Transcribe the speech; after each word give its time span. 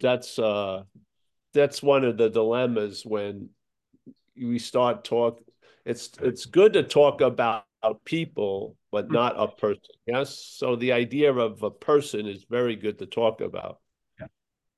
that's 0.00 0.38
uh 0.38 0.82
that's 1.52 1.82
one 1.82 2.04
of 2.04 2.16
the 2.16 2.28
dilemmas 2.28 3.04
when 3.04 3.48
we 4.36 4.58
start 4.58 5.04
talk 5.04 5.40
it's 5.84 6.10
it's 6.22 6.46
good 6.46 6.72
to 6.72 6.82
talk 6.82 7.20
about 7.20 7.64
people 8.04 8.76
but 8.90 9.10
not 9.10 9.34
a 9.36 9.48
person 9.48 9.82
yes? 10.06 10.38
So 10.38 10.76
the 10.76 10.92
idea 10.92 11.32
of 11.32 11.62
a 11.62 11.70
person 11.70 12.26
is 12.26 12.46
very 12.48 12.76
good 12.76 12.98
to 13.00 13.06
talk 13.06 13.40
about. 13.40 13.80
Yeah. 14.18 14.26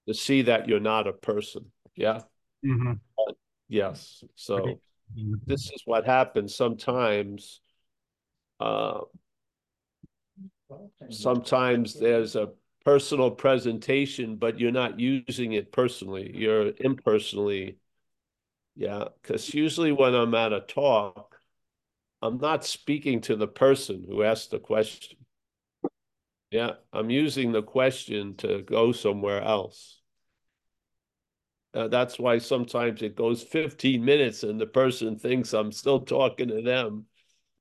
to 0.08 0.14
see 0.14 0.42
that 0.42 0.68
you're 0.68 0.80
not 0.80 1.06
a 1.06 1.12
person 1.12 1.66
yeah? 1.94 2.20
Mm-hmm. 2.64 2.92
yes 3.68 4.24
so 4.34 4.80
this 5.46 5.70
is 5.70 5.82
what 5.84 6.04
happens 6.04 6.54
sometimes 6.54 7.60
uh 8.58 9.00
sometimes 11.10 11.94
there's 11.94 12.34
a 12.36 12.48
personal 12.86 13.32
presentation, 13.32 14.36
but 14.36 14.60
you're 14.60 14.70
not 14.70 15.00
using 15.00 15.54
it 15.54 15.72
personally. 15.72 16.30
You're 16.32 16.70
impersonally. 16.78 17.78
Yeah, 18.76 19.06
because 19.20 19.52
usually 19.52 19.90
when 19.90 20.14
I'm 20.14 20.32
at 20.36 20.52
a 20.52 20.60
talk, 20.60 21.36
I'm 22.22 22.38
not 22.38 22.64
speaking 22.64 23.22
to 23.22 23.34
the 23.34 23.48
person 23.48 24.04
who 24.08 24.22
asked 24.22 24.52
the 24.52 24.60
question. 24.60 25.18
Yeah, 26.52 26.74
I'm 26.92 27.10
using 27.10 27.50
the 27.50 27.62
question 27.64 28.36
to 28.36 28.62
go 28.62 28.92
somewhere 28.92 29.42
else. 29.42 30.00
Uh, 31.74 31.88
that's 31.88 32.20
why 32.20 32.38
sometimes 32.38 33.02
it 33.02 33.16
goes 33.16 33.42
15 33.42 34.04
minutes 34.04 34.44
and 34.44 34.60
the 34.60 34.66
person 34.66 35.18
thinks 35.18 35.52
I'm 35.52 35.72
still 35.72 36.02
talking 36.02 36.46
to 36.48 36.62
them. 36.62 37.06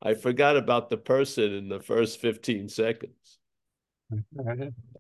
I 0.04 0.14
forgot 0.14 0.56
about 0.56 0.92
the 0.92 0.98
person 0.98 1.52
in 1.52 1.68
the 1.68 1.80
first 1.80 2.22
15 2.22 2.70
seconds. 2.70 3.40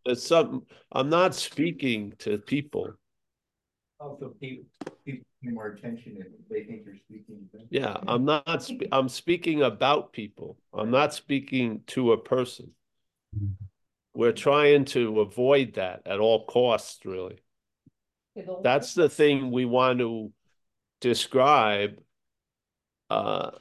It's 0.05 0.27
something 0.27 0.61
I'm 0.91 1.09
not 1.09 1.35
speaking 1.35 2.13
to 2.19 2.37
people. 2.37 2.93
Also, 3.99 4.33
people, 4.41 4.65
people 5.05 5.25
pay 5.43 5.51
more 5.51 5.67
attention 5.67 6.17
if 6.17 6.27
they 6.49 6.63
think 6.63 6.81
you're 6.85 6.95
speaking. 6.95 7.47
Yeah, 7.69 7.97
I'm 8.07 8.25
not. 8.25 8.69
I'm 8.91 9.09
speaking 9.09 9.61
about 9.61 10.11
people. 10.11 10.57
I'm 10.73 10.91
not 10.91 11.13
speaking 11.13 11.81
to 11.87 12.13
a 12.13 12.17
person. 12.17 12.71
We're 14.13 14.31
trying 14.31 14.85
to 14.85 15.21
avoid 15.21 15.73
that 15.75 16.03
at 16.05 16.19
all 16.19 16.45
costs, 16.45 17.05
really. 17.05 17.39
That's 18.63 18.93
the 18.93 19.09
thing 19.09 19.51
we 19.51 19.65
want 19.65 19.99
to 19.99 20.31
describe. 21.01 21.99
Uh, 23.09 23.51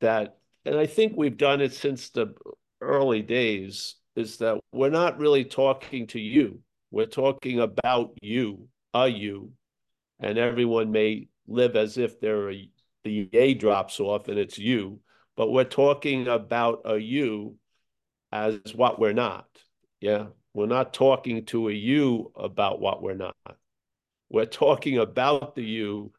that, 0.00 0.38
and 0.64 0.76
I 0.76 0.86
think 0.86 1.12
we've 1.14 1.36
done 1.36 1.60
it 1.60 1.74
since 1.74 2.08
the 2.10 2.34
early 2.80 3.22
days 3.22 3.96
is 4.16 4.38
that 4.38 4.60
we're 4.72 4.90
not 4.90 5.18
really 5.18 5.44
talking 5.44 6.06
to 6.08 6.20
you. 6.20 6.60
We're 6.90 7.06
talking 7.06 7.60
about 7.60 8.16
you, 8.22 8.68
a 8.92 9.08
you, 9.08 9.52
and 10.20 10.38
everyone 10.38 10.92
may 10.92 11.28
live 11.46 11.76
as 11.76 11.98
if 11.98 12.20
they're 12.20 12.50
a, 12.50 12.70
the 13.02 13.28
A 13.32 13.54
drops 13.54 14.00
off 14.00 14.28
and 14.28 14.38
it's 14.38 14.58
you, 14.58 15.00
but 15.36 15.50
we're 15.50 15.64
talking 15.64 16.28
about 16.28 16.82
a 16.84 16.96
you 16.96 17.56
as 18.32 18.58
what 18.74 18.98
we're 18.98 19.12
not. 19.12 19.46
Yeah. 20.00 20.26
We're 20.54 20.66
not 20.66 20.94
talking 20.94 21.44
to 21.46 21.68
a 21.68 21.72
you 21.72 22.32
about 22.36 22.80
what 22.80 23.02
we're 23.02 23.14
not. 23.14 23.34
We're 24.30 24.46
talking 24.46 24.98
about 24.98 25.54
the 25.54 25.62
you 25.62 26.12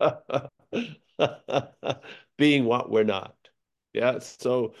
being 2.38 2.64
what 2.64 2.90
we're 2.90 3.04
not. 3.04 3.34
Yeah. 3.94 4.18
So 4.18 4.74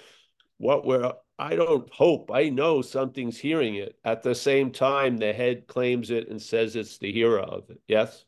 what 0.58 0.84
we're 0.84 1.12
I 1.38 1.54
don't 1.54 1.88
hope, 1.92 2.30
I 2.34 2.48
know 2.48 2.82
something's 2.82 3.38
hearing 3.38 3.76
it. 3.76 3.96
At 4.04 4.22
the 4.22 4.34
same 4.34 4.72
time, 4.72 5.18
the 5.18 5.32
head 5.32 5.68
claims 5.68 6.10
it 6.10 6.28
and 6.28 6.42
says 6.42 6.74
it's 6.74 6.98
the 6.98 7.12
hearer 7.12 7.38
of 7.40 7.70
it. 7.70 7.80
Yes? 7.86 8.24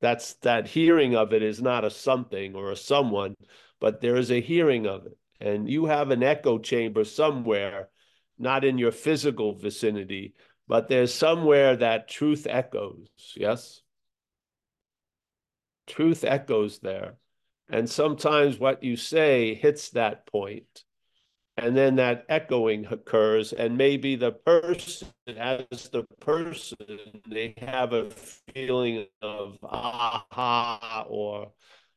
That's 0.00 0.34
that 0.42 0.66
hearing 0.66 1.14
of 1.14 1.32
it 1.32 1.42
is 1.42 1.62
not 1.62 1.84
a 1.84 1.90
something 1.90 2.56
or 2.56 2.72
a 2.72 2.76
someone, 2.76 3.36
but 3.80 4.00
there 4.00 4.16
is 4.16 4.32
a 4.32 4.40
hearing 4.40 4.86
of 4.86 5.06
it. 5.06 5.16
And 5.40 5.70
you 5.70 5.86
have 5.86 6.10
an 6.10 6.24
echo 6.24 6.58
chamber 6.58 7.04
somewhere, 7.04 7.90
not 8.38 8.64
in 8.64 8.76
your 8.78 8.92
physical 8.92 9.54
vicinity, 9.54 10.34
but 10.66 10.88
there's 10.88 11.14
somewhere 11.14 11.76
that 11.76 12.08
truth 12.08 12.46
echoes. 12.50 13.08
Yes? 13.36 13.82
Truth 15.86 16.24
echoes 16.24 16.80
there. 16.80 17.18
And 17.68 17.88
sometimes 17.88 18.58
what 18.58 18.82
you 18.82 18.96
say 18.96 19.54
hits 19.54 19.90
that 19.90 20.26
point 20.26 20.84
and 21.58 21.76
then 21.76 21.96
that 21.96 22.24
echoing 22.28 22.86
occurs 22.86 23.52
and 23.52 23.76
maybe 23.76 24.14
the 24.14 24.30
person 24.30 25.08
as 25.36 25.88
the 25.88 26.04
person 26.20 26.76
they 27.28 27.54
have 27.58 27.92
a 27.92 28.08
feeling 28.54 29.06
of 29.22 29.58
aha 29.64 31.04
or 31.08 31.50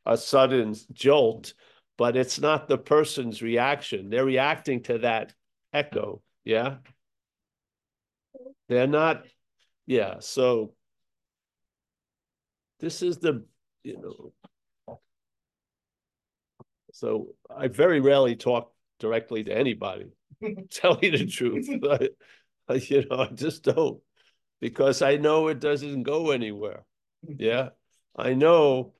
a 0.05 0.17
sudden 0.17 0.75
jolt 0.91 1.53
but 1.97 2.17
it's 2.17 2.39
not 2.39 2.67
the 2.67 2.79
person's 2.79 3.44
reaction. 3.44 4.09
They're 4.09 4.25
reacting 4.25 4.81
to 4.83 4.97
that 4.99 5.33
echo 5.72 6.22
yeah? 6.43 6.78
They're 8.67 8.88
not 8.88 9.25
yeah 9.85 10.16
so 10.19 10.73
this 12.79 13.03
is 13.03 13.17
the 13.17 13.45
you 13.83 14.01
know 14.01 14.33
so 16.93 17.35
i 17.55 17.67
very 17.67 17.99
rarely 17.99 18.35
talk 18.35 18.72
directly 19.01 19.44
to 19.44 19.51
anybody. 19.57 20.12
Tell 20.72 20.97
you 21.01 21.17
the 21.17 21.25
truth. 21.25 21.67
I, 22.69 22.73
you 22.88 23.06
know, 23.09 23.17
I 23.17 23.28
just 23.34 23.63
don't 23.63 24.00
because 24.62 25.01
I 25.01 25.17
know 25.17 25.47
it 25.47 25.59
doesn't 25.59 26.03
go 26.03 26.31
anywhere. 26.31 26.85
Yeah. 27.28 27.69
I 28.16 28.35
know 28.35 28.94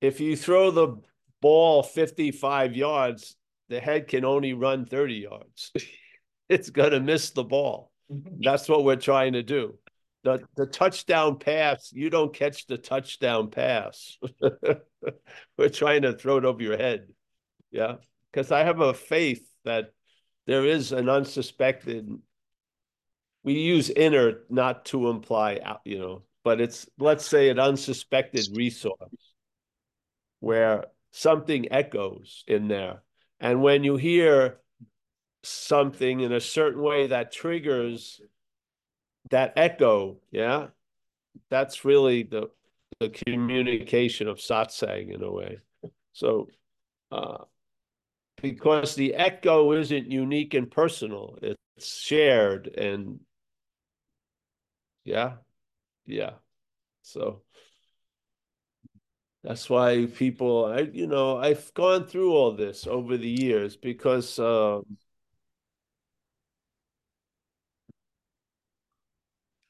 if 0.00 0.20
you 0.20 0.36
throw 0.36 0.70
the 0.70 0.96
ball 1.40 1.82
55 1.82 2.76
yards, 2.76 3.36
the 3.68 3.80
head 3.80 4.08
can 4.08 4.24
only 4.24 4.52
run 4.52 4.84
30 4.84 5.14
yards. 5.14 5.72
it's 6.48 6.70
going 6.70 6.90
to 6.90 7.00
miss 7.00 7.30
the 7.30 7.44
ball. 7.44 7.92
That's 8.08 8.68
what 8.68 8.84
we're 8.84 8.96
trying 8.96 9.34
to 9.34 9.42
do. 9.42 9.78
The, 10.24 10.42
the 10.56 10.66
touchdown 10.66 11.38
pass, 11.38 11.92
you 11.92 12.10
don't 12.10 12.34
catch 12.34 12.66
the 12.66 12.78
touchdown 12.78 13.50
pass. 13.50 14.18
we're 15.56 15.68
trying 15.68 16.02
to 16.02 16.14
throw 16.14 16.38
it 16.38 16.44
over 16.44 16.62
your 16.62 16.76
head. 16.76 17.06
Yeah 17.70 17.96
because 18.36 18.52
I 18.52 18.64
have 18.64 18.80
a 18.80 18.92
faith 18.92 19.48
that 19.64 19.94
there 20.46 20.66
is 20.66 20.92
an 20.92 21.08
unsuspected. 21.08 22.06
We 23.44 23.54
use 23.54 23.88
inner 23.88 24.40
not 24.50 24.84
to 24.86 25.08
imply 25.08 25.58
out, 25.64 25.80
you 25.86 25.98
know, 25.98 26.22
but 26.44 26.60
it's 26.60 26.86
let's 26.98 27.24
say 27.24 27.48
an 27.48 27.58
unsuspected 27.58 28.48
resource 28.54 29.32
where 30.40 30.84
something 31.12 31.72
echoes 31.72 32.44
in 32.46 32.68
there, 32.68 33.00
and 33.40 33.62
when 33.62 33.84
you 33.84 33.96
hear 33.96 34.58
something 35.42 36.20
in 36.20 36.32
a 36.32 36.40
certain 36.40 36.82
way 36.82 37.06
that 37.06 37.32
triggers 37.32 38.20
that 39.30 39.54
echo, 39.56 40.18
yeah, 40.30 40.66
that's 41.48 41.86
really 41.86 42.22
the 42.22 42.50
the 43.00 43.08
communication 43.08 44.28
of 44.28 44.36
satsang 44.36 45.14
in 45.14 45.22
a 45.22 45.32
way. 45.32 45.58
So. 46.12 46.48
Uh, 47.10 47.44
because 48.42 48.94
the 48.94 49.14
echo 49.14 49.72
isn't 49.72 50.10
unique 50.10 50.54
and 50.54 50.70
personal. 50.70 51.38
It's 51.42 52.02
shared 52.02 52.68
and 52.68 53.20
yeah, 55.04 55.36
yeah. 56.06 56.32
So 57.02 57.42
that's 59.42 59.70
why 59.70 60.06
people, 60.06 60.66
I, 60.66 60.80
you 60.80 61.06
know, 61.06 61.38
I've 61.38 61.72
gone 61.74 62.06
through 62.06 62.32
all 62.32 62.52
this 62.52 62.86
over 62.86 63.16
the 63.16 63.28
years 63.28 63.76
because, 63.76 64.38
um, 64.40 64.98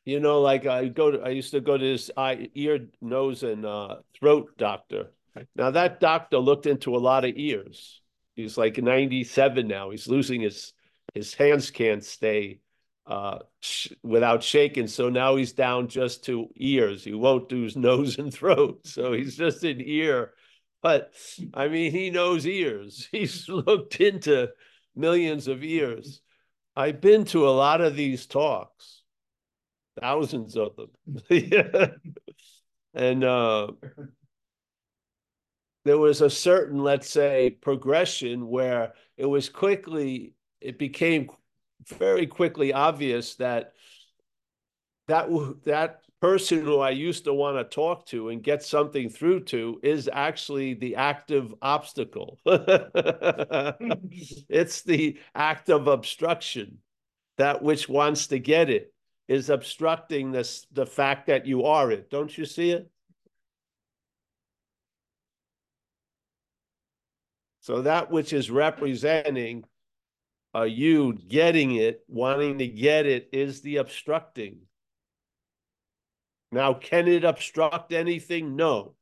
you 0.04 0.20
know, 0.20 0.40
like 0.40 0.66
I 0.66 0.88
go 0.88 1.10
to, 1.10 1.20
I 1.20 1.30
used 1.30 1.50
to 1.50 1.60
go 1.60 1.76
to 1.76 1.84
this 1.84 2.10
eye, 2.16 2.48
ear, 2.54 2.88
nose, 3.02 3.42
and 3.42 3.66
uh, 3.66 3.96
throat 4.18 4.56
doctor. 4.56 5.10
Now 5.54 5.70
that 5.72 6.00
doctor 6.00 6.38
looked 6.38 6.66
into 6.66 6.96
a 6.96 6.98
lot 6.98 7.26
of 7.26 7.34
ears 7.36 8.00
He's 8.36 8.56
like 8.58 8.78
97 8.78 9.66
now. 9.66 9.90
He's 9.90 10.06
losing 10.06 10.42
his 10.42 10.72
his 11.14 11.34
hands 11.34 11.70
can't 11.70 12.04
stay 12.04 12.60
uh, 13.06 13.38
sh- 13.60 13.92
without 14.02 14.42
shaking. 14.42 14.86
So 14.86 15.08
now 15.08 15.36
he's 15.36 15.52
down 15.52 15.88
just 15.88 16.24
to 16.26 16.48
ears. 16.56 17.02
He 17.02 17.14
won't 17.14 17.48
do 17.48 17.62
his 17.62 17.76
nose 17.88 18.18
and 18.18 18.32
throat. 18.32 18.80
So 18.84 19.12
he's 19.12 19.36
just 19.36 19.64
an 19.64 19.80
ear. 19.80 20.34
But 20.82 21.12
I 21.54 21.68
mean, 21.68 21.90
he 21.90 22.10
knows 22.10 22.46
ears. 22.46 23.08
He's 23.12 23.48
looked 23.48 24.00
into 24.00 24.50
millions 24.94 25.48
of 25.48 25.64
ears. 25.64 26.20
I've 26.76 27.00
been 27.00 27.24
to 27.26 27.48
a 27.48 27.50
lot 27.50 27.80
of 27.80 27.96
these 27.96 28.26
talks, 28.26 29.02
thousands 30.00 30.56
of 30.56 30.76
them. 30.76 30.90
And 32.96 33.24
uh, 33.24 33.72
there 35.86 35.98
was 35.98 36.20
a 36.20 36.28
certain, 36.28 36.82
let's 36.82 37.08
say, 37.08 37.50
progression 37.50 38.48
where 38.48 38.94
it 39.16 39.26
was 39.26 39.48
quickly, 39.48 40.34
it 40.60 40.78
became 40.78 41.30
very 41.86 42.26
quickly 42.26 42.72
obvious 42.72 43.36
that 43.36 43.72
that 45.06 45.28
that 45.64 46.00
person 46.20 46.64
who 46.64 46.80
I 46.80 46.90
used 46.90 47.22
to 47.24 47.32
want 47.32 47.56
to 47.58 47.62
talk 47.62 48.06
to 48.06 48.30
and 48.30 48.42
get 48.42 48.64
something 48.64 49.08
through 49.08 49.44
to 49.44 49.78
is 49.84 50.10
actually 50.12 50.74
the 50.74 50.96
active 50.96 51.54
obstacle. 51.62 52.40
it's 54.48 54.82
the 54.82 55.20
act 55.36 55.68
of 55.68 55.86
obstruction. 55.86 56.78
That 57.38 57.62
which 57.62 57.88
wants 57.88 58.26
to 58.28 58.40
get 58.40 58.70
it 58.70 58.92
is 59.28 59.50
obstructing 59.50 60.32
this 60.32 60.66
the 60.72 60.86
fact 60.86 61.28
that 61.28 61.46
you 61.46 61.64
are 61.64 61.92
it. 61.92 62.10
Don't 62.10 62.36
you 62.36 62.44
see 62.44 62.70
it? 62.70 62.90
So 67.66 67.82
that 67.82 68.12
which 68.12 68.32
is 68.32 68.48
representing 68.48 69.64
uh, 70.54 70.62
you 70.62 71.14
getting 71.14 71.74
it, 71.74 72.04
wanting 72.06 72.58
to 72.58 72.68
get 72.68 73.06
it, 73.06 73.28
is 73.32 73.60
the 73.60 73.78
obstructing. 73.78 74.58
Now, 76.52 76.74
can 76.74 77.08
it 77.08 77.24
obstruct 77.24 77.92
anything? 77.92 78.54
No. 78.54 78.94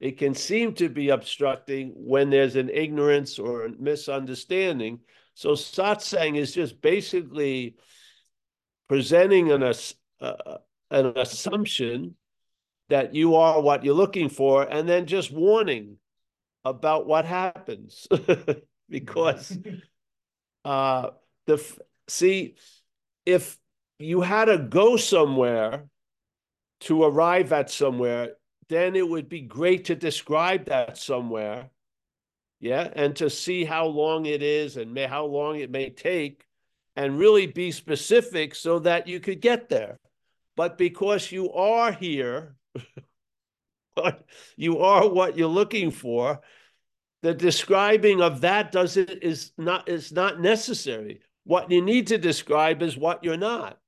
It 0.00 0.18
can 0.18 0.34
seem 0.34 0.74
to 0.74 0.90
be 0.90 1.08
obstructing 1.08 1.94
when 1.96 2.28
there's 2.28 2.56
an 2.56 2.68
ignorance 2.68 3.38
or 3.38 3.64
a 3.64 3.70
misunderstanding. 3.70 5.00
So 5.32 5.52
satsang 5.52 6.36
is 6.36 6.52
just 6.52 6.82
basically 6.82 7.76
presenting 8.86 9.50
an, 9.50 9.62
uh, 10.20 10.58
an 10.90 11.06
assumption 11.16 12.16
that 12.90 13.14
you 13.14 13.36
are 13.36 13.62
what 13.62 13.82
you're 13.82 13.94
looking 13.94 14.28
for, 14.28 14.62
and 14.62 14.86
then 14.86 15.06
just 15.06 15.32
warning 15.32 15.96
about 16.64 17.06
what 17.06 17.24
happens. 17.24 18.06
because 18.88 19.58
uh, 20.64 21.10
the 21.46 21.64
see, 22.08 22.56
if 23.26 23.58
you 23.98 24.20
had 24.20 24.46
to 24.46 24.58
go 24.58 24.96
somewhere 24.96 25.86
to 26.80 27.04
arrive 27.04 27.52
at 27.52 27.70
somewhere, 27.70 28.32
then 28.68 28.96
it 28.96 29.08
would 29.08 29.28
be 29.28 29.40
great 29.40 29.86
to 29.86 29.94
describe 29.94 30.66
that 30.66 30.98
somewhere. 30.98 31.70
Yeah. 32.60 32.88
And 32.94 33.14
to 33.16 33.28
see 33.28 33.64
how 33.64 33.86
long 33.86 34.26
it 34.26 34.42
is 34.42 34.76
and 34.76 34.94
may, 34.94 35.06
how 35.06 35.26
long 35.26 35.56
it 35.58 35.70
may 35.70 35.90
take 35.90 36.44
and 36.94 37.18
really 37.18 37.46
be 37.46 37.70
specific 37.70 38.54
so 38.54 38.78
that 38.80 39.08
you 39.08 39.20
could 39.20 39.40
get 39.40 39.68
there. 39.68 39.98
But 40.56 40.78
because 40.78 41.32
you 41.32 41.52
are 41.52 41.92
here, 41.92 42.56
you 44.56 44.78
are 44.78 45.08
what 45.08 45.36
you're 45.36 45.48
looking 45.48 45.90
for, 45.90 46.40
the 47.22 47.34
describing 47.34 48.20
of 48.20 48.40
that 48.40 48.72
doesn't 48.72 49.10
is 49.10 49.52
not 49.56 49.88
is 49.88 50.12
not 50.12 50.40
necessary. 50.40 51.20
What 51.44 51.70
you 51.70 51.82
need 51.82 52.08
to 52.08 52.18
describe 52.18 52.82
is 52.82 52.96
what 52.96 53.24
you're 53.24 53.36
not. 53.36 53.78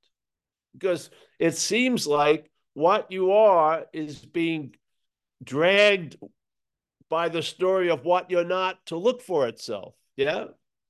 Because 0.73 1.09
it 1.39 1.57
seems 1.57 2.05
like 2.05 2.49
what 2.73 3.11
you 3.11 3.31
are 3.31 3.85
is 3.93 4.17
being 4.19 4.75
dragged 5.43 6.17
by 7.09 7.29
the 7.29 7.41
story 7.41 7.89
of 7.89 8.03
what 8.03 8.29
you're 8.29 8.43
not 8.43 8.85
to 8.87 8.97
look 8.97 9.21
for 9.21 9.47
itself. 9.47 9.95
Yeah. 10.17 10.45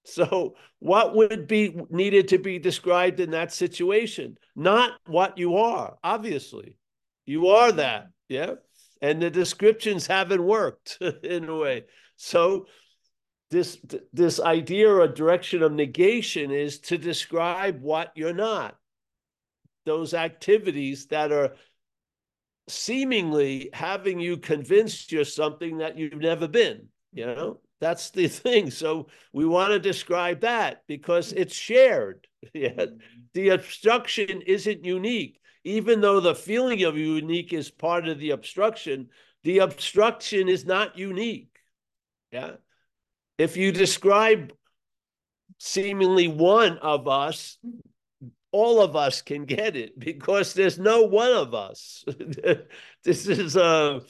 So, 0.06 0.56
what 0.80 1.16
would 1.16 1.48
be 1.48 1.76
needed 1.90 2.28
to 2.28 2.38
be 2.38 2.60
described 2.60 3.20
in 3.20 3.32
that 3.32 3.52
situation? 3.52 4.38
Not 4.56 4.92
what 5.08 5.40
you 5.40 5.58
are, 5.58 5.98
obviously. 6.04 6.78
You 7.26 7.48
are 7.48 7.72
that. 7.72 8.10
Yeah. 8.30 8.54
And 9.02 9.22
the 9.22 9.30
descriptions 9.30 10.08
haven't 10.08 10.44
worked 10.44 10.98
in 11.24 11.50
a 11.50 11.56
way. 11.56 11.86
So, 12.16 12.68
this 13.52 13.78
this 14.12 14.40
idea 14.40 14.90
or 14.90 15.08
direction 15.08 15.62
of 15.62 15.72
negation 15.72 16.50
is 16.50 16.80
to 16.80 16.98
describe 16.98 17.82
what 17.82 18.12
you're 18.16 18.34
not 18.34 18.76
those 19.86 20.14
activities 20.14 21.08
that 21.08 21.32
are 21.32 21.56
seemingly 22.68 23.70
having 23.74 24.20
you 24.20 24.38
convinced 24.38 25.12
you're 25.12 25.24
something 25.24 25.78
that 25.78 25.98
you've 25.98 26.14
never 26.14 26.48
been. 26.48 26.88
You 27.14 27.28
know, 27.28 27.60
that's 27.80 28.10
the 28.10 28.28
thing. 28.28 28.72
So 28.72 29.08
we 29.32 29.46
want 29.46 29.72
to 29.72 29.80
describe 29.80 30.42
that 30.42 30.84
because 30.88 31.32
it's 31.32 31.56
shared. 31.56 32.28
Yeah. 32.54 32.70
Mm-hmm. 32.70 32.98
The 33.34 33.50
obstruction 33.50 34.44
isn't 34.44 34.86
unique. 34.86 35.40
Even 35.66 36.00
though 36.00 36.20
the 36.20 36.36
feeling 36.36 36.84
of 36.84 36.96
unique 36.96 37.52
is 37.52 37.72
part 37.72 38.08
of 38.08 38.20
the 38.20 38.30
obstruction, 38.30 39.10
the 39.44 39.58
obstruction 39.60 40.48
is 40.48 40.64
not 40.64 40.98
unique. 40.98 41.50
Yeah. 42.32 42.52
If 43.38 43.58
you 43.58 43.72
describe 43.72 44.54
seemingly 45.58 46.28
one 46.28 46.78
of 46.78 47.08
us, 47.08 47.58
all 48.52 48.82
of 48.82 48.96
us 48.96 49.22
can 49.22 49.46
get 49.46 49.76
it 49.76 50.00
because 50.00 50.54
there's 50.54 50.80
no 50.80 51.02
one 51.02 51.34
of 51.34 51.54
us. 51.54 52.06
this 53.04 53.28
is 53.28 53.56
a 53.56 54.02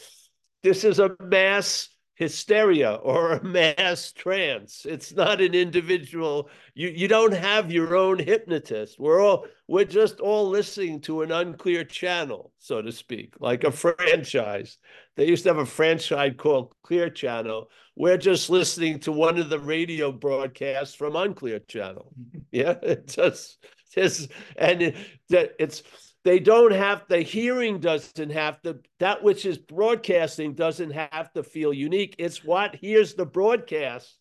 this 0.61 0.83
is 0.83 0.99
a 0.99 1.15
mass 1.21 1.89
hysteria 2.15 2.93
or 2.93 3.33
a 3.33 3.43
mass 3.43 4.11
trance. 4.11 4.85
It's 4.87 5.13
not 5.13 5.41
an 5.41 5.53
individual. 5.53 6.49
You 6.73 6.89
you 6.89 7.07
don't 7.07 7.33
have 7.33 7.71
your 7.71 7.95
own 7.95 8.19
hypnotist. 8.19 8.99
We're 8.99 9.21
all 9.21 9.45
we're 9.67 9.85
just 9.85 10.19
all 10.19 10.49
listening 10.49 11.01
to 11.01 11.21
an 11.21 11.31
unclear 11.31 11.83
channel, 11.83 12.51
so 12.59 12.81
to 12.81 12.91
speak, 12.91 13.35
like 13.39 13.63
a 13.63 13.71
franchise. 13.71 14.77
They 15.15 15.27
used 15.27 15.43
to 15.43 15.49
have 15.49 15.57
a 15.57 15.65
franchise 15.65 16.33
called 16.37 16.73
Clear 16.83 17.09
Channel. 17.09 17.69
We're 17.95 18.17
just 18.17 18.49
listening 18.49 18.99
to 19.01 19.11
one 19.11 19.37
of 19.37 19.49
the 19.49 19.59
radio 19.59 20.11
broadcasts 20.11 20.95
from 20.95 21.15
Unclear 21.15 21.59
Channel. 21.59 22.11
Yeah, 22.51 22.75
it 22.81 23.07
just 23.07 23.57
is 23.97 24.29
and 24.55 24.93
that 25.29 25.53
it's 25.59 25.83
they 26.25 26.39
don't 26.39 26.71
have 26.71 27.03
the 27.07 27.21
hearing 27.21 27.79
doesn't 27.79 28.31
have 28.31 28.59
to 28.63 28.79
that 28.99 29.23
which 29.23 29.45
is 29.45 29.59
broadcasting 29.59 30.55
doesn't 30.55 30.89
have 30.91 31.31
to 31.33 31.43
feel 31.43 31.71
unique. 31.71 32.15
It's 32.17 32.43
what 32.43 32.75
hears 32.75 33.13
the 33.13 33.27
broadcast 33.27 34.17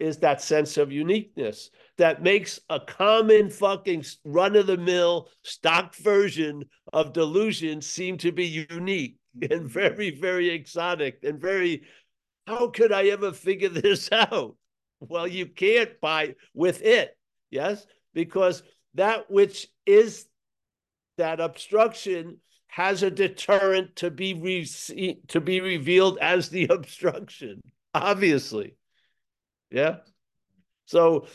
is 0.00 0.18
that 0.18 0.42
sense 0.42 0.76
of 0.76 0.92
uniqueness 0.92 1.70
that 1.98 2.20
makes 2.20 2.58
a 2.68 2.80
common 2.80 3.48
fucking 3.48 4.04
run-of-the-mill 4.24 5.28
stock 5.42 5.94
version 5.94 6.64
of 6.92 7.14
delusion 7.14 7.80
seem 7.80 8.18
to 8.18 8.32
be 8.32 8.66
unique 8.68 9.16
mm-hmm. 9.38 9.52
and 9.52 9.70
very 9.70 10.10
very 10.10 10.50
exotic 10.50 11.20
and 11.22 11.40
very 11.40 11.82
how 12.46 12.68
could 12.68 12.92
i 12.92 13.04
ever 13.06 13.32
figure 13.32 13.68
this 13.70 14.10
out? 14.10 14.56
Well 14.98 15.28
you 15.28 15.46
can't 15.46 16.00
buy 16.00 16.34
with 16.54 16.82
it 16.82 17.16
yes? 17.50 17.86
Because 18.14 18.64
that 18.94 19.30
which 19.30 19.68
is 19.86 20.26
that 21.16 21.40
obstruction 21.40 22.38
has 22.68 23.02
a 23.02 23.10
deterrent 23.10 23.96
to 23.96 24.10
be 24.10 24.34
re- 24.34 25.16
to 25.28 25.40
be 25.40 25.60
revealed 25.60 26.18
as 26.20 26.48
the 26.48 26.64
obstruction 26.70 27.62
obviously. 27.94 28.76
Yeah. 29.70 29.96
So 30.84 31.26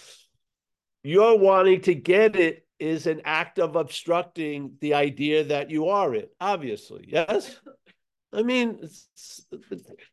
you're 1.04 1.38
wanting 1.38 1.82
to 1.82 1.96
get 1.96 2.36
it 2.36 2.66
is 2.80 3.08
an 3.08 3.22
act 3.26 3.60
of 3.60 3.76
obstructing 3.76 4.74
the 4.80 4.94
idea 4.94 5.44
that 5.46 5.70
you 5.70 5.90
are 5.90 6.14
it 6.14 6.32
obviously. 6.40 7.06
Yes? 7.08 7.60
I 8.34 8.44
mean 8.44 8.88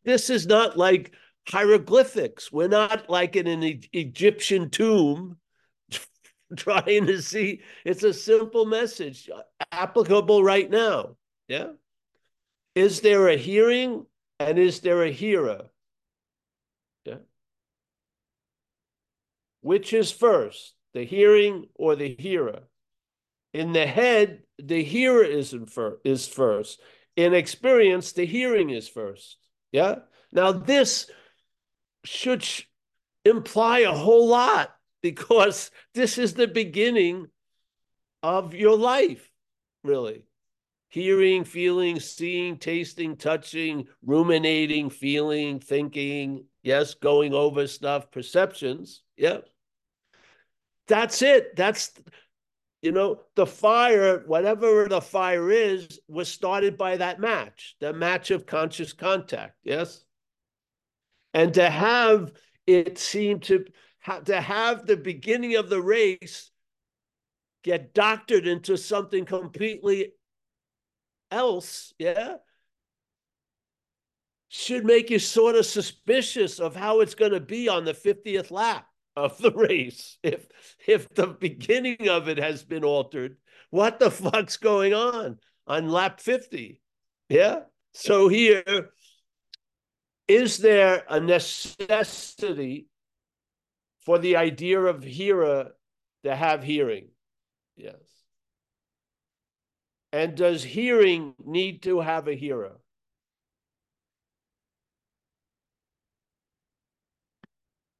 this 0.03 0.29
is 0.29 0.45
not 0.45 0.77
like 0.77 1.13
hieroglyphics. 1.47 2.51
We're 2.51 2.67
not 2.67 3.09
like 3.09 3.35
in 3.35 3.47
an 3.47 3.63
e- 3.63 3.89
egyptian 3.93 4.69
tomb 4.69 5.37
trying 6.57 7.05
to 7.07 7.21
see 7.21 7.61
it's 7.85 8.03
a 8.03 8.13
simple 8.13 8.65
message 8.65 9.29
uh, 9.33 9.41
applicable 9.71 10.43
right 10.43 10.69
now. 10.69 11.15
Yeah. 11.47 11.71
Is 12.75 13.01
there 13.01 13.27
a 13.27 13.37
hearing 13.37 14.05
and 14.39 14.57
is 14.57 14.79
there 14.79 15.03
a 15.03 15.11
hearer? 15.11 15.69
Yeah. 17.05 17.17
Which 19.61 19.93
is 19.93 20.11
first, 20.11 20.73
the 20.93 21.03
hearing 21.03 21.67
or 21.75 21.95
the 21.95 22.15
hearer? 22.17 22.63
In 23.53 23.73
the 23.73 23.87
head, 23.87 24.43
the 24.57 24.83
hearer 24.83 25.23
is, 25.23 25.55
fir- 25.67 25.99
is 26.03 26.27
first. 26.27 26.79
In 27.15 27.33
experience, 27.33 28.13
the 28.13 28.25
hearing 28.25 28.69
is 28.69 28.87
first. 28.87 29.37
Yeah. 29.71 29.95
Now, 30.31 30.51
this 30.51 31.09
should 32.05 32.43
sh- 32.43 32.63
imply 33.25 33.79
a 33.79 33.91
whole 33.91 34.27
lot 34.27 34.73
because 35.01 35.71
this 35.93 36.17
is 36.17 36.33
the 36.33 36.47
beginning 36.47 37.27
of 38.23 38.53
your 38.53 38.77
life, 38.77 39.29
really. 39.83 40.25
Hearing, 40.89 41.43
feeling, 41.43 41.99
seeing, 41.99 42.57
tasting, 42.57 43.15
touching, 43.15 43.87
ruminating, 44.03 44.89
feeling, 44.89 45.59
thinking, 45.59 46.45
yes, 46.63 46.95
going 46.95 47.33
over 47.33 47.67
stuff, 47.67 48.09
perceptions. 48.09 49.03
Yeah. 49.15 49.39
That's 50.87 51.21
it. 51.21 51.55
That's, 51.55 51.91
you 52.81 52.91
know, 52.91 53.21
the 53.35 53.45
fire, 53.45 54.23
whatever 54.25 54.87
the 54.87 55.01
fire 55.01 55.51
is, 55.51 55.99
was 56.07 56.27
started 56.27 56.75
by 56.75 56.97
that 56.97 57.19
match, 57.19 57.75
the 57.79 57.93
match 57.93 58.31
of 58.31 58.47
conscious 58.47 58.91
contact. 58.91 59.55
Yes. 59.63 60.03
And 61.35 61.53
to 61.53 61.69
have 61.69 62.31
it 62.65 62.97
seem 62.97 63.41
to 63.41 63.65
to 64.25 64.41
have 64.41 64.85
the 64.85 64.97
beginning 64.97 65.55
of 65.55 65.69
the 65.69 65.81
race 65.81 66.51
get 67.63 67.93
doctored 67.93 68.47
into 68.47 68.77
something 68.77 69.25
completely 69.25 70.13
else, 71.31 71.93
yeah, 71.99 72.35
should 74.49 74.83
make 74.83 75.09
you 75.09 75.19
sort 75.19 75.55
of 75.55 75.65
suspicious 75.65 76.59
of 76.59 76.75
how 76.75 77.01
it's 77.01 77.15
going 77.15 77.31
to 77.31 77.39
be 77.39 77.69
on 77.69 77.85
the 77.85 77.93
50th 77.93 78.51
lap 78.51 78.87
of 79.15 79.37
the 79.37 79.51
race. 79.55 80.17
If 80.23 80.47
if 80.87 81.07
the 81.13 81.27
beginning 81.27 82.09
of 82.09 82.27
it 82.27 82.37
has 82.37 82.63
been 82.63 82.83
altered, 82.83 83.37
what 83.69 83.99
the 83.99 84.11
fuck's 84.11 84.57
going 84.57 84.93
on 84.93 85.37
on 85.67 85.89
lap 85.89 86.19
50? 86.19 86.81
Yeah. 87.29 87.61
So 87.93 88.27
here, 88.27 88.89
is 90.27 90.57
there 90.57 91.03
a 91.09 91.19
necessity 91.19 92.88
for 94.09 94.17
the 94.17 94.37
idea 94.37 94.79
of 94.79 95.03
hearer 95.03 95.71
to 96.23 96.35
have 96.35 96.63
hearing? 96.63 97.09
Yes. 97.75 98.01
And 100.11 100.35
does 100.35 100.63
hearing 100.63 101.35
need 101.45 101.83
to 101.83 101.99
have 102.01 102.27
a 102.27 102.33
hearer? 102.33 102.77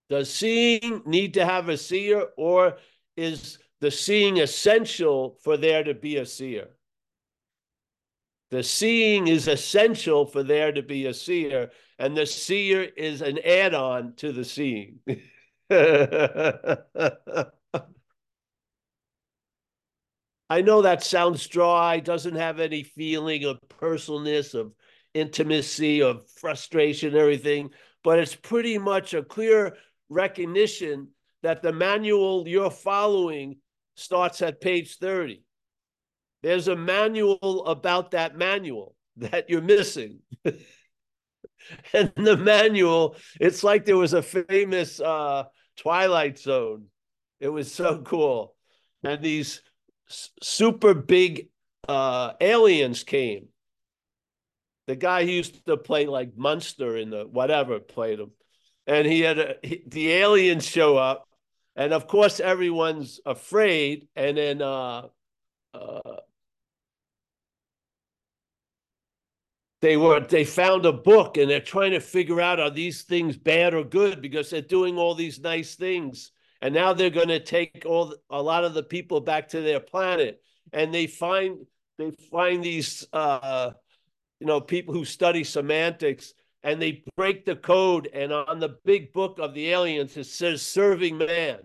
Does 0.09 0.33
seeing 0.33 1.03
need 1.05 1.35
to 1.35 1.45
have 1.45 1.69
a 1.69 1.77
seer, 1.77 2.25
or 2.37 2.77
is 3.15 3.59
the 3.79 3.91
seeing 3.91 4.39
essential 4.39 5.37
for 5.43 5.57
there 5.57 5.83
to 5.83 5.93
be 5.93 6.17
a 6.17 6.25
seer? 6.25 6.69
The 8.49 8.63
seeing 8.63 9.27
is 9.27 9.47
essential 9.47 10.25
for 10.25 10.41
there 10.41 10.71
to 10.71 10.81
be 10.81 11.05
a 11.05 11.13
seer, 11.13 11.69
and 11.99 12.17
the 12.17 12.25
seer 12.25 12.81
is 12.81 13.21
an 13.21 13.37
add 13.45 13.75
on 13.75 14.15
to 14.15 14.31
the 14.31 14.43
seeing. 14.43 15.01
I 20.49 20.61
know 20.61 20.81
that 20.81 21.03
sounds 21.03 21.45
dry, 21.47 21.99
doesn't 21.99 22.35
have 22.35 22.59
any 22.59 22.83
feeling 22.83 23.45
of 23.45 23.59
personalness, 23.69 24.55
of 24.55 24.73
intimacy, 25.13 26.01
of 26.01 26.27
frustration, 26.31 27.15
everything, 27.15 27.69
but 28.03 28.17
it's 28.17 28.35
pretty 28.35 28.77
much 28.79 29.13
a 29.13 29.23
clear 29.23 29.75
recognition 30.09 31.09
that 31.43 31.61
the 31.61 31.71
manual 31.71 32.47
you're 32.47 32.71
following 32.71 33.57
starts 33.95 34.41
at 34.41 34.61
page 34.61 34.97
30. 34.97 35.43
There's 36.41 36.67
a 36.67 36.75
manual 36.75 37.65
about 37.65 38.11
that 38.11 38.35
manual 38.35 38.95
that 39.17 39.49
you're 39.49 39.61
missing. 39.61 40.19
and 41.93 42.11
the 42.15 42.37
manual, 42.37 43.15
it's 43.39 43.63
like 43.63 43.85
there 43.85 43.97
was 43.97 44.13
a 44.13 44.21
famous 44.21 44.99
uh, 44.99 45.43
Twilight 45.79 46.37
Zone. 46.39 46.85
It 47.39 47.49
was 47.49 47.71
so 47.71 48.01
cool. 48.01 48.55
And 49.03 49.21
these 49.21 49.61
super 50.41 50.93
big 50.93 51.49
uh, 51.87 52.33
aliens 52.41 53.03
came. 53.03 53.47
The 54.87 54.95
guy 54.95 55.25
who 55.25 55.31
used 55.31 55.65
to 55.65 55.77
play 55.77 56.05
like 56.07 56.35
Munster 56.35 56.97
in 56.97 57.11
the 57.11 57.25
whatever 57.25 57.79
played 57.79 58.19
him 58.19 58.31
and 58.89 59.05
he 59.05 59.21
had 59.21 59.37
a, 59.37 59.55
he, 59.61 59.83
the 59.87 60.11
aliens 60.11 60.65
show 60.67 60.97
up, 60.97 61.27
and 61.75 61.93
of 61.93 62.07
course 62.07 62.39
everyone's 62.39 63.19
afraid, 63.25 64.07
and 64.15 64.35
then 64.35 64.61
uh, 64.61 65.03
uh, 65.73 66.17
they 69.81 69.97
were 69.97 70.19
they 70.19 70.43
found 70.43 70.85
a 70.85 70.93
book 70.93 71.37
and 71.37 71.49
they're 71.49 71.59
trying 71.59 71.91
to 71.91 71.99
figure 71.99 72.41
out 72.41 72.59
are 72.59 72.69
these 72.69 73.03
things 73.03 73.37
bad 73.37 73.73
or 73.73 73.83
good 73.83 74.21
because 74.21 74.49
they're 74.49 74.61
doing 74.61 74.97
all 74.97 75.15
these 75.15 75.39
nice 75.39 75.75
things 75.75 76.31
and 76.61 76.73
now 76.73 76.93
they're 76.93 77.09
going 77.09 77.29
to 77.29 77.39
take 77.39 77.83
all 77.85 78.13
a 78.29 78.41
lot 78.41 78.65
of 78.65 78.73
the 78.73 78.83
people 78.83 79.21
back 79.21 79.47
to 79.47 79.61
their 79.61 79.79
planet 79.79 80.41
and 80.73 80.93
they 80.93 81.07
find 81.07 81.65
they 81.97 82.11
find 82.31 82.63
these 82.63 83.07
uh 83.13 83.71
you 84.39 84.47
know 84.47 84.59
people 84.59 84.93
who 84.93 85.05
study 85.05 85.43
semantics 85.43 86.33
and 86.63 86.81
they 86.81 87.03
break 87.15 87.45
the 87.45 87.55
code. 87.55 88.09
And 88.13 88.33
on 88.33 88.59
the 88.59 88.77
big 88.85 89.13
book 89.13 89.39
of 89.39 89.53
the 89.53 89.69
aliens, 89.71 90.17
it 90.17 90.25
says 90.25 90.61
serving 90.61 91.17
man. 91.17 91.59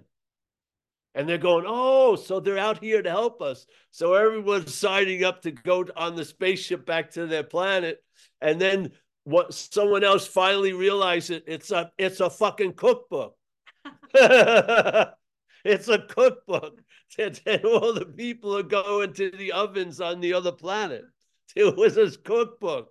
And 1.17 1.29
they're 1.29 1.39
going, 1.39 1.65
oh, 1.67 2.17
so 2.17 2.41
they're 2.41 2.59
out 2.59 2.83
here 2.83 3.01
to 3.01 3.11
help 3.11 3.41
us. 3.41 3.67
So 3.91 4.15
everyone's 4.15 4.75
signing 4.75 5.23
up 5.23 5.43
to 5.43 5.53
go 5.53 5.87
on 5.97 6.17
the 6.17 6.25
spaceship 6.25 6.85
back 6.85 7.11
to 7.13 7.27
their 7.27 7.45
planet. 7.45 8.03
And 8.45 8.61
then 8.61 8.93
what 9.25 9.55
someone 9.55 10.05
else 10.05 10.27
finally 10.27 10.75
realized 10.75 11.31
it, 11.31 11.45
it's 11.47 11.71
a 11.71 11.91
it's 11.97 12.21
a 12.21 12.29
fucking 12.29 12.75
cookbook. 12.75 13.37
it's 14.15 15.89
a 15.89 15.99
cookbook. 15.99 16.81
And, 17.17 17.41
all 17.65 17.93
the 17.93 18.07
people 18.07 18.59
are 18.59 18.65
going 18.65 19.13
to 19.13 19.31
the 19.31 19.53
ovens 19.53 20.01
on 20.01 20.21
the 20.21 20.33
other 20.33 20.51
planet. 20.51 21.05
It 21.55 21.77
was 21.77 21.95
his 21.95 22.17
cookbook. 22.17 22.89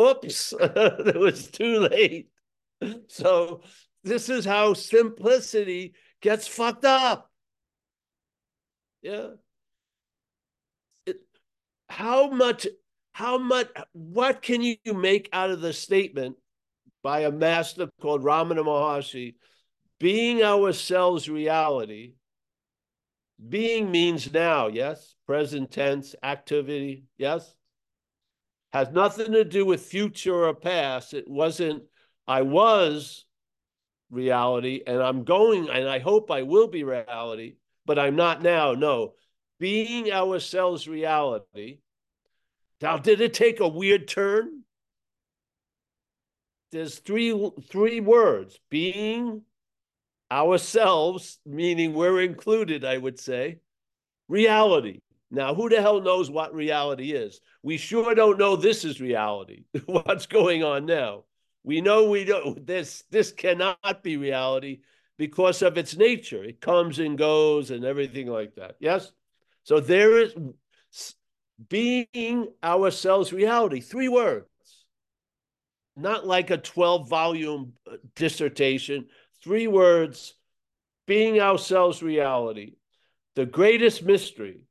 Oops, 0.00 0.54
it 0.58 1.16
was 1.20 1.50
too 1.50 1.80
late. 1.80 2.30
So 3.08 3.60
this 4.04 4.30
is 4.30 4.46
how 4.46 4.72
simplicity 4.72 5.92
gets 6.22 6.48
fucked 6.48 6.86
up. 6.86 7.30
Yeah. 9.02 9.32
How 11.88 12.30
much, 12.30 12.66
how 13.12 13.38
much, 13.38 13.68
what 13.92 14.42
can 14.42 14.62
you 14.62 14.76
make 14.86 15.28
out 15.32 15.50
of 15.50 15.60
the 15.60 15.72
statement 15.72 16.36
by 17.02 17.20
a 17.20 17.30
master 17.30 17.88
called 18.00 18.22
Ramana 18.22 18.64
Maharshi? 18.64 19.34
Being 19.98 20.42
ourselves 20.42 21.28
reality 21.28 22.12
being 23.46 23.90
means 23.90 24.32
now, 24.32 24.66
yes? 24.66 25.14
Present 25.26 25.70
tense, 25.70 26.14
activity, 26.22 27.04
yes? 27.16 27.54
Has 28.72 28.90
nothing 28.90 29.32
to 29.32 29.44
do 29.44 29.64
with 29.64 29.80
future 29.82 30.46
or 30.46 30.54
past. 30.54 31.14
It 31.14 31.28
wasn't, 31.28 31.84
I 32.26 32.42
was 32.42 33.24
reality 34.10 34.82
and 34.86 35.00
I'm 35.00 35.24
going, 35.24 35.68
and 35.68 35.88
I 35.88 36.00
hope 36.00 36.30
I 36.30 36.42
will 36.42 36.66
be 36.66 36.84
reality, 36.84 37.56
but 37.86 37.98
I'm 37.98 38.16
not 38.16 38.42
now. 38.42 38.72
No. 38.72 39.14
Being 39.58 40.12
ourselves 40.12 40.86
reality. 40.86 41.80
Now, 42.80 42.96
did 42.96 43.20
it 43.20 43.34
take 43.34 43.60
a 43.60 43.68
weird 43.68 44.06
turn? 44.06 44.62
There's 46.70 46.98
three 46.98 47.50
three 47.68 48.00
words 48.00 48.60
being 48.70 49.42
ourselves, 50.30 51.38
meaning 51.46 51.94
we're 51.94 52.20
included, 52.20 52.84
I 52.84 52.98
would 52.98 53.18
say, 53.18 53.60
reality. 54.28 55.00
Now, 55.30 55.54
who 55.54 55.68
the 55.68 55.80
hell 55.80 56.00
knows 56.00 56.30
what 56.30 56.54
reality 56.54 57.12
is? 57.12 57.40
We 57.62 57.76
sure 57.76 58.14
don't 58.14 58.38
know 58.38 58.56
this 58.56 58.84
is 58.84 59.00
reality. 59.00 59.64
What's 59.86 60.26
going 60.26 60.62
on 60.62 60.86
now? 60.86 61.24
We 61.64 61.80
know 61.80 62.08
we 62.08 62.24
don't 62.24 62.66
this 62.66 63.04
this 63.10 63.32
cannot 63.32 64.02
be 64.02 64.16
reality 64.16 64.80
because 65.18 65.62
of 65.62 65.76
its 65.76 65.96
nature. 65.96 66.44
It 66.44 66.60
comes 66.60 66.98
and 66.98 67.18
goes 67.18 67.70
and 67.70 67.84
everything 67.84 68.28
like 68.28 68.54
that. 68.54 68.76
Yes? 68.78 69.12
So 69.68 69.80
there 69.80 70.18
is 70.18 70.32
being 71.68 72.48
ourselves 72.64 73.34
reality. 73.34 73.80
Three 73.80 74.08
words. 74.08 74.46
Not 75.94 76.26
like 76.26 76.48
a 76.48 76.56
12 76.56 77.06
volume 77.06 77.74
uh, 77.86 77.96
dissertation, 78.16 79.08
three 79.44 79.66
words 79.66 80.32
being 81.06 81.38
ourselves 81.38 82.02
reality. 82.02 82.76
The 83.36 83.44
greatest 83.44 84.02
mystery, 84.02 84.62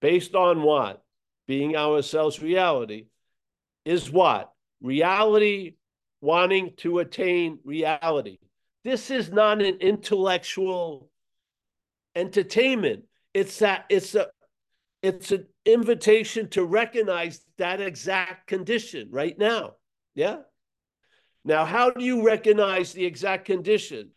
based 0.00 0.34
on 0.34 0.62
what? 0.62 1.00
Being 1.46 1.76
ourselves 1.76 2.42
reality, 2.42 3.06
is 3.84 4.10
what? 4.10 4.50
Reality 4.82 5.74
wanting 6.20 6.72
to 6.78 6.98
attain 6.98 7.60
reality. 7.62 8.38
This 8.82 9.12
is 9.12 9.30
not 9.30 9.62
an 9.62 9.76
intellectual 9.76 11.08
entertainment. 12.16 13.04
It's 13.32 13.60
that 13.60 13.84
it's 13.88 14.16
a 14.16 14.26
it's 15.02 15.32
an 15.32 15.46
invitation 15.64 16.48
to 16.50 16.64
recognize 16.64 17.40
that 17.58 17.80
exact 17.80 18.46
condition 18.46 19.08
right 19.10 19.38
now. 19.38 19.74
Yeah. 20.14 20.38
Now, 21.44 21.64
how 21.64 21.90
do 21.90 22.04
you 22.04 22.24
recognize 22.24 22.92
the 22.92 23.06
exact 23.06 23.46
condition 23.46 24.10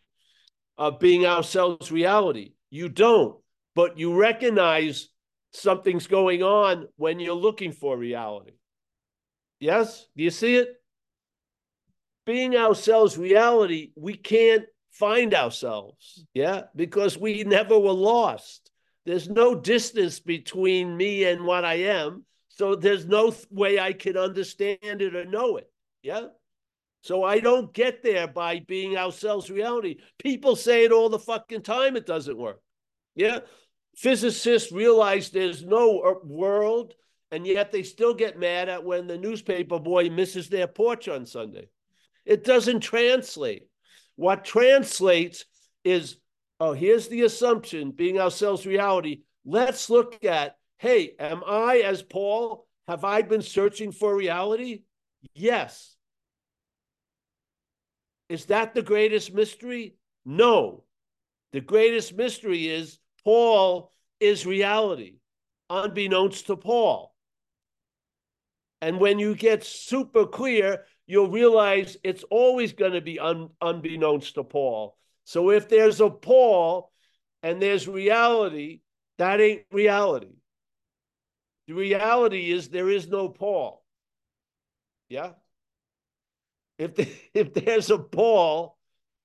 of 0.77 0.99
being 0.99 1.25
ourselves 1.25 1.91
reality? 1.91 2.53
You 2.69 2.89
don't, 2.89 3.37
but 3.75 3.97
you 3.97 4.15
recognize 4.15 5.09
something's 5.51 6.07
going 6.07 6.43
on 6.43 6.87
when 6.97 7.19
you're 7.19 7.35
looking 7.35 7.71
for 7.71 7.97
reality. 7.97 8.53
Yes? 9.59 10.07
Do 10.17 10.23
you 10.23 10.31
see 10.31 10.55
it? 10.55 10.69
Being 12.25 12.55
ourselves 12.55 13.17
reality, 13.17 13.91
we 13.95 14.15
can't 14.15 14.65
find 14.91 15.33
ourselves. 15.33 16.25
Yeah? 16.33 16.63
Because 16.75 17.17
we 17.17 17.43
never 17.43 17.77
were 17.79 17.93
lost. 17.93 18.62
There's 19.05 19.29
no 19.29 19.55
distance 19.55 20.19
between 20.19 20.95
me 20.95 21.25
and 21.25 21.45
what 21.45 21.65
I 21.65 21.75
am. 21.75 22.25
So 22.49 22.75
there's 22.75 23.05
no 23.05 23.33
way 23.49 23.79
I 23.79 23.93
can 23.93 24.17
understand 24.17 25.01
it 25.01 25.15
or 25.15 25.25
know 25.25 25.57
it. 25.57 25.69
Yeah? 26.01 26.27
So 27.01 27.23
I 27.23 27.39
don't 27.39 27.73
get 27.73 28.01
there 28.01 28.27
by 28.27 28.59
being 28.59 28.95
ourselves 28.95 29.49
reality. 29.49 29.97
People 30.19 30.55
say 30.55 30.85
it 30.85 30.91
all 30.91 31.09
the 31.09 31.19
fucking 31.19 31.63
time. 31.63 31.97
It 31.97 32.05
doesn't 32.05 32.37
work. 32.37 32.61
Yeah. 33.15 33.39
Physicists 33.95 34.71
realize 34.71 35.29
there's 35.29 35.63
no 35.63 35.99
uh, 35.99 36.13
world, 36.23 36.93
and 37.29 37.45
yet 37.45 37.71
they 37.71 37.83
still 37.83 38.13
get 38.13 38.39
mad 38.39 38.69
at 38.69 38.85
when 38.85 39.07
the 39.07 39.17
newspaper 39.17 39.79
boy 39.79 40.09
misses 40.09 40.47
their 40.47 40.67
porch 40.67 41.07
on 41.07 41.25
Sunday. 41.25 41.67
It 42.25 42.43
doesn't 42.43 42.79
translate. 42.79 43.67
What 44.15 44.45
translates 44.45 45.45
is, 45.83 46.17
oh, 46.63 46.71
here's 46.71 47.09
the 47.09 47.23
assumption 47.23 47.91
being 47.91 48.19
ourselves 48.19 48.65
reality. 48.65 49.23
Let's 49.43 49.89
look 49.89 50.23
at, 50.23 50.55
hey, 50.77 51.13
am 51.19 51.43
I 51.45 51.79
as 51.79 52.01
Paul? 52.01 52.65
Have 52.87 53.03
I 53.03 53.21
been 53.21 53.41
searching 53.41 53.91
for 53.91 54.15
reality? 54.15 54.83
Yes. 55.33 55.97
Is 58.29 58.45
that 58.45 58.73
the 58.73 58.81
greatest 58.81 59.33
mystery? 59.33 59.97
No. 60.25 60.85
The 61.51 61.59
greatest 61.59 62.15
mystery 62.15 62.69
is 62.69 62.97
Paul 63.25 63.91
is 64.21 64.45
reality, 64.45 65.17
unbeknownst 65.69 66.47
to 66.47 66.55
Paul. 66.55 67.13
And 68.81 69.01
when 69.01 69.19
you 69.19 69.35
get 69.35 69.65
super 69.65 70.25
clear, 70.25 70.85
you'll 71.07 71.29
realize 71.29 71.97
it's 72.05 72.23
always 72.29 72.71
going 72.71 72.93
to 72.93 73.01
be 73.01 73.19
un, 73.19 73.49
unbeknownst 73.61 74.35
to 74.35 74.45
Paul. 74.45 74.97
So 75.25 75.51
if 75.51 75.69
there's 75.69 76.01
a 76.01 76.09
Paul 76.09 76.91
and 77.41 77.61
there's 77.61 77.87
reality, 77.87 78.81
that 79.17 79.39
ain't 79.39 79.65
reality. 79.71 80.35
The 81.67 81.73
reality 81.73 82.51
is 82.51 82.69
there 82.69 82.89
is 82.89 83.07
no 83.07 83.29
Paul. 83.29 83.83
Yeah? 85.09 85.31
if 86.77 86.95
the, 86.95 87.07
if 87.33 87.53
there's 87.53 87.89
a 87.89 87.97
Paul 87.97 88.77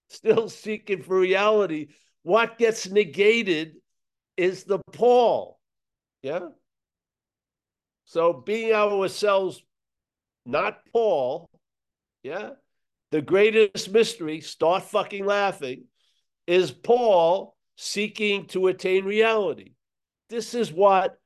still 0.09 0.49
seeking 0.49 1.03
for 1.03 1.19
reality, 1.19 1.89
what 2.23 2.59
gets 2.59 2.89
negated 2.89 3.77
is 4.37 4.65
the 4.65 4.79
Paul. 4.93 5.59
Yeah. 6.23 6.49
So 8.05 8.33
being 8.33 8.73
ourselves, 8.73 9.63
not 10.47 10.79
Paul, 10.93 11.51
yeah. 12.23 12.51
The 13.11 13.23
greatest 13.23 13.91
mystery, 13.91 14.41
start 14.43 14.83
fucking 14.85 15.25
laughing, 15.25 15.85
is 16.49 16.73
Paul 16.73 17.55
seeking 17.77 18.47
to 18.47 18.69
attain 18.69 19.05
reality. 19.05 19.75
This 20.31 20.55
is 20.55 20.73
what 20.73 21.19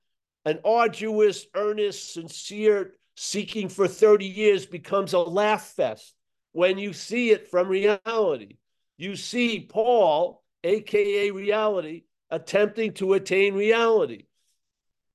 an 0.44 0.58
arduous, 0.64 1.46
earnest, 1.54 2.12
sincere 2.12 2.94
seeking 3.16 3.68
for 3.68 3.86
30 3.86 4.26
years 4.26 4.66
becomes 4.66 5.12
a 5.12 5.20
laugh 5.20 5.74
fest 5.76 6.14
when 6.50 6.76
you 6.76 6.92
see 6.92 7.30
it 7.30 7.48
from 7.48 7.68
reality. 7.68 8.56
You 8.98 9.14
see 9.14 9.60
Paul, 9.60 10.42
aka 10.64 11.30
reality, 11.30 12.02
attempting 12.28 12.94
to 12.94 13.14
attain 13.14 13.54
reality. 13.54 14.26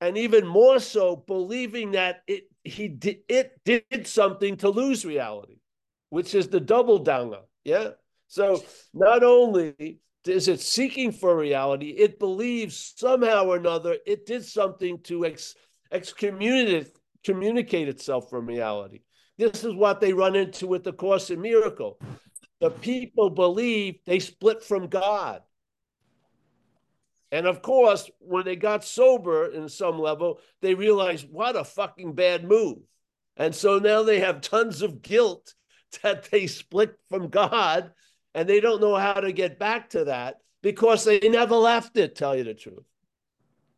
And 0.00 0.16
even 0.16 0.46
more 0.46 0.78
so, 0.78 1.16
believing 1.16 1.92
that 1.92 2.22
it 2.26 2.44
he 2.64 2.88
did 2.88 3.18
it 3.28 3.60
did 3.64 4.06
something 4.06 4.56
to 4.58 4.70
lose 4.70 5.04
reality, 5.04 5.58
which 6.08 6.34
is 6.34 6.48
the 6.48 6.60
double 6.60 6.98
downer. 6.98 7.40
Yeah. 7.64 7.90
So 8.28 8.62
not 8.94 9.24
only 9.24 9.98
is 10.26 10.48
it 10.48 10.60
seeking 10.60 11.12
for 11.12 11.36
reality, 11.36 11.90
it 11.90 12.18
believes 12.18 12.94
somehow 12.96 13.46
or 13.46 13.56
another 13.56 13.96
it 14.06 14.26
did 14.26 14.44
something 14.44 15.00
to 15.04 15.26
ex, 15.26 15.54
excommunicate 15.90 16.94
communicate 17.24 17.88
itself 17.88 18.30
from 18.30 18.46
reality. 18.46 19.00
This 19.38 19.64
is 19.64 19.74
what 19.74 20.00
they 20.00 20.12
run 20.12 20.36
into 20.36 20.66
with 20.66 20.84
the 20.84 20.92
Course 20.92 21.30
in 21.30 21.40
Miracle. 21.40 21.98
The 22.60 22.70
people 22.70 23.30
believe 23.30 23.98
they 24.06 24.18
split 24.18 24.62
from 24.62 24.88
God. 24.88 25.42
And 27.30 27.46
of 27.46 27.60
course, 27.60 28.10
when 28.18 28.44
they 28.44 28.56
got 28.56 28.84
sober 28.84 29.46
in 29.46 29.68
some 29.68 29.98
level, 29.98 30.40
they 30.60 30.74
realized 30.74 31.26
what 31.30 31.56
a 31.56 31.64
fucking 31.64 32.14
bad 32.14 32.44
move. 32.44 32.78
And 33.36 33.54
so 33.54 33.78
now 33.78 34.02
they 34.02 34.20
have 34.20 34.40
tons 34.40 34.82
of 34.82 35.02
guilt 35.02 35.54
that 36.02 36.30
they 36.30 36.46
split 36.46 36.96
from 37.08 37.28
God 37.28 37.92
and 38.34 38.48
they 38.48 38.60
don't 38.60 38.80
know 38.80 38.96
how 38.96 39.14
to 39.14 39.32
get 39.32 39.58
back 39.58 39.90
to 39.90 40.04
that 40.04 40.40
because 40.62 41.04
they 41.04 41.20
never 41.20 41.56
left 41.56 41.96
it, 41.96 42.14
tell 42.14 42.36
you 42.36 42.44
the 42.44 42.54
truth. 42.54 42.84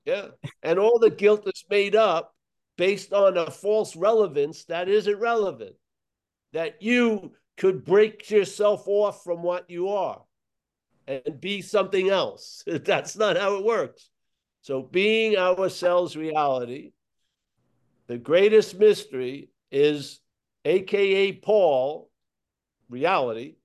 Yeah. 0.04 0.28
And 0.62 0.78
all 0.78 0.98
the 0.98 1.10
guilt 1.10 1.46
is 1.46 1.64
made 1.70 1.94
up 1.94 2.34
based 2.76 3.12
on 3.12 3.36
a 3.36 3.50
false 3.50 3.94
relevance 3.94 4.64
that 4.64 4.88
isn't 4.88 5.18
relevant, 5.18 5.76
that 6.52 6.82
you 6.82 7.32
could 7.56 7.84
break 7.84 8.30
yourself 8.30 8.84
off 8.86 9.22
from 9.22 9.42
what 9.42 9.68
you 9.68 9.88
are 9.88 10.22
and 11.06 11.40
be 11.40 11.60
something 11.60 12.08
else. 12.08 12.64
That's 12.66 13.16
not 13.16 13.36
how 13.36 13.56
it 13.56 13.64
works. 13.64 14.08
So, 14.62 14.82
being 14.82 15.36
ourselves 15.36 16.16
reality, 16.16 16.92
the 18.08 18.18
greatest 18.18 18.78
mystery 18.78 19.50
is 19.70 20.20
AKA 20.64 21.32
Paul, 21.32 22.10
reality, 22.90 23.56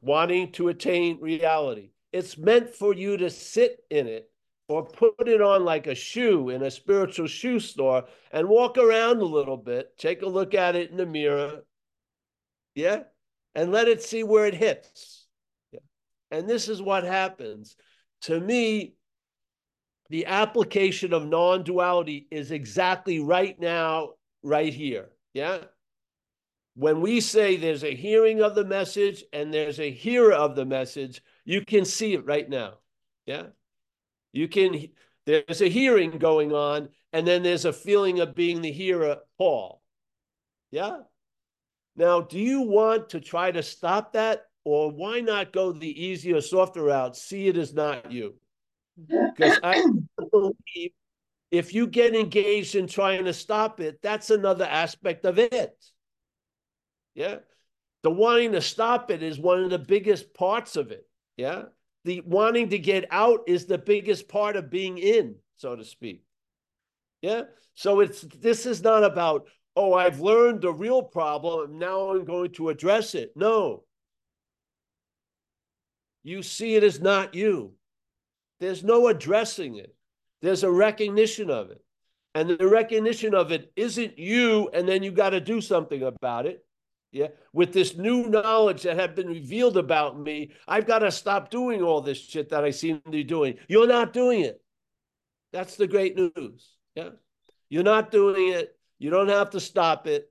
wanting 0.00 0.52
to 0.52 0.68
attain 0.68 1.20
reality. 1.20 1.90
It's 2.12 2.38
meant 2.38 2.74
for 2.74 2.94
you 2.94 3.16
to 3.18 3.30
sit 3.30 3.84
in 3.90 4.06
it 4.06 4.30
or 4.68 4.86
put 4.86 5.28
it 5.28 5.40
on 5.42 5.64
like 5.64 5.86
a 5.86 5.94
shoe 5.94 6.48
in 6.50 6.62
a 6.62 6.70
spiritual 6.70 7.26
shoe 7.26 7.60
store 7.60 8.04
and 8.32 8.48
walk 8.48 8.78
around 8.78 9.20
a 9.20 9.24
little 9.24 9.56
bit, 9.56 9.96
take 9.98 10.22
a 10.22 10.28
look 10.28 10.54
at 10.54 10.76
it 10.76 10.90
in 10.90 10.96
the 10.96 11.06
mirror. 11.06 11.62
Yeah. 12.74 13.02
And 13.54 13.72
let 13.72 13.88
it 13.88 14.00
see 14.00 14.22
where 14.22 14.46
it 14.46 14.54
hits. 14.54 15.26
Yeah. 15.72 15.80
And 16.30 16.48
this 16.48 16.68
is 16.68 16.80
what 16.80 17.02
happens. 17.02 17.76
To 18.22 18.38
me, 18.38 18.94
the 20.08 20.26
application 20.26 21.12
of 21.12 21.26
non 21.26 21.64
duality 21.64 22.28
is 22.30 22.52
exactly 22.52 23.18
right 23.18 23.58
now, 23.58 24.10
right 24.42 24.72
here. 24.72 25.08
Yeah. 25.34 25.58
When 26.80 27.02
we 27.02 27.20
say 27.20 27.56
there's 27.56 27.84
a 27.84 27.94
hearing 27.94 28.40
of 28.40 28.54
the 28.54 28.64
message 28.64 29.22
and 29.34 29.52
there's 29.52 29.78
a 29.78 29.90
hearer 29.90 30.32
of 30.32 30.56
the 30.56 30.64
message, 30.64 31.22
you 31.44 31.62
can 31.62 31.84
see 31.84 32.14
it 32.14 32.24
right 32.24 32.48
now. 32.48 32.78
Yeah. 33.26 33.48
You 34.32 34.48
can, 34.48 34.88
there's 35.26 35.60
a 35.60 35.68
hearing 35.68 36.12
going 36.12 36.54
on, 36.54 36.88
and 37.12 37.26
then 37.26 37.42
there's 37.42 37.66
a 37.66 37.72
feeling 37.74 38.20
of 38.20 38.34
being 38.34 38.62
the 38.62 38.72
hearer, 38.72 39.18
Paul. 39.36 39.82
Yeah? 40.70 41.00
Now, 41.96 42.22
do 42.22 42.38
you 42.38 42.62
want 42.62 43.10
to 43.10 43.20
try 43.20 43.52
to 43.52 43.62
stop 43.62 44.14
that? 44.14 44.46
Or 44.64 44.90
why 44.90 45.20
not 45.20 45.52
go 45.52 45.72
the 45.72 46.04
easier, 46.06 46.40
softer 46.40 46.84
route? 46.84 47.14
See 47.14 47.48
it 47.48 47.58
as 47.58 47.74
not 47.74 48.10
you. 48.10 48.36
Because 49.06 49.60
I 49.62 49.84
believe 50.30 50.92
if 51.50 51.74
you 51.74 51.86
get 51.88 52.14
engaged 52.14 52.74
in 52.74 52.86
trying 52.86 53.26
to 53.26 53.34
stop 53.34 53.80
it, 53.80 54.00
that's 54.00 54.30
another 54.30 54.64
aspect 54.64 55.26
of 55.26 55.38
it. 55.38 55.76
Yeah. 57.14 57.36
The 58.02 58.10
wanting 58.10 58.52
to 58.52 58.62
stop 58.62 59.10
it 59.10 59.22
is 59.22 59.38
one 59.38 59.62
of 59.62 59.70
the 59.70 59.78
biggest 59.78 60.32
parts 60.34 60.76
of 60.76 60.90
it. 60.90 61.06
Yeah 61.36 61.64
the 62.04 62.22
wanting 62.24 62.70
to 62.70 62.78
get 62.78 63.06
out 63.10 63.40
is 63.46 63.66
the 63.66 63.78
biggest 63.78 64.28
part 64.28 64.56
of 64.56 64.70
being 64.70 64.98
in, 64.98 65.36
so 65.56 65.76
to 65.76 65.84
speak. 65.84 66.22
Yeah. 67.20 67.42
So 67.74 68.00
it's 68.00 68.22
this 68.22 68.66
is 68.66 68.82
not 68.82 69.04
about, 69.04 69.46
oh, 69.76 69.94
I've 69.94 70.20
learned 70.20 70.62
the 70.62 70.72
real 70.72 71.02
problem. 71.02 71.78
Now 71.78 72.10
I'm 72.10 72.24
going 72.24 72.52
to 72.52 72.70
address 72.70 73.14
it. 73.14 73.32
No. 73.36 73.84
You 76.22 76.42
see 76.42 76.74
it 76.74 76.84
as 76.84 77.00
not 77.00 77.34
you. 77.34 77.74
There's 78.60 78.84
no 78.84 79.08
addressing 79.08 79.76
it. 79.76 79.94
There's 80.42 80.64
a 80.64 80.70
recognition 80.70 81.50
of 81.50 81.70
it. 81.70 81.82
And 82.34 82.48
the 82.48 82.68
recognition 82.68 83.34
of 83.34 83.52
it 83.52 83.72
isn't 83.74 84.18
you, 84.18 84.70
and 84.72 84.88
then 84.88 85.02
you 85.02 85.10
got 85.10 85.30
to 85.30 85.40
do 85.40 85.60
something 85.60 86.02
about 86.02 86.46
it. 86.46 86.64
Yeah. 87.12 87.28
With 87.52 87.72
this 87.72 87.96
new 87.96 88.28
knowledge 88.28 88.82
that 88.82 88.96
had 88.96 89.14
been 89.14 89.28
revealed 89.28 89.76
about 89.76 90.18
me, 90.18 90.52
I've 90.68 90.86
got 90.86 91.00
to 91.00 91.10
stop 91.10 91.50
doing 91.50 91.82
all 91.82 92.00
this 92.00 92.20
shit 92.20 92.50
that 92.50 92.64
I 92.64 92.70
seem 92.70 93.00
to 93.00 93.10
be 93.10 93.24
doing. 93.24 93.56
You're 93.68 93.88
not 93.88 94.12
doing 94.12 94.42
it. 94.42 94.62
That's 95.52 95.76
the 95.76 95.88
great 95.88 96.16
news. 96.16 96.70
Yeah. 96.94 97.10
You're 97.68 97.82
not 97.82 98.10
doing 98.10 98.52
it. 98.52 98.76
You 98.98 99.10
don't 99.10 99.28
have 99.28 99.50
to 99.50 99.60
stop 99.60 100.06
it. 100.06 100.30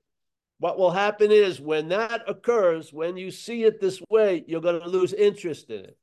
What 0.58 0.78
will 0.78 0.90
happen 0.90 1.30
is 1.30 1.60
when 1.60 1.88
that 1.88 2.22
occurs, 2.28 2.92
when 2.92 3.16
you 3.16 3.30
see 3.30 3.64
it 3.64 3.80
this 3.80 4.00
way, 4.10 4.44
you're 4.46 4.60
going 4.60 4.80
to 4.80 4.88
lose 4.88 5.12
interest 5.12 5.70
in 5.70 5.84
it. 5.84 5.98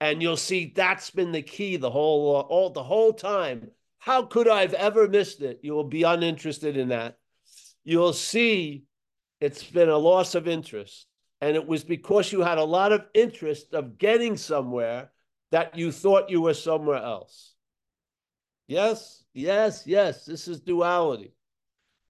And 0.00 0.22
you'll 0.22 0.36
see 0.36 0.72
that's 0.74 1.10
been 1.10 1.32
the 1.32 1.42
key 1.42 1.76
the 1.76 1.90
whole 1.90 2.46
all 2.48 2.70
the 2.70 2.82
whole 2.82 3.12
time. 3.12 3.70
How 3.98 4.22
could 4.22 4.46
I 4.46 4.60
have 4.60 4.74
ever 4.74 5.08
missed 5.08 5.40
it? 5.40 5.60
You 5.62 5.72
will 5.72 5.84
be 5.84 6.02
uninterested 6.02 6.76
in 6.76 6.88
that. 6.88 7.18
You'll 7.82 8.12
see 8.12 8.85
it's 9.40 9.62
been 9.62 9.88
a 9.88 9.96
loss 9.98 10.34
of 10.34 10.48
interest. 10.48 11.06
And 11.40 11.54
it 11.54 11.66
was 11.66 11.84
because 11.84 12.32
you 12.32 12.40
had 12.40 12.58
a 12.58 12.64
lot 12.64 12.92
of 12.92 13.04
interest 13.12 13.74
of 13.74 13.98
getting 13.98 14.36
somewhere 14.36 15.10
that 15.52 15.76
you 15.76 15.92
thought 15.92 16.30
you 16.30 16.40
were 16.40 16.54
somewhere 16.54 17.02
else. 17.02 17.54
Yes, 18.68 19.22
yes, 19.32 19.82
yes. 19.86 20.24
This 20.24 20.48
is 20.48 20.60
duality. 20.60 21.34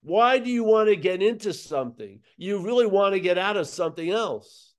Why 0.02 0.38
do 0.38 0.50
you 0.50 0.62
want 0.62 0.88
to 0.88 0.96
get 0.96 1.22
into 1.22 1.52
something? 1.52 2.20
You 2.36 2.64
really 2.64 2.86
want 2.86 3.14
to 3.14 3.20
get 3.20 3.38
out 3.38 3.56
of 3.56 3.66
something 3.66 4.08
else. 4.10 4.72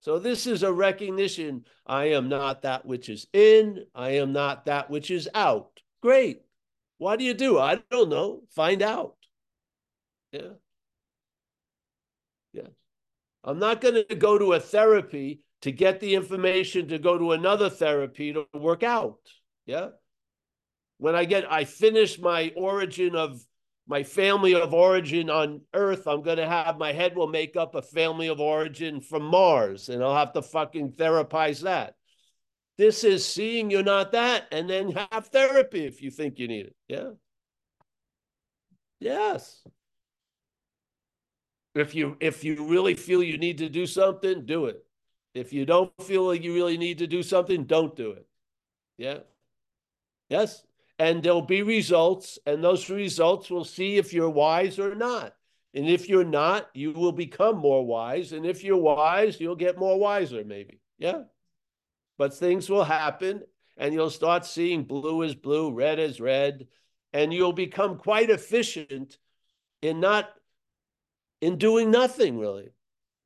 So 0.00 0.18
this 0.18 0.46
is 0.46 0.62
a 0.62 0.72
recognition. 0.72 1.64
I 1.86 2.10
am 2.10 2.28
not 2.28 2.62
that 2.62 2.84
which 2.84 3.08
is 3.08 3.26
in. 3.32 3.86
I 3.94 4.10
am 4.10 4.32
not 4.32 4.66
that 4.66 4.90
which 4.90 5.10
is 5.10 5.28
out. 5.34 5.80
Great. 6.02 6.42
Why 6.98 7.16
do 7.16 7.24
you 7.24 7.34
do? 7.34 7.58
I 7.58 7.80
don't 7.90 8.10
know. 8.10 8.42
Find 8.54 8.82
out. 8.82 9.16
Yeah. 10.32 10.52
Yeah. 12.52 12.68
I'm 13.44 13.58
not 13.58 13.80
going 13.80 14.04
to 14.08 14.14
go 14.14 14.38
to 14.38 14.54
a 14.54 14.60
therapy 14.60 15.42
to 15.62 15.72
get 15.72 16.00
the 16.00 16.14
information 16.14 16.88
to 16.88 16.98
go 16.98 17.18
to 17.18 17.32
another 17.32 17.70
therapy 17.70 18.32
to 18.32 18.46
work 18.54 18.82
out. 18.82 19.18
Yeah. 19.66 19.88
When 20.98 21.14
I 21.14 21.24
get, 21.24 21.50
I 21.50 21.64
finish 21.64 22.18
my 22.18 22.52
origin 22.56 23.14
of 23.14 23.40
my 23.86 24.02
family 24.02 24.54
of 24.54 24.74
origin 24.74 25.30
on 25.30 25.62
Earth, 25.72 26.06
I'm 26.06 26.22
going 26.22 26.36
to 26.36 26.46
have 26.46 26.76
my 26.76 26.92
head 26.92 27.16
will 27.16 27.28
make 27.28 27.56
up 27.56 27.74
a 27.74 27.82
family 27.82 28.28
of 28.28 28.38
origin 28.38 29.00
from 29.00 29.22
Mars, 29.22 29.88
and 29.88 30.02
I'll 30.02 30.14
have 30.14 30.34
to 30.34 30.42
fucking 30.42 30.92
therapize 30.92 31.62
that. 31.62 31.94
This 32.76 33.02
is 33.02 33.24
seeing 33.24 33.70
you're 33.70 33.82
not 33.82 34.12
that, 34.12 34.46
and 34.52 34.68
then 34.68 34.92
have 35.10 35.28
therapy 35.28 35.86
if 35.86 36.02
you 36.02 36.10
think 36.10 36.38
you 36.38 36.48
need 36.48 36.66
it. 36.66 36.76
Yeah. 36.86 37.10
Yes. 39.00 39.62
If 41.78 41.94
you 41.94 42.16
if 42.20 42.44
you 42.44 42.66
really 42.66 42.94
feel 42.94 43.22
you 43.22 43.38
need 43.38 43.58
to 43.58 43.68
do 43.68 43.86
something, 43.86 44.44
do 44.46 44.66
it. 44.66 44.84
If 45.34 45.52
you 45.52 45.64
don't 45.64 45.92
feel 46.02 46.24
like 46.24 46.42
you 46.42 46.54
really 46.54 46.78
need 46.78 46.98
to 46.98 47.06
do 47.06 47.22
something, 47.22 47.64
don't 47.64 47.94
do 47.94 48.12
it. 48.12 48.26
Yeah. 48.96 49.18
Yes. 50.28 50.64
And 50.98 51.22
there'll 51.22 51.42
be 51.42 51.62
results, 51.62 52.38
and 52.44 52.62
those 52.62 52.90
results 52.90 53.50
will 53.50 53.64
see 53.64 53.98
if 53.98 54.12
you're 54.12 54.28
wise 54.28 54.78
or 54.78 54.94
not. 54.96 55.34
And 55.74 55.88
if 55.88 56.08
you're 56.08 56.24
not, 56.24 56.68
you 56.74 56.92
will 56.92 57.12
become 57.12 57.58
more 57.58 57.86
wise. 57.86 58.32
And 58.32 58.44
if 58.44 58.64
you're 58.64 58.78
wise, 58.78 59.40
you'll 59.40 59.54
get 59.54 59.78
more 59.78 59.98
wiser, 59.98 60.42
maybe. 60.44 60.80
Yeah. 60.98 61.22
But 62.16 62.34
things 62.34 62.68
will 62.68 62.82
happen, 62.82 63.42
and 63.76 63.94
you'll 63.94 64.10
start 64.10 64.44
seeing 64.44 64.82
blue 64.82 65.22
is 65.22 65.36
blue, 65.36 65.72
red 65.72 66.00
is 66.00 66.20
red, 66.20 66.66
and 67.12 67.32
you'll 67.32 67.52
become 67.52 67.96
quite 67.96 68.28
efficient 68.28 69.18
in 69.82 70.00
not 70.00 70.28
in 71.40 71.58
doing 71.58 71.90
nothing 71.90 72.38
really 72.38 72.70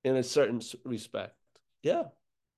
in 0.04 0.16
a 0.16 0.22
certain 0.22 0.60
respect. 0.84 1.34
Yeah. 1.82 2.04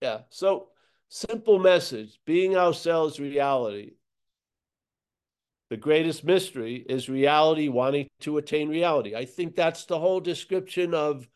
Yeah. 0.01 0.21
So 0.31 0.69
simple 1.09 1.59
message, 1.59 2.19
being 2.25 2.57
ourselves 2.57 3.21
reality. 3.21 3.93
The 5.71 5.77
greatest 5.77 6.25
mystery 6.25 6.85
is 6.89 7.09
reality 7.09 7.69
wanting 7.69 8.09
to 8.21 8.37
attain 8.39 8.69
reality. 8.69 9.15
I 9.17 9.25
think 9.25 9.57
that's 9.57 9.87
the 9.87 9.99
whole 9.99 10.21
description 10.21 10.95
of 10.95 11.29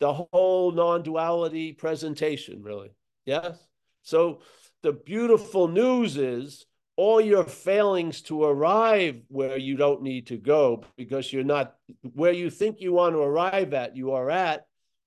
the 0.00 0.12
whole 0.12 0.70
non-duality 0.70 1.72
presentation, 1.72 2.62
really. 2.62 2.90
Yes. 3.24 3.56
So 4.02 4.42
the 4.82 4.92
beautiful 4.92 5.66
news 5.66 6.16
is 6.16 6.66
all 6.96 7.20
your 7.20 7.44
failings 7.44 8.22
to 8.22 8.44
arrive 8.44 9.22
where 9.28 9.58
you 9.58 9.76
don't 9.76 10.02
need 10.02 10.28
to 10.28 10.36
go 10.36 10.84
because 10.96 11.32
you're 11.32 11.42
not 11.42 11.74
where 12.14 12.32
you 12.32 12.50
think 12.50 12.80
you 12.80 12.92
want 12.92 13.14
to 13.14 13.20
arrive 13.20 13.74
at, 13.74 13.96
you 13.96 14.12
are 14.12 14.30
at. 14.30 14.66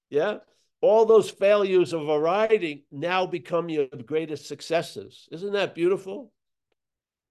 Yeah. 0.10 0.38
All 0.82 1.06
those 1.06 1.30
failures 1.30 1.94
of 1.94 2.08
arriving 2.08 2.84
now 2.92 3.26
become 3.26 3.70
your 3.70 3.88
greatest 4.06 4.48
successes. 4.48 5.28
Isn't 5.32 5.54
that 5.54 5.76
beautiful? 5.76 6.32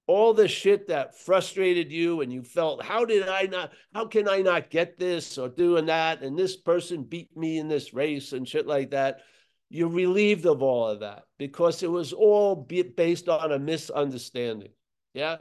All 0.09 0.35
the 0.35 0.49
shit 0.49 0.89
that 0.89 1.19
frustrated 1.19 1.93
you 1.93 2.23
and 2.23 2.33
you 2.33 2.43
felt, 2.43 2.83
how 2.83 3.05
did 3.05 3.29
I 3.29 3.43
not, 3.43 3.73
how 3.93 4.07
can 4.07 4.29
I 4.29 4.39
not 4.39 4.71
get 4.71 4.99
this 4.99 5.37
or 5.37 5.49
doing 5.49 5.87
that? 5.87 6.23
And 6.23 6.39
this 6.39 6.57
person 6.57 7.03
beat 7.03 7.37
me 7.37 7.59
in 7.59 7.69
this 7.69 7.93
race 7.93 8.33
and 8.33 8.49
shit 8.49 8.67
like 8.67 8.91
that 8.91 9.21
you're 9.69 9.89
relieved 9.89 10.47
of 10.47 10.63
all 10.63 10.89
of 10.89 11.01
that 11.01 11.25
because 11.39 11.83
it 11.83 11.91
was 11.91 12.13
all 12.13 12.55
based 12.55 13.29
on 13.29 13.53
a 13.53 13.59
misunderstanding. 13.59 14.71
Yeah. 15.15 15.39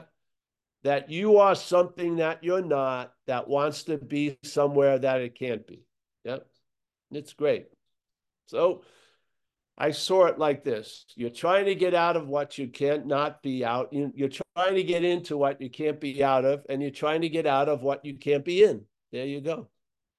That 0.84 1.10
you 1.10 1.38
are 1.38 1.56
something 1.56 2.18
that 2.18 2.44
you're 2.44 2.62
not, 2.62 3.14
that 3.28 3.48
wants 3.48 3.84
to 3.84 3.98
be 3.98 4.38
somewhere 4.44 5.00
that 5.00 5.22
it 5.22 5.38
can't 5.38 5.66
be. 5.66 5.84
Yeah. 6.24 6.40
It's 7.12 7.34
great. 7.34 7.68
So 8.48 8.84
I 9.78 9.92
saw 9.92 10.26
it 10.26 10.40
like 10.40 10.64
this 10.64 11.06
you're 11.16 11.30
trying 11.30 11.66
to 11.66 11.76
get 11.76 11.94
out 11.94 12.16
of 12.16 12.28
what 12.28 12.58
you 12.58 12.68
can't 12.68 13.06
not 13.06 13.44
be 13.44 13.66
out. 13.66 13.90
You're 13.92 14.30
trying 14.30 14.76
to 14.76 14.84
get 14.84 15.04
into 15.04 15.38
what 15.38 15.62
you 15.62 15.70
can't 15.70 16.00
be 16.00 16.24
out 16.24 16.46
of, 16.46 16.66
and 16.70 16.82
you're 16.82 16.92
trying 16.92 17.22
to 17.22 17.30
get 17.30 17.46
out 17.46 17.68
of 17.68 17.82
what 17.82 18.06
you 18.06 18.18
can't 18.18 18.46
be 18.46 18.64
in. 18.64 18.86
There 19.12 19.26
you 19.26 19.42
go. 19.42 19.68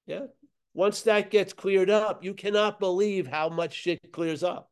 Yeah. 0.07 0.27
Once 0.77 1.01
that 1.03 1.31
gets 1.31 1.55
cleared 1.55 1.89
up, 1.89 2.23
you 2.23 2.35
cannot 2.35 2.79
believe 2.79 3.27
how 3.27 3.49
much 3.49 3.73
shit 3.73 4.13
clears 4.13 4.43
up. 4.43 4.71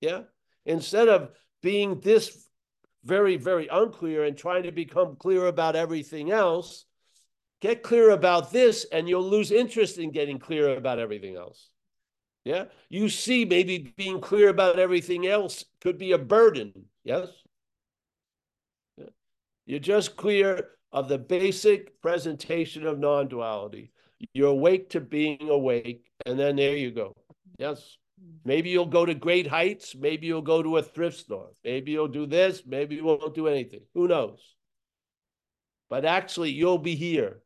Yeah. 0.00 0.22
Instead 0.64 1.08
of 1.08 1.28
being 1.62 2.00
this 2.00 2.48
very, 3.04 3.36
very 3.36 3.68
unclear 3.68 4.24
and 4.24 4.34
trying 4.34 4.62
to 4.62 4.72
become 4.72 5.14
clear 5.16 5.44
about 5.46 5.76
everything 5.76 6.30
else, 6.30 6.86
get 7.60 7.82
clear 7.82 8.10
about 8.10 8.50
this 8.50 8.86
and 8.90 9.10
you'll 9.10 9.28
lose 9.28 9.52
interest 9.52 9.98
in 9.98 10.10
getting 10.10 10.38
clear 10.38 10.74
about 10.74 10.98
everything 10.98 11.36
else. 11.36 11.68
Yeah. 12.46 12.64
You 12.88 13.10
see, 13.10 13.44
maybe 13.44 13.92
being 13.94 14.22
clear 14.22 14.48
about 14.48 14.78
everything 14.78 15.26
else 15.26 15.66
could 15.82 15.98
be 15.98 16.12
a 16.12 16.18
burden. 16.18 16.86
Yes. 17.04 17.28
Yeah. 18.96 19.10
You're 19.66 19.80
just 19.80 20.16
clear 20.16 20.70
of 20.92 21.10
the 21.10 21.18
basic 21.18 22.00
presentation 22.00 22.86
of 22.86 22.98
non 22.98 23.28
duality. 23.28 23.92
You're 24.32 24.48
awake 24.48 24.90
to 24.90 25.00
being 25.00 25.48
awake, 25.48 26.10
and 26.24 26.38
then 26.38 26.56
there 26.56 26.76
you 26.76 26.90
go. 26.90 27.14
Yes. 27.58 27.96
Maybe 28.44 28.70
you'll 28.70 28.86
go 28.86 29.04
to 29.04 29.14
great 29.14 29.46
heights. 29.46 29.94
Maybe 29.94 30.26
you'll 30.26 30.40
go 30.42 30.62
to 30.62 30.78
a 30.78 30.82
thrift 30.82 31.18
store. 31.18 31.50
Maybe 31.64 31.92
you'll 31.92 32.08
do 32.08 32.26
this. 32.26 32.62
Maybe 32.66 32.96
you 32.96 33.04
won't 33.04 33.34
do 33.34 33.46
anything. 33.46 33.82
Who 33.94 34.08
knows? 34.08 34.54
But 35.90 36.04
actually, 36.04 36.50
you'll 36.52 36.78
be 36.78 36.94
here, 36.94 37.42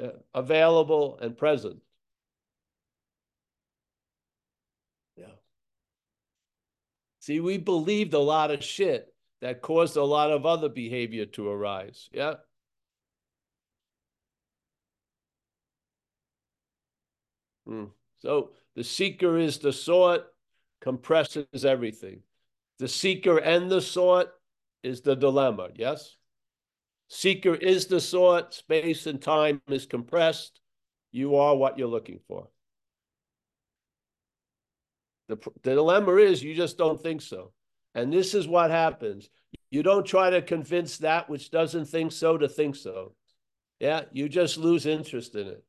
uh, 0.00 0.10
available 0.32 1.18
and 1.20 1.36
present. 1.36 1.80
Yeah. 5.16 5.34
See, 7.20 7.40
we 7.40 7.58
believed 7.58 8.14
a 8.14 8.18
lot 8.18 8.50
of 8.50 8.62
shit 8.62 9.12
that 9.40 9.62
caused 9.62 9.96
a 9.96 10.04
lot 10.04 10.30
of 10.30 10.46
other 10.46 10.68
behavior 10.68 11.26
to 11.26 11.48
arise. 11.48 12.08
Yeah. 12.12 12.34
Mm. 17.68 17.90
So 18.18 18.50
the 18.74 18.84
seeker 18.84 19.38
is 19.38 19.58
the 19.58 19.72
sought, 19.72 20.26
compresses 20.80 21.64
everything. 21.64 22.22
The 22.78 22.88
seeker 22.88 23.38
and 23.38 23.70
the 23.70 23.80
sought 23.80 24.28
is 24.82 25.00
the 25.00 25.16
dilemma, 25.16 25.70
yes? 25.74 26.16
Seeker 27.08 27.54
is 27.54 27.86
the 27.86 28.00
sought, 28.00 28.54
space 28.54 29.06
and 29.06 29.20
time 29.20 29.62
is 29.68 29.86
compressed. 29.86 30.60
You 31.12 31.36
are 31.36 31.56
what 31.56 31.78
you're 31.78 31.88
looking 31.88 32.20
for. 32.26 32.48
The, 35.28 35.36
the 35.62 35.74
dilemma 35.74 36.16
is 36.16 36.42
you 36.42 36.54
just 36.54 36.78
don't 36.78 37.00
think 37.00 37.22
so. 37.22 37.52
And 37.94 38.12
this 38.12 38.34
is 38.34 38.46
what 38.46 38.70
happens. 38.70 39.30
You 39.70 39.82
don't 39.82 40.06
try 40.06 40.30
to 40.30 40.42
convince 40.42 40.98
that 40.98 41.28
which 41.28 41.50
doesn't 41.50 41.86
think 41.86 42.12
so 42.12 42.36
to 42.36 42.48
think 42.48 42.76
so. 42.76 43.14
Yeah, 43.80 44.02
you 44.12 44.28
just 44.28 44.58
lose 44.58 44.86
interest 44.86 45.34
in 45.34 45.46
it. 45.48 45.64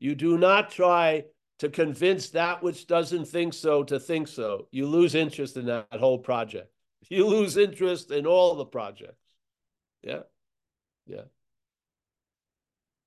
You 0.00 0.14
do 0.14 0.38
not 0.38 0.70
try 0.70 1.24
to 1.60 1.68
convince 1.68 2.30
that 2.30 2.62
which 2.62 2.86
doesn't 2.86 3.26
think 3.26 3.52
so 3.52 3.84
to 3.84 4.00
think 4.00 4.28
so. 4.28 4.66
You 4.72 4.86
lose 4.86 5.14
interest 5.14 5.58
in 5.58 5.66
that 5.66 5.86
whole 5.92 6.18
project. 6.18 6.72
You 7.08 7.26
lose 7.26 7.56
interest 7.56 8.12
in 8.12 8.24
all 8.24 8.54
the 8.54 8.66
projects. 8.66 9.24
Yeah. 10.02 10.20
Yeah. 11.06 11.24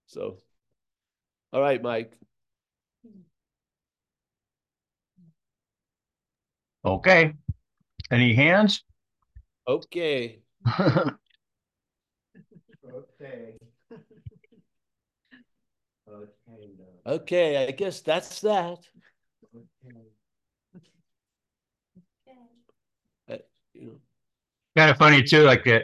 So, 0.08 0.40
all 1.54 1.62
right, 1.62 1.82
Mike. 1.82 2.20
Okay. 6.84 7.34
Any 8.12 8.34
hands? 8.34 8.84
Okay. 9.68 10.40
Okay. 12.86 13.54
Okay. 13.92 14.18
no, 16.08 16.93
Okay, 17.06 17.68
I 17.68 17.72
guess 17.72 18.02
that's 18.02 18.40
that. 18.42 18.80
Uh, 23.30 23.38
you 23.74 23.86
know, 23.86 23.94
kind 24.78 24.90
of 24.90 24.98
funny 24.98 25.22
too, 25.24 25.44
like 25.44 25.68
uh, 25.68 25.80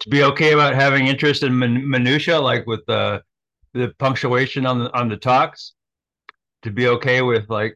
to 0.00 0.08
be 0.10 0.22
okay 0.24 0.52
about 0.52 0.74
having 0.74 1.06
interest 1.06 1.42
in 1.42 1.58
min- 1.58 1.88
minutia, 1.88 2.38
like 2.38 2.66
with 2.66 2.84
the 2.86 3.22
the 3.74 3.92
punctuation 3.98 4.66
on 4.66 4.78
the 4.78 4.92
on 4.98 5.08
the 5.08 5.16
talks, 5.16 5.72
to 6.62 6.70
be 6.70 6.88
okay 6.88 7.22
with 7.22 7.48
like 7.48 7.74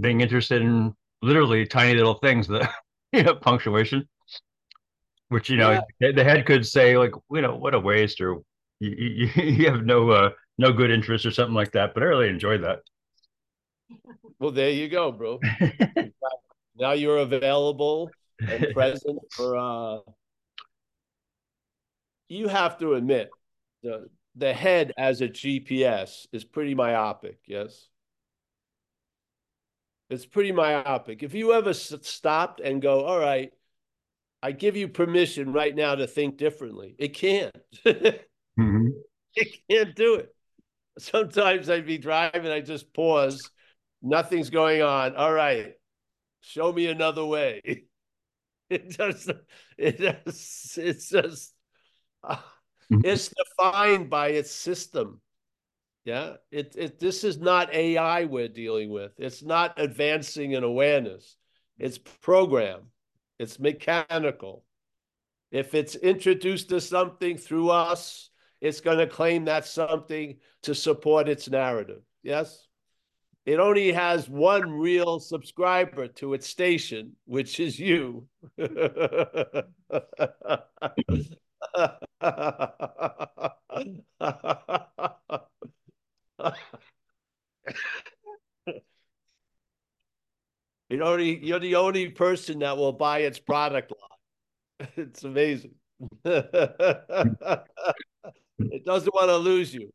being 0.00 0.20
interested 0.20 0.62
in 0.62 0.94
literally 1.22 1.66
tiny 1.66 1.94
little 1.94 2.14
things, 2.18 2.46
the 2.46 2.68
you 3.12 3.22
know 3.24 3.34
punctuation, 3.34 4.08
which 5.28 5.50
you 5.50 5.56
know 5.56 5.72
Yeah. 5.72 5.80
the- 6.00 6.12
the 6.12 6.24
head 6.24 6.46
could 6.46 6.66
say 6.66 6.96
like 6.96 7.12
you 7.30 7.40
know 7.42 7.56
what 7.56 7.74
a 7.74 7.80
waste 7.80 8.20
or 8.20 8.36
you 8.80 8.90
you, 8.90 9.26
you 9.42 9.70
have 9.70 9.84
no 9.84 10.10
uh, 10.10 10.30
no 10.58 10.72
good 10.72 10.90
interest 10.90 11.24
or 11.26 11.30
something 11.30 11.54
like 11.54 11.72
that, 11.72 11.94
but 11.94 12.02
I 12.02 12.06
really 12.06 12.28
enjoyed 12.28 12.62
that. 12.64 12.80
Well, 14.38 14.50
there 14.52 14.70
you 14.70 14.88
go, 14.88 15.12
bro. 15.12 15.40
now 16.78 16.92
you're 16.92 17.18
available 17.18 18.14
and 18.46 18.72
present 18.72 19.18
for 19.36 19.56
uh 19.56 19.98
you 22.28 22.48
have 22.48 22.78
to 22.78 22.94
admit 22.94 23.36
the 23.82 24.08
the 24.36 24.52
head 24.54 24.92
as 24.96 25.20
a 25.20 25.28
GPS 25.28 26.26
is 26.32 26.44
pretty 26.44 26.74
myopic, 26.74 27.38
yes? 27.46 27.88
It's 30.10 30.26
pretty 30.26 30.52
myopic. 30.52 31.22
If 31.22 31.34
you 31.34 31.52
ever 31.52 31.70
s- 31.70 31.92
stopped 32.02 32.60
and 32.60 32.80
go, 32.80 33.04
all 33.04 33.18
right, 33.18 33.52
I 34.42 34.52
give 34.52 34.76
you 34.76 34.88
permission 34.88 35.52
right 35.52 35.74
now 35.74 35.96
to 35.96 36.06
think 36.06 36.38
differently, 36.38 36.96
it 36.98 37.14
can't. 37.14 37.54
it 37.84 38.28
Mhm. 38.56 38.92
can't 39.70 39.94
do 39.94 40.14
it. 40.16 40.34
Sometimes 40.98 41.70
I'd 41.70 41.86
be 41.86 41.98
driving, 41.98 42.50
I 42.50 42.60
just 42.60 42.92
pause, 42.92 43.50
nothing's 44.02 44.50
going 44.50 44.82
on. 44.82 45.16
All 45.16 45.32
right, 45.32 45.74
show 46.40 46.72
me 46.72 46.86
another 46.86 47.24
way. 47.24 47.62
It 48.70 48.90
just, 48.90 49.30
it 49.78 49.98
just, 49.98 50.76
it's 50.76 51.08
just, 51.08 51.54
Mhm. 52.90 53.04
it's 53.04 53.28
defined 53.34 54.10
by 54.10 54.28
its 54.28 54.50
system. 54.50 55.22
Yeah, 56.04 56.36
it, 56.50 56.74
it, 56.76 56.98
this 56.98 57.24
is 57.24 57.38
not 57.38 57.72
AI 57.74 58.24
we're 58.24 58.48
dealing 58.48 58.90
with. 58.90 59.12
It's 59.18 59.42
not 59.42 59.78
advancing 59.78 60.52
in 60.52 60.64
awareness. 60.64 61.36
It's 61.78 61.98
program. 61.98 62.90
It's 63.38 63.58
mechanical. 63.58 64.64
If 65.50 65.74
it's 65.74 65.94
introduced 65.94 66.70
to 66.70 66.80
something 66.80 67.38
through 67.38 67.70
us, 67.70 68.27
it's 68.60 68.80
going 68.80 68.98
to 68.98 69.06
claim 69.06 69.44
that's 69.44 69.70
something 69.70 70.36
to 70.62 70.74
support 70.74 71.28
its 71.28 71.48
narrative. 71.48 72.02
Yes? 72.22 72.66
It 73.46 73.60
only 73.60 73.92
has 73.92 74.28
one 74.28 74.70
real 74.70 75.20
subscriber 75.20 76.08
to 76.08 76.34
its 76.34 76.46
station, 76.46 77.16
which 77.24 77.60
is 77.60 77.78
you. 77.78 78.28
It 90.90 91.00
only 91.02 91.44
you're 91.44 91.58
the 91.58 91.76
only 91.76 92.08
person 92.10 92.60
that 92.60 92.76
will 92.76 92.92
buy 92.92 93.20
its 93.20 93.38
product 93.38 93.92
line. 93.92 94.88
It's 94.96 95.24
amazing. 95.24 95.74
It 98.58 98.84
doesn't 98.84 99.14
want 99.14 99.28
to 99.28 99.36
lose 99.36 99.72
you. 99.74 99.92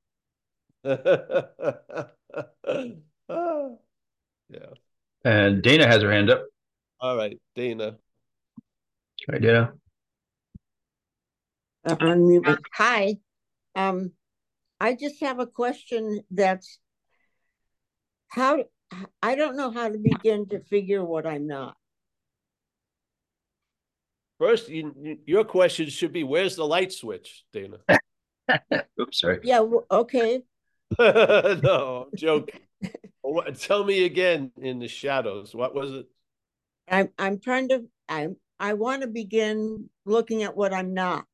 Ah, 0.85 2.07
Yeah, 4.49 4.73
And 5.25 5.61
Dana 5.63 5.87
has 5.87 6.01
her 6.03 6.11
hand 6.11 6.29
up. 6.29 6.45
all 6.99 7.15
right, 7.17 7.39
Dana. 7.55 7.97
Right, 9.27 9.41
Dana? 9.41 9.73
Uh, 11.85 11.95
unmute. 11.95 12.57
Hi, 12.75 13.15
um, 13.75 14.11
I 14.79 14.95
just 14.95 15.19
have 15.21 15.39
a 15.39 15.47
question 15.47 16.21
that's 16.31 16.79
how, 18.27 18.63
I 19.21 19.35
don't 19.35 19.55
know 19.57 19.71
how 19.71 19.89
to 19.89 19.97
begin 19.97 20.47
to 20.49 20.59
figure 20.61 21.03
what 21.03 21.25
I'm 21.25 21.47
not. 21.47 21.75
First, 24.39 24.69
you, 24.69 24.93
you- 25.01 25.19
your 25.25 25.43
question 25.45 25.89
should 25.89 26.11
be, 26.13 26.23
where's 26.23 26.55
the 26.55 26.65
light 26.65 26.91
switch, 26.91 27.43
Dana? 27.53 27.77
Oops, 29.01 29.19
sorry. 29.19 29.39
Yeah, 29.43 29.65
okay, 29.91 30.43
No, 30.99 32.07
I'm 32.11 32.17
joking. 32.17 32.59
Tell 33.59 33.83
me 33.83 34.05
again 34.05 34.51
in 34.61 34.79
the 34.79 34.87
shadows, 34.87 35.55
what 35.55 35.73
was 35.73 35.91
it? 35.93 36.05
I'm, 36.89 37.09
I'm 37.17 37.39
trying 37.39 37.69
to, 37.69 37.85
I'm, 38.09 38.35
I 38.59 38.73
want 38.73 39.01
to 39.01 39.07
begin 39.07 39.89
looking 40.05 40.43
at 40.43 40.55
what 40.55 40.73
I'm 40.73 40.93
not, 40.93 41.25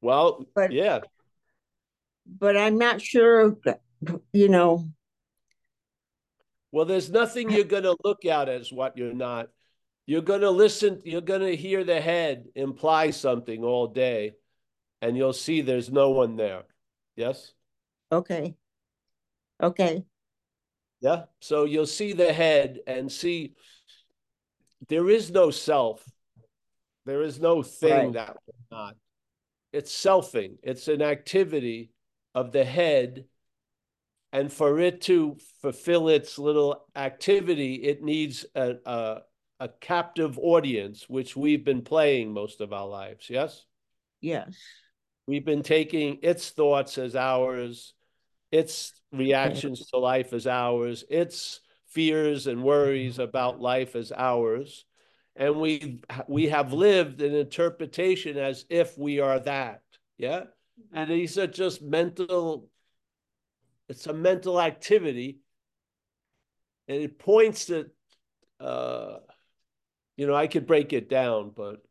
Well, 0.00 0.44
But- 0.54 0.72
yeah, 0.72 1.00
but 2.26 2.56
I'm 2.56 2.78
not 2.78 3.00
sure, 3.02 3.56
you 4.32 4.48
know, 4.48 4.88
well, 6.72 6.84
there's 6.84 7.10
nothing 7.10 7.50
you're 7.50 7.64
gonna 7.64 7.94
look 8.04 8.24
at 8.24 8.48
as 8.48 8.72
what 8.72 8.96
you're 8.96 9.12
not. 9.12 9.48
You're 10.06 10.22
gonna 10.22 10.50
listen, 10.50 11.02
you're 11.04 11.20
gonna 11.20 11.52
hear 11.52 11.82
the 11.84 12.00
head 12.00 12.46
imply 12.54 13.10
something 13.10 13.64
all 13.64 13.88
day, 13.88 14.32
and 15.02 15.16
you'll 15.16 15.32
see 15.32 15.60
there's 15.60 15.90
no 15.90 16.10
one 16.10 16.36
there. 16.36 16.62
Yes? 17.16 17.52
okay. 18.12 18.54
Okay, 19.62 20.04
Yeah, 21.00 21.24
so 21.40 21.64
you'll 21.64 21.86
see 21.86 22.14
the 22.14 22.32
head 22.32 22.80
and 22.86 23.12
see 23.12 23.54
there 24.88 25.10
is 25.10 25.30
no 25.30 25.50
self. 25.50 26.02
There 27.04 27.22
is 27.22 27.38
no 27.40 27.62
thing 27.62 27.90
Right. 27.90 28.12
that 28.14 28.36
we're 28.46 28.76
not. 28.76 28.96
It's 29.72 29.92
selfing. 29.92 30.56
It's 30.62 30.88
an 30.88 31.02
activity 31.02 31.90
of 32.34 32.52
the 32.52 32.64
head. 32.64 33.26
And 34.32 34.52
for 34.52 34.78
it 34.80 35.00
to 35.02 35.36
fulfill 35.60 36.08
its 36.08 36.38
little 36.38 36.86
activity, 36.96 37.74
it 37.74 38.02
needs 38.02 38.46
a, 38.54 38.76
a, 38.86 39.22
a 39.58 39.68
captive 39.80 40.38
audience, 40.38 41.08
which 41.08 41.36
we've 41.36 41.64
been 41.64 41.82
playing 41.82 42.32
most 42.32 42.60
of 42.60 42.72
our 42.72 42.86
lives. 42.86 43.28
Yes? 43.28 43.64
yes, 44.20 44.56
We've 45.30 45.44
been 45.44 45.62
taking 45.62 46.18
its 46.22 46.50
thoughts 46.50 46.98
as 46.98 47.14
ours, 47.14 47.94
its 48.50 49.00
reactions 49.12 49.86
to 49.90 49.98
life 49.98 50.32
as 50.32 50.48
ours, 50.48 51.04
its 51.08 51.60
fears 51.86 52.48
and 52.48 52.64
worries 52.64 53.20
about 53.20 53.60
life 53.60 53.94
as 53.94 54.10
ours. 54.10 54.86
And 55.36 55.60
we 55.60 56.00
we 56.26 56.48
have 56.48 56.72
lived 56.72 57.22
an 57.22 57.32
interpretation 57.32 58.38
as 58.38 58.64
if 58.68 58.98
we 58.98 59.20
are 59.20 59.38
that. 59.38 59.82
Yeah. 60.18 60.46
And 60.92 61.08
these 61.08 61.38
are 61.38 61.46
just 61.46 61.80
mental, 61.80 62.68
it's 63.88 64.08
a 64.08 64.12
mental 64.12 64.60
activity. 64.60 65.38
And 66.88 67.00
it 67.00 67.20
points 67.20 67.66
to 67.66 67.88
uh 68.58 69.18
you 70.16 70.26
know, 70.26 70.34
I 70.34 70.48
could 70.48 70.66
break 70.66 70.92
it 70.92 71.08
down, 71.08 71.52
but 71.54 71.84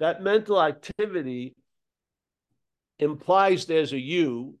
that 0.00 0.22
mental 0.22 0.60
activity 0.60 1.54
implies 2.98 3.64
there's 3.64 3.92
a 3.92 4.00
you. 4.00 4.56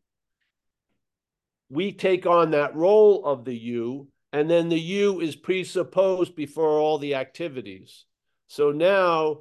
We 1.68 1.92
take 1.92 2.26
on 2.26 2.52
that 2.52 2.76
role 2.76 3.24
of 3.24 3.44
the 3.44 3.56
you, 3.56 4.08
and 4.32 4.48
then 4.48 4.68
the 4.68 4.78
you 4.78 5.20
is 5.20 5.34
presupposed 5.34 6.36
before 6.36 6.78
all 6.78 6.98
the 6.98 7.16
activities. 7.16 8.04
So 8.46 8.70
now 8.70 9.40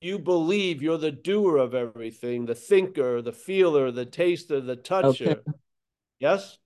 you 0.00 0.18
believe 0.18 0.82
you're 0.82 0.98
the 0.98 1.12
doer 1.12 1.58
of 1.58 1.74
everything, 1.74 2.46
the 2.46 2.54
thinker, 2.54 3.20
the 3.22 3.32
feeler, 3.32 3.90
the 3.90 4.06
taster, 4.06 4.60
the 4.60 4.76
toucher. 4.76 5.42
Yes? 6.18 6.58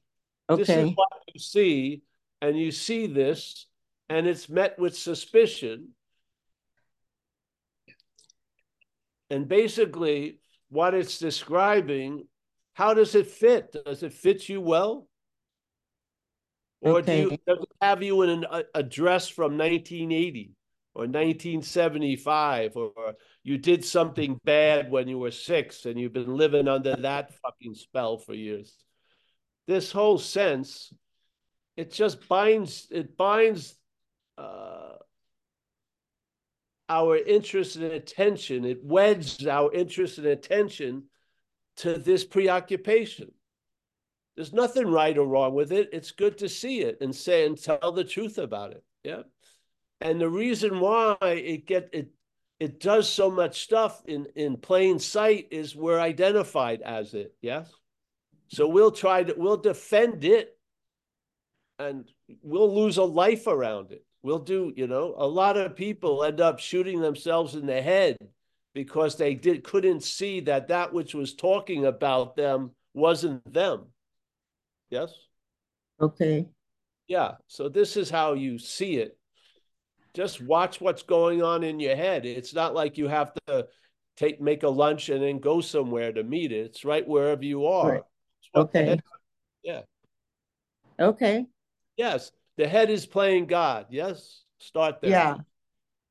Okay. 0.49 0.63
This 0.63 0.71
is 0.71 0.93
what 0.95 1.09
you 1.33 1.41
see, 1.41 2.03
and 2.41 2.59
you 2.59 2.71
see 2.71 3.07
this, 3.07 3.67
and 4.09 4.27
it's 4.27 4.49
met 4.49 4.79
with 4.79 4.97
suspicion. 4.97 5.96
And 9.31 9.49
basically, 9.49 10.41
what 10.69 10.95
it's 10.95 11.19
describing, 11.19 12.27
how 12.75 12.95
does 12.95 13.15
it 13.15 13.27
fit? 13.27 13.75
Does 13.85 14.03
it 14.03 14.13
fit 14.13 14.49
you 14.49 14.61
well? 14.61 15.09
Or 16.81 17.03
do 17.03 17.13
you 17.13 17.31
does 17.47 17.59
it 17.61 17.69
have 17.81 18.03
you 18.03 18.23
in 18.23 18.31
an, 18.31 18.47
a, 18.51 18.63
a 18.75 18.83
dress 18.83 19.29
from 19.29 19.59
1980 19.59 20.53
or 20.95 21.03
1975, 21.03 22.77
or 22.77 22.93
you 23.43 23.59
did 23.59 23.85
something 23.85 24.41
bad 24.45 24.91
when 24.91 25.09
you 25.09 25.19
were 25.19 25.31
six 25.31 25.85
and 25.85 25.99
you've 25.99 26.13
been 26.13 26.37
living 26.37 26.69
under 26.69 26.97
that 26.97 27.35
fucking 27.43 27.75
spell 27.75 28.19
for 28.19 28.35
years? 28.35 28.75
This 29.67 29.91
whole 29.91 30.19
sense, 30.19 30.93
it 31.77 31.93
just 31.93 32.29
binds, 32.29 32.87
it 32.91 33.17
binds 33.17 33.75
uh, 34.39 34.95
our 36.89 37.17
interest 37.17 37.77
and 37.77 37.85
attention, 37.85 38.65
it 38.65 38.85
weds 38.85 39.47
our 39.47 39.73
interest 39.73 40.19
and 40.19 40.27
attention 40.27 41.05
to 41.79 41.99
this 41.99 42.25
preoccupation. 42.25 43.33
There's 44.37 44.53
nothing 44.53 44.87
right 44.87 45.17
or 45.17 45.27
wrong 45.27 45.55
with 45.55 45.73
it. 45.73 45.91
It's 45.93 46.11
good 46.11 46.39
to 46.39 46.49
see 46.49 46.81
it 46.81 46.99
and 47.01 47.15
say 47.15 47.47
and 47.47 47.61
tell 47.61 47.93
the 47.93 48.05
truth 48.05 48.39
about 48.39 48.73
it. 48.73 48.85
Yeah. 49.03 49.23
And 50.01 50.21
the 50.21 50.29
reason 50.29 50.79
why 50.79 51.17
it 51.23 51.67
get 51.67 51.89
it 51.93 52.11
it 52.61 52.81
does 52.81 53.09
so 53.09 53.31
much 53.31 53.63
stuff 53.63 54.03
in 54.07 54.27
in 54.35 54.57
plain 54.59 54.99
sight 54.99 55.49
is 55.51 55.75
we're 55.75 56.01
identified 56.01 56.83
as 56.83 57.15
it. 57.15 57.35
Yes. 57.41 57.73
So 58.49 58.69
we'll 58.69 58.91
try 58.91 59.25
to 59.25 59.35
we'll 59.37 59.57
defend 59.57 60.25
it 60.25 60.57
and 61.79 62.05
we'll 62.43 62.75
lose 62.75 62.99
a 62.99 63.05
life 63.05 63.47
around 63.47 63.93
it. 63.93 64.05
We'll 64.27 64.41
do, 64.41 64.73
you 64.75 64.89
know, 64.89 65.15
a 65.17 65.25
lot 65.25 65.57
of 65.57 65.77
people 65.77 66.25
end 66.25 66.41
up 66.41 66.59
shooting 66.59 67.01
themselves 67.01 67.55
in 67.55 67.65
the 67.65 67.81
head 67.81 68.17
because 68.75 69.15
they 69.15 69.35
did 69.37 69.63
couldn't 69.63 70.03
see 70.03 70.41
that 70.41 70.67
that 70.67 70.93
which 70.93 71.15
was 71.15 71.37
talking 71.37 71.87
about 71.87 72.35
them 72.35 72.73
wasn't 72.93 73.55
them. 73.55 73.85
Yes? 74.91 75.15
Okay, 76.01 76.49
Yeah, 77.07 77.35
so 77.47 77.69
this 77.69 77.97
is 77.97 78.11
how 78.11 78.33
you 78.33 78.59
see 78.59 78.97
it. 78.97 79.17
Just 80.13 80.43
watch 80.43 80.81
what's 80.81 81.05
going 81.05 81.45
on 81.45 81.63
in 81.63 81.79
your 81.79 81.95
head. 81.95 82.27
It's 82.27 82.53
not 82.53 82.75
like 82.75 82.99
you 82.99 83.07
have 83.07 83.33
to 83.47 83.69
take 84.17 84.41
make 84.41 84.65
a 84.65 84.69
lunch 84.69 85.09
and 85.09 85.23
then 85.23 85.39
go 85.39 85.61
somewhere 85.61 86.13
to 86.13 86.25
meet 86.25 86.51
it. 86.51 86.67
It's 86.67 86.85
right 86.85 87.07
wherever 87.07 87.45
you 87.45 87.67
are. 87.67 87.93
Right. 87.93 88.03
It's 88.41 88.49
what 88.51 88.73
the 88.73 88.79
okay. 88.81 89.01
yeah. 89.63 89.83
Okay, 90.99 91.47
Yes, 91.97 92.33
the 92.57 92.67
head 92.69 92.91
is 92.91 93.07
playing 93.07 93.47
God. 93.47 93.87
Yes, 93.91 94.43
start 94.59 95.01
there. 95.01 95.11
yeah, 95.11 95.37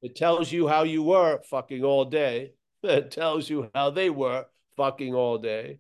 It 0.01 0.15
tells 0.15 0.51
you 0.51 0.67
how 0.67 0.83
you 0.83 1.03
were 1.03 1.41
fucking 1.43 1.83
all 1.83 2.05
day. 2.05 2.53
It 2.83 3.09
tells 3.09 3.49
you 3.49 3.71
how 3.73 3.89
they 3.89 4.11
were 4.11 4.45
fucking 4.77 5.15
all 5.15 5.39
day. 5.39 5.79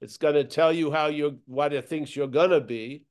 It's 0.00 0.18
gonna 0.18 0.44
tell 0.44 0.72
you 0.72 0.92
how 0.92 1.06
you're 1.08 1.34
what 1.46 1.72
it 1.72 1.88
thinks 1.88 2.14
you're 2.14 2.28
gonna 2.28 2.60
be. 2.60 3.06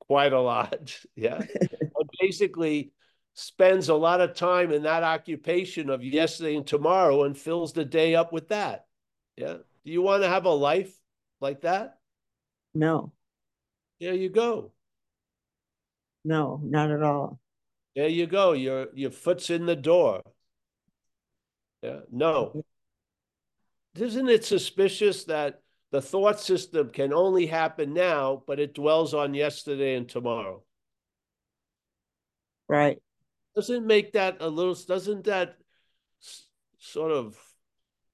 Quite 0.00 0.34
a 0.34 0.40
lot, 0.40 0.94
yeah. 1.16 1.40
Basically 2.20 2.92
spends 3.32 3.88
a 3.88 3.94
lot 3.94 4.20
of 4.20 4.34
time 4.34 4.70
in 4.72 4.82
that 4.82 5.02
occupation 5.02 5.88
of 5.90 6.04
yesterday 6.04 6.54
and 6.56 6.66
tomorrow 6.66 7.24
and 7.24 7.36
fills 7.36 7.72
the 7.72 7.84
day 7.84 8.14
up 8.14 8.30
with 8.32 8.48
that. 8.48 8.86
Yeah. 9.36 9.54
Do 9.84 9.90
you 9.90 10.02
want 10.02 10.22
to 10.22 10.28
have 10.28 10.44
a 10.44 10.50
life 10.50 10.94
like 11.40 11.62
that? 11.62 11.98
no, 12.74 13.12
There 14.00 14.12
you 14.14 14.28
go. 14.28 14.72
No, 16.24 16.60
not 16.62 16.90
at 16.90 17.02
all. 17.02 17.38
There 17.94 18.08
you 18.08 18.26
go. 18.26 18.52
Your 18.52 18.88
your 18.94 19.10
foot's 19.10 19.50
in 19.50 19.66
the 19.66 19.76
door. 19.76 20.22
Yeah, 21.82 22.00
no. 22.10 22.64
Isn't 23.94 24.28
it 24.28 24.44
suspicious 24.44 25.24
that 25.24 25.60
the 25.92 26.02
thought 26.02 26.40
system 26.40 26.90
can 26.90 27.12
only 27.12 27.46
happen 27.46 27.94
now, 27.94 28.42
but 28.46 28.58
it 28.58 28.74
dwells 28.74 29.14
on 29.14 29.34
yesterday 29.34 29.94
and 29.94 30.08
tomorrow? 30.08 30.64
Right, 32.66 32.98
Doesn't 33.54 33.86
make 33.86 34.14
that 34.14 34.38
a 34.40 34.48
little, 34.48 34.74
doesn't 34.74 35.24
that 35.24 35.56
sort 36.78 37.12
of 37.12 37.38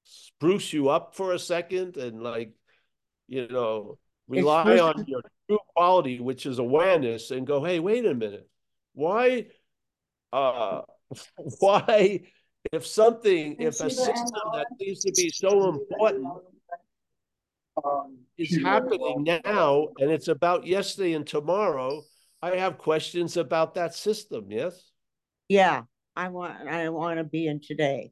spruce 0.03 0.73
you 0.73 0.89
up 0.89 1.15
for 1.15 1.33
a 1.33 1.39
second 1.39 1.97
and 1.97 2.21
like, 2.21 2.53
you 3.27 3.47
know, 3.47 3.97
rely 4.27 4.77
on 4.77 5.05
your 5.07 5.21
true 5.51 5.59
quality, 5.75 6.19
which 6.19 6.45
is 6.45 6.59
awareness, 6.59 7.31
and 7.31 7.45
go, 7.45 7.63
hey, 7.63 7.79
wait 7.79 8.05
a 8.05 8.13
minute. 8.13 8.47
Why, 8.93 9.47
uh, 10.31 10.81
why, 11.59 12.21
if 12.71 12.85
something, 12.85 13.57
if 13.59 13.79
a 13.81 13.89
system 13.89 14.43
that 14.53 14.67
seems 14.79 14.99
to 15.01 15.11
be 15.15 15.29
so 15.29 15.69
important 15.69 16.27
is 18.37 18.61
happening 18.63 19.23
now 19.45 19.87
and 19.99 20.11
it's 20.11 20.27
about 20.27 20.65
yesterday 20.65 21.13
and 21.13 21.25
tomorrow, 21.27 22.01
I 22.41 22.55
have 22.55 22.77
questions 22.77 23.37
about 23.37 23.75
that 23.75 23.93
system, 23.93 24.45
yes? 24.49 24.91
yeah, 25.47 25.83
I 26.15 26.29
want, 26.29 26.67
I 26.67 26.89
want 26.89 27.17
to 27.17 27.23
be 27.23 27.47
in 27.47 27.59
today, 27.61 28.11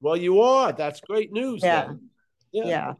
Well, 0.00 0.16
you 0.16 0.40
are. 0.40 0.72
That's 0.72 1.00
great 1.00 1.32
news. 1.32 1.62
Yeah. 1.62 1.86
then. 1.86 2.10
yeah, 2.52 2.92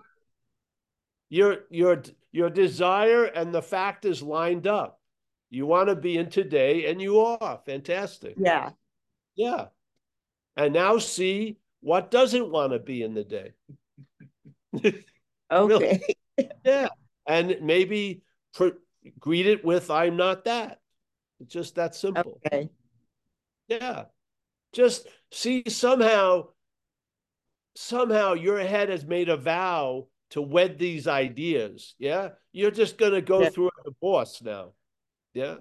Your 1.29 1.59
your 1.71 2.03
your 2.37 2.51
desire 2.51 3.25
and 3.25 3.55
the 3.55 3.63
fact 3.63 4.05
is 4.05 4.23
lined 4.23 4.67
up. 4.67 5.01
You 5.49 5.65
want 5.65 5.89
to 5.89 5.97
be 5.97 6.19
in 6.19 6.29
today 6.29 6.85
and 6.91 7.01
you 7.01 7.21
are. 7.21 7.61
Fantastic. 7.65 8.35
yeah, 8.37 8.71
Yeah. 9.37 9.69
And 10.55 10.75
now 10.75 10.99
see 10.99 11.57
what 11.81 12.11
doesn't 12.11 12.51
want 12.51 12.73
to 12.73 12.79
be 12.79 13.03
in 13.03 13.15
the 13.15 13.25
day. 13.25 13.53
okay, 15.51 16.03
Yeah. 16.65 16.89
And 17.27 17.57
maybe 17.63 18.21
pr- 18.53 18.81
greet 19.19 19.47
it 19.47 19.65
with 19.65 19.91
I'm 19.91 20.17
not 20.19 20.45
that. 20.45 20.81
It's 21.41 21.55
just 21.55 21.77
that 21.77 21.95
simple. 21.95 22.39
okay, 22.47 22.69
Yeah. 23.67 24.05
Just 24.75 25.07
see 25.33 25.63
somehow, 25.69 26.49
somehow 27.77 28.35
your 28.35 28.59
head 28.59 28.91
has 28.91 29.07
made 29.07 29.31
a 29.31 29.39
vow 29.39 30.09
to 30.31 30.43
wed 30.43 30.79
these 30.79 31.07
ideas. 31.07 31.95
Yeah. 31.99 32.31
You're 32.53 32.71
just 32.71 32.99
going 32.99 33.13
to 33.13 33.23
go 33.23 33.43
Yeah. 33.43 33.51
through 33.51 33.69
a 33.69 33.85
divorce 33.85 34.43
now. 34.43 34.73
Yeah. 35.35 35.57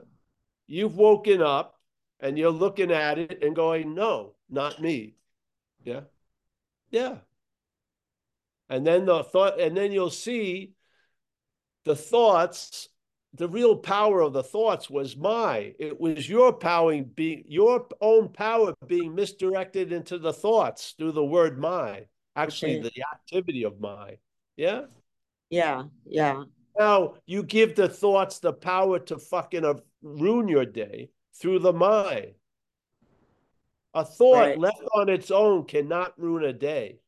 You've 0.67 0.95
woken 0.95 1.41
up 1.41 1.80
and 2.19 2.38
you're 2.38 2.49
looking 2.51 2.91
at 2.91 3.19
it 3.19 3.43
and 3.43 3.56
going, 3.56 3.93
no, 3.93 4.36
not 4.49 4.82
me. 4.82 5.15
Yeah. 5.84 6.01
Yeah. 6.89 7.17
And 8.69 8.86
then 8.88 9.06
the 9.06 9.23
thought, 9.23 9.60
and 9.60 9.78
then 9.78 9.91
you'll 9.91 10.10
see 10.10 10.73
the 11.84 11.95
thoughts 11.95 12.89
the 13.38 13.49
real 13.49 13.75
power 13.75 14.21
of 14.21 14.32
the 14.32 14.41
thoughts 14.41 14.89
was 14.89 15.17
my 15.17 15.73
it 15.78 15.99
was 15.99 16.28
your 16.28 16.54
power 16.54 17.01
being 17.04 17.43
your 17.47 17.86
own 17.99 18.30
power 18.30 18.73
being 18.88 19.13
misdirected 19.13 19.91
into 19.91 20.17
the 20.17 20.32
thoughts 20.32 20.95
through 20.97 21.12
the 21.12 21.23
word 21.23 21.60
my 21.60 22.06
actually 22.38 22.80
Okay. 22.80 22.89
the 22.95 23.04
activity 23.13 23.63
of 23.63 23.80
my 23.82 24.17
yeah 24.58 24.82
yeah, 25.50 25.84
yeah, 26.06 26.44
now 26.78 27.15
you 27.26 27.44
give 27.44 27.76
the 27.76 27.88
thoughts 27.88 28.39
the 28.39 28.52
power 28.52 29.00
to 29.00 29.18
fucking 29.18 29.63
uh, 29.63 29.76
ruin 30.02 30.48
your 30.48 30.65
day 30.65 31.10
through 31.39 31.60
the 31.60 31.74
mind. 31.74 32.34
a 33.94 34.04
thought 34.04 34.39
Right. 34.50 34.60
left 34.60 34.84
on 34.94 35.08
its 35.08 35.32
own 35.32 35.65
cannot 35.65 36.20
ruin 36.20 36.44
a 36.44 36.54
day 36.54 37.00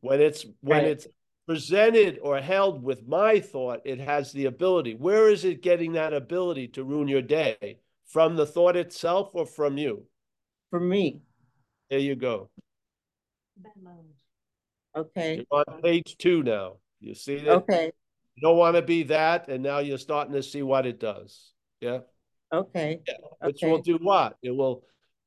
when 0.00 0.20
it's 0.20 0.44
when 0.60 0.82
Right. 0.82 0.86
it's 0.88 1.06
presented 1.46 2.18
or 2.22 2.40
held 2.40 2.82
with 2.82 3.08
my 3.08 3.40
thought, 3.40 3.80
it 3.86 3.98
has 4.00 4.32
the 4.32 4.44
ability. 4.44 4.94
Where 4.94 5.30
is 5.30 5.46
it 5.46 5.62
getting 5.62 5.92
that 5.92 6.12
ability 6.12 6.68
to 6.68 6.84
ruin 6.84 7.08
your 7.08 7.22
day? 7.22 7.80
From 8.04 8.36
the 8.36 8.44
thought 8.46 8.76
itself 8.76 9.30
or 9.32 9.46
from 9.46 9.78
you? 9.78 10.06
From 10.70 10.88
me, 10.88 11.22
There 11.88 11.98
you 11.98 12.16
go. 12.16 12.50
Okay, 14.98 15.36
You're 15.36 15.64
on 15.68 15.82
page 15.82 16.16
two 16.18 16.42
now. 16.42 16.76
You 17.00 17.14
see 17.14 17.36
that? 17.36 17.62
okay, 17.62 17.92
You 18.36 18.42
don't 18.42 18.56
want 18.56 18.76
to 18.76 18.82
be 18.82 19.04
that, 19.04 19.48
and 19.48 19.62
now 19.62 19.78
you're 19.78 19.98
starting 19.98 20.34
to 20.34 20.42
see 20.42 20.62
what 20.62 20.86
it 20.86 21.00
does. 21.00 21.52
Yeah. 21.80 22.00
okay, 22.52 23.00
Which 23.42 23.60
will 23.62 23.82
do 23.82 23.98
what? 24.02 24.36
It 24.42 24.50
will 24.50 24.84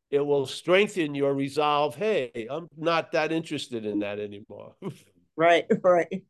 it 0.10 0.20
will 0.20 0.46
strengthen 0.46 1.16
your 1.16 1.34
resolve. 1.34 1.96
Hey, 1.96 2.48
I'm 2.50 2.68
not 2.78 3.14
that 3.14 3.32
interested 3.32 3.86
in 3.86 4.00
that 4.00 4.20
anymore. 4.20 4.76
right, 5.38 5.66
right, 5.84 6.24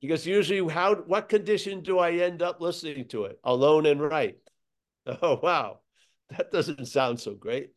Because 0.00 0.26
usually, 0.26 0.72
how 0.72 0.96
what 0.96 1.28
condition 1.28 1.82
do 1.82 1.98
I 1.98 2.12
end 2.12 2.42
up 2.42 2.60
listening 2.60 3.06
to 3.08 3.24
it? 3.26 3.38
Alone 3.44 3.86
and 3.86 4.00
right. 4.00 4.36
Oh 5.22 5.40
wow, 5.42 5.80
that 6.36 6.52
doesn't 6.52 6.86
sound 6.86 7.18
so 7.20 7.34
great. 7.34 7.70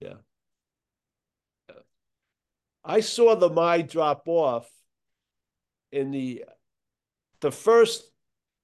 Yeah. 0.00 0.08
Yeah. 0.08 0.14
I 2.84 3.00
saw 3.00 3.34
the 3.34 3.50
my 3.50 3.82
drop 3.82 4.22
off 4.26 4.68
in 5.92 6.10
the 6.10 6.44
the 7.40 7.50
first 7.50 8.10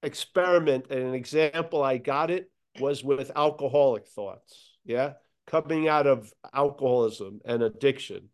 experiment 0.02 0.86
and 0.90 1.00
an 1.00 1.14
example 1.14 1.82
I 1.82 1.98
got 1.98 2.30
it 2.30 2.50
was 2.78 3.02
with 3.02 3.32
alcoholic 3.34 4.06
thoughts. 4.06 4.76
Yeah, 4.84 5.14
coming 5.46 5.88
out 5.88 6.06
of 6.06 6.32
alcoholism 6.54 7.40
and 7.44 7.62
addiction 7.62 8.28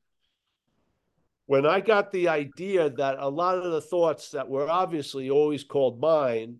when 1.47 1.67
I 1.67 1.81
got 1.81 2.13
the 2.13 2.29
idea 2.29 2.89
that 2.89 3.17
a 3.19 3.29
lot 3.29 3.59
of 3.59 3.73
the 3.73 3.81
thoughts 3.81 4.31
that 4.31 4.49
were 4.49 4.71
obviously 4.71 5.29
always 5.29 5.65
called 5.65 6.01
mine, 6.01 6.59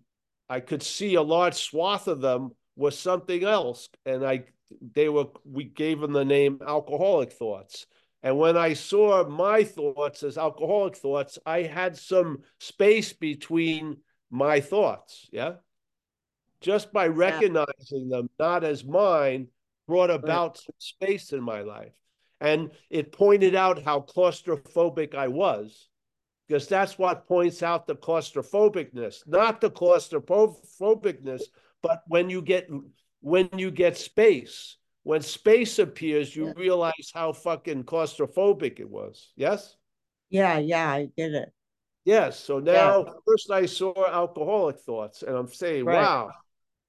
I 0.49 0.59
could 0.59 0.83
see 0.83 1.15
a 1.15 1.21
large 1.21 1.55
swath 1.55 2.07
of 2.07 2.21
them 2.21 2.51
was 2.75 2.97
something 2.97 3.43
else, 3.43 3.89
and 4.05 4.25
I 4.25 4.45
they 4.93 5.09
were 5.09 5.25
we 5.45 5.63
gave 5.63 5.99
them 5.99 6.13
the 6.13 6.25
name 6.25 6.59
alcoholic 6.67 7.31
thoughts. 7.31 7.85
And 8.23 8.39
when 8.39 8.55
I 8.55 8.73
saw 8.73 9.27
my 9.27 9.65
thoughts 9.65 10.23
as 10.23 10.37
alcoholic 10.37 10.95
thoughts, 10.95 11.37
I 11.45 11.63
had 11.63 11.97
some 11.97 12.39
space 12.59 13.11
between 13.11 13.97
my 14.31 14.61
thoughts. 14.61 15.27
Yeah. 15.31 15.55
Just 16.61 16.93
by 16.93 17.07
recognizing 17.07 18.07
them 18.07 18.29
not 18.39 18.63
as 18.63 18.85
mine 18.85 19.49
brought 19.87 20.09
about 20.09 20.57
some 20.57 20.75
space 20.79 21.33
in 21.33 21.43
my 21.43 21.61
life. 21.61 21.93
And 22.39 22.71
it 22.89 23.11
pointed 23.11 23.55
out 23.55 23.83
how 23.83 23.99
claustrophobic 23.99 25.15
I 25.15 25.27
was, 25.27 25.89
because 26.47 26.67
that's 26.67 26.97
what 26.97 27.27
points 27.27 27.61
out 27.61 27.87
the 27.87 27.95
claustrophobicness, 27.95 29.27
not 29.27 29.59
the 29.59 29.69
claustrophobicness, 29.69 31.41
but 31.81 32.03
when 32.07 32.29
you 32.29 32.41
get 32.41 32.69
when 33.19 33.49
you 33.57 33.71
get 33.71 33.97
space, 33.97 34.77
when 35.03 35.21
space 35.21 35.79
appears, 35.79 36.35
you 36.35 36.47
Yeah. 36.47 36.53
realize 36.55 37.11
how 37.13 37.33
fucking 37.33 37.83
claustrophobic 37.83 38.79
it 38.79 38.89
was. 38.89 39.31
Yes? 39.35 39.75
yeah, 40.29 40.57
yeah, 40.57 40.89
I 40.89 41.09
get 41.15 41.31
it, 41.31 41.53
Yes. 42.05 42.39
So 42.39 42.59
now 42.59 43.05
first 43.25 43.51
I 43.51 43.65
saw 43.67 43.93
alcoholic 44.07 44.79
thoughts, 44.79 45.23
and 45.23 45.35
I'm 45.37 45.47
saying, 45.47 45.85
Right. 45.85 46.01
wow, 46.01 46.31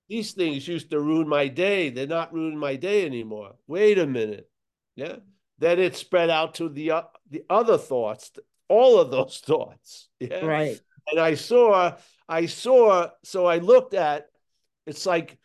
these 0.09 0.33
things 0.33 0.67
used 0.67 0.91
to 0.91 1.01
ruin 1.01 1.29
my 1.29 1.49
day. 1.49 1.91
They're 1.91 2.07
not 2.07 2.33
ruining 2.33 2.59
my 2.59 2.77
day 2.77 3.05
anymore. 3.07 3.55
Wait 3.67 3.99
a 3.99 4.07
minute. 4.07 4.51
Yeah. 4.97 5.17
then 5.59 5.79
it 5.79 5.95
spread 5.97 6.31
out 6.31 6.55
to 6.55 6.69
the 6.69 6.91
o- 6.93 7.11
the 7.31 7.45
other 7.49 7.79
thoughts, 7.79 8.33
all 8.69 8.99
of 8.99 9.11
those 9.13 9.39
thoughts. 9.47 10.09
Yeah. 10.19 10.45
right, 10.45 10.81
And 11.11 11.21
I 11.21 11.35
saw, 11.35 11.97
I 12.29 12.47
saw, 12.47 13.11
so 13.23 13.47
I 13.47 13.59
looked 13.59 13.95
at, 13.95 14.31
it's 14.87 15.07
like, 15.07 15.39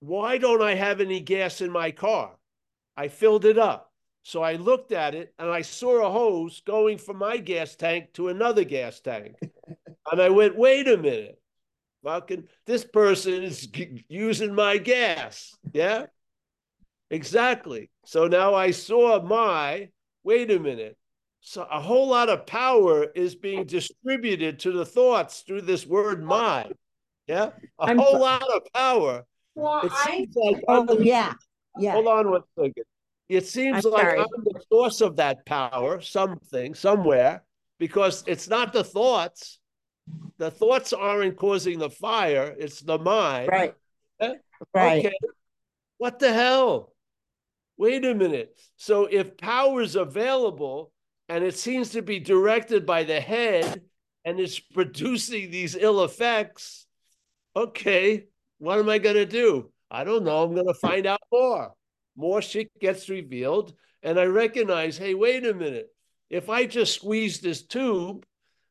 why 0.00 0.38
don't 0.38 0.62
I 0.62 0.74
have 0.74 1.00
any 1.00 1.20
gas 1.20 1.60
in 1.60 1.70
my 1.70 1.90
car? 1.90 2.32
I 2.96 3.08
filled 3.08 3.44
it 3.44 3.58
up. 3.58 3.92
So 4.22 4.42
I 4.42 4.54
looked 4.54 4.92
at 4.92 5.14
it 5.14 5.32
and 5.38 5.48
I 5.50 5.62
saw 5.62 6.06
a 6.06 6.10
hose 6.10 6.60
going 6.66 6.98
from 6.98 7.16
my 7.18 7.38
gas 7.38 7.74
tank 7.74 8.12
to 8.14 8.28
another 8.28 8.64
gas 8.64 9.00
tank. 9.00 9.36
and 10.12 10.20
I 10.20 10.28
went, 10.28 10.56
wait 10.56 10.88
a 10.88 10.96
minute. 10.96 11.40
Fucking, 12.04 12.44
this 12.66 12.84
person 12.84 13.42
is 13.42 13.66
g- 13.66 14.04
using 14.08 14.54
my 14.54 14.78
gas. 14.78 15.54
Yeah. 15.72 16.06
Exactly. 17.10 17.90
So 18.04 18.26
now 18.26 18.54
I 18.54 18.70
saw 18.70 19.20
my, 19.22 19.88
wait 20.22 20.50
a 20.50 20.58
minute. 20.58 20.96
So 21.40 21.62
a 21.70 21.80
whole 21.80 22.08
lot 22.08 22.28
of 22.28 22.46
power 22.46 23.04
is 23.14 23.34
being 23.34 23.64
distributed 23.64 24.60
to 24.60 24.72
the 24.72 24.84
thoughts 24.84 25.40
through 25.46 25.62
this 25.62 25.86
word 25.86 26.22
my. 26.22 26.70
Yeah. 27.26 27.50
A 27.78 27.84
I'm 27.84 27.98
whole 27.98 28.12
so- 28.12 28.18
lot 28.20 28.42
of 28.54 28.62
power. 28.74 29.24
Well, 29.60 29.82
It 29.82 29.92
I, 29.92 30.04
seems 30.10 30.36
like 30.36 30.64
oh, 30.68 30.80
I'm 30.80 30.86
the- 30.86 31.04
yeah, 31.04 31.34
yeah, 31.78 31.92
Hold 31.92 32.06
on 32.06 32.30
one 32.30 32.42
second. 32.58 32.84
It 33.28 33.46
seems 33.46 33.86
I'm 33.86 33.92
like 33.92 34.02
sorry. 34.02 34.18
I'm 34.18 34.44
the 34.44 34.60
source 34.72 35.00
of 35.00 35.16
that 35.16 35.46
power, 35.46 36.00
something, 36.00 36.74
somewhere, 36.74 37.44
because 37.78 38.24
it's 38.26 38.48
not 38.48 38.72
the 38.72 38.82
thoughts. 38.82 39.58
The 40.38 40.50
thoughts 40.50 40.92
aren't 40.92 41.36
causing 41.36 41.78
the 41.78 41.90
fire, 41.90 42.54
it's 42.58 42.80
the 42.80 42.98
mind. 42.98 43.48
right. 43.52 43.74
Eh? 44.20 44.34
Right, 44.74 45.06
Okay. 45.06 45.14
What 45.98 46.18
the 46.18 46.32
hell? 46.32 46.92
Wait 47.76 48.04
a 48.04 48.14
minute. 48.14 48.58
So 48.76 49.06
if 49.06 49.36
power 49.36 49.80
is 49.80 49.96
available 49.96 50.92
and 51.28 51.44
it 51.44 51.56
seems 51.56 51.90
to 51.90 52.02
be 52.02 52.18
directed 52.18 52.84
by 52.84 53.04
the 53.04 53.20
head 53.20 53.82
and 54.24 54.40
it's 54.40 54.58
producing 54.58 55.50
these 55.50 55.76
ill 55.76 56.02
effects, 56.04 56.86
okay, 57.54 58.26
what 58.60 58.78
am 58.78 58.88
I 58.88 58.98
going 58.98 59.16
to 59.16 59.26
do? 59.26 59.72
I 59.90 60.04
don't 60.04 60.22
know. 60.22 60.44
I'm 60.44 60.54
going 60.54 60.68
to 60.68 60.74
find 60.74 61.06
out 61.06 61.22
more. 61.32 61.72
More 62.16 62.42
shit 62.42 62.70
gets 62.78 63.08
revealed. 63.08 63.74
And 64.02 64.20
I 64.20 64.24
recognize 64.24 64.96
hey, 64.96 65.14
wait 65.14 65.44
a 65.44 65.54
minute. 65.54 65.88
If 66.28 66.48
I 66.48 66.66
just 66.66 66.94
squeeze 66.94 67.40
this 67.40 67.62
tube, 67.62 68.24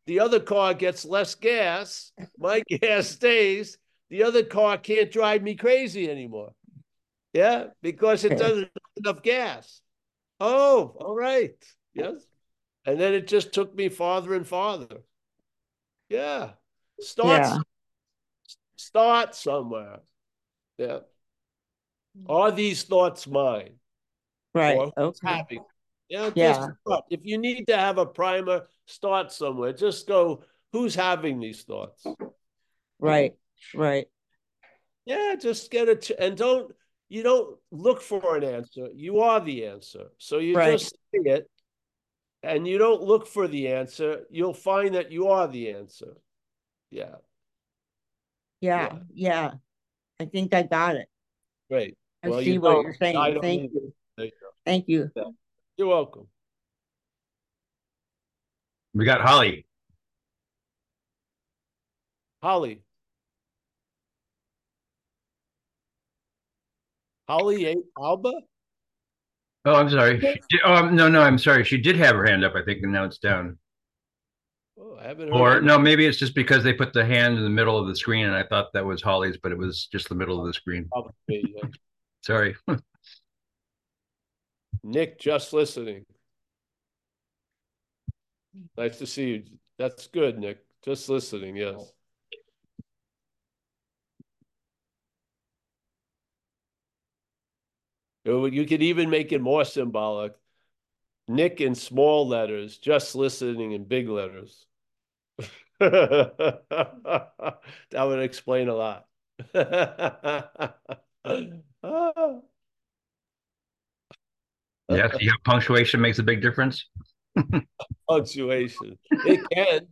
the 0.06 0.22
other 0.22 0.40
car 0.40 0.74
gets 0.74 1.06
less 1.06 1.36
gas, 1.36 2.12
my 2.38 2.64
gas 2.70 3.10
stays, 3.10 3.78
the 4.10 4.24
other 4.24 4.44
car 4.44 4.78
can't 4.78 5.12
drive 5.12 5.44
me 5.44 5.56
crazy 5.56 6.10
anymore. 6.10 6.54
Yeah, 7.34 7.66
because 7.82 8.24
it 8.24 8.38
doesn't 8.38 8.64
have 8.64 8.98
enough 8.98 9.22
gas. 9.22 9.82
Oh, 10.40 10.96
all 11.00 11.16
right. 11.16 11.54
Yes. 11.94 12.16
And 12.86 13.00
then 13.00 13.14
it 13.14 13.28
just 13.28 13.54
took 13.54 13.76
me 13.76 13.90
farther 13.90 14.34
and 14.34 14.48
farther. 14.48 15.02
Yeah. 16.10 16.52
Starts 17.00 17.50
Yeah. 17.50 17.60
Start 18.80 19.36
somewhere. 19.36 20.00
Yeah. 20.78 21.00
Are 22.28 22.52
these 22.52 22.84
thoughts 22.84 23.28
mine? 23.28 23.76
right, 24.54 24.78
Or 24.78 24.92
okay, 24.98 25.28
having? 25.28 25.64
Yeah, 26.08 26.30
just 26.30 26.70
Yeah. 26.88 27.00
If 27.10 27.20
you 27.24 27.38
need 27.38 27.68
to 27.68 27.78
have 27.78 27.98
a 27.98 28.06
primer, 28.06 28.68
start 28.86 29.32
somewhere. 29.32 29.74
Just 29.74 30.08
go, 30.08 30.44
who's 30.72 30.96
having 30.96 31.40
these 31.40 31.64
thoughts? 31.64 32.06
right, 33.00 33.36
right, 33.76 34.08
Yeah, 35.06 35.36
just 35.40 35.70
get 35.72 35.88
it 35.90 36.10
and 36.18 36.38
don't 36.38 36.74
you 37.10 37.24
don't 37.24 37.58
look 37.72 38.02
for 38.02 38.38
an 38.38 38.44
answer. 38.44 38.88
You 38.94 39.20
are 39.22 39.40
the 39.40 39.66
answer. 39.66 40.10
So 40.18 40.38
you 40.38 40.56
Right. 40.56 40.78
just 40.80 40.92
say 41.14 41.22
it 41.26 41.50
and 42.44 42.68
you 42.68 42.78
don't 42.78 43.02
look 43.02 43.28
for 43.28 43.48
the 43.48 43.70
answer. 43.70 44.26
You'll 44.30 44.54
find 44.54 44.96
that 44.96 45.12
you 45.12 45.28
are 45.28 45.48
the 45.48 45.72
answer. 45.72 46.18
Yeah, 46.92 47.16
yeah, 48.62 48.98
yeah. 49.14 49.52
I 50.20 50.26
think 50.26 50.54
I 50.54 50.64
got 50.64 50.96
it. 50.96 51.08
great. 51.70 51.98
I 52.24 52.30
Well, 52.30 52.44
see 52.44 52.54
you 52.54 52.62
what 52.62 52.72
don't. 52.72 52.84
you're 52.84 52.94
saying. 52.96 53.16
I 53.18 53.40
Thank 53.40 53.72
you, 53.74 53.94
you 54.18 54.32
thank 54.66 54.88
you. 54.88 55.12
You're 55.78 55.88
welcome. 55.88 56.28
We 58.94 59.06
got 59.06 59.22
Holly. 59.22 59.66
Holly. 62.42 62.84
Holly 67.28 67.66
A- 67.68 68.02
Alba? 68.02 68.34
Oh, 69.66 69.76
I'm 69.76 69.90
sorry. 69.90 70.20
She 70.20 70.26
did- 70.26 70.62
oh, 70.66 70.74
um, 70.74 70.96
no, 70.96 71.08
no, 71.08 71.22
I'm 71.22 71.38
sorry. 71.38 71.64
She 71.64 71.78
did 71.78 71.96
have 71.98 72.16
her 72.16 72.26
hand 72.26 72.44
up, 72.44 72.56
I 72.56 72.64
think, 72.64 72.82
and 72.82 72.92
now 72.92 73.04
it's 73.06 73.20
down. 73.20 73.59
Oh, 74.80 74.98
I 75.00 75.08
haven't 75.08 75.28
heard. 75.28 75.36
Or 75.36 75.62
no, 75.62 75.78
maybe 75.78 76.06
it's 76.06 76.18
just 76.18 76.34
because 76.34 76.64
they 76.64 76.74
put 76.74 76.94
the 76.94 77.06
hand 77.06 77.38
in 77.38 77.44
the 77.44 77.50
middle 77.50 77.78
of 77.78 77.88
the 77.88 77.96
screen 77.96 78.26
and 78.26 78.36
I 78.36 78.44
thought 78.44 78.72
that 78.74 78.86
was 78.86 79.02
Holly's, 79.02 79.38
but 79.38 79.52
it 79.52 79.58
was 79.58 79.88
just 79.92 80.08
the 80.08 80.16
middle 80.16 80.40
of 80.40 80.48
the 80.48 80.54
screen. 80.54 80.88
Probably, 80.92 81.14
yeah. 81.28 81.70
Sorry. 82.22 82.56
Nick, 84.84 85.20
just 85.20 85.52
listening. 85.52 86.06
Nice 88.78 88.98
to 89.00 89.06
see 89.06 89.30
you. 89.30 89.44
That's 89.78 90.08
good, 90.08 90.40
Nick. 90.40 90.60
Just 90.84 91.10
listening, 91.10 91.58
yes. 91.58 91.92
You 98.24 98.46
you 98.48 98.66
could 98.66 98.82
even 98.84 99.10
make 99.10 99.32
it 99.32 99.42
more 99.42 99.66
symbolic. 99.66 100.34
Nick 101.28 101.62
in 101.62 101.76
small 101.76 102.28
letters, 102.28 102.78
just 102.78 103.16
listening 103.16 103.74
in 103.74 103.84
big 103.86 104.08
letters. 104.10 104.66
That 105.80 108.04
would 108.04 108.20
explain 108.20 108.70
a 108.70 108.76
lot. 108.76 109.06
Ah. 111.82 112.42
Yeah, 114.90 115.08
punctuation 115.46 116.02
makes 116.02 116.20
a 116.20 116.24
big 116.24 116.42
difference? 116.42 116.86
punctuation. 118.10 118.98
It 119.12 119.40
can. 119.54 119.88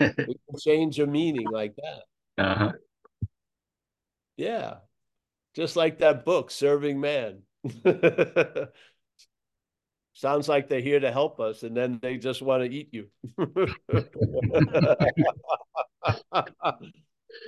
It 0.00 0.40
can 0.48 0.58
change 0.60 0.98
a 1.00 1.06
meaning 1.06 1.50
like 1.50 1.74
that. 1.76 2.44
Uh-huh. 2.44 2.72
Yeah. 4.36 4.76
Just 5.54 5.74
like 5.74 5.98
that 5.98 6.24
book, 6.24 6.50
Serving 6.50 7.00
Man. 7.00 7.42
Sounds 10.18 10.48
like 10.48 10.68
they're 10.68 10.80
here 10.80 10.98
to 10.98 11.12
help 11.12 11.38
us 11.38 11.62
and 11.62 11.76
then 11.76 12.00
they 12.02 12.16
just 12.16 12.42
want 12.42 12.64
to 12.64 12.68
eat 12.68 12.88
you. 12.90 13.06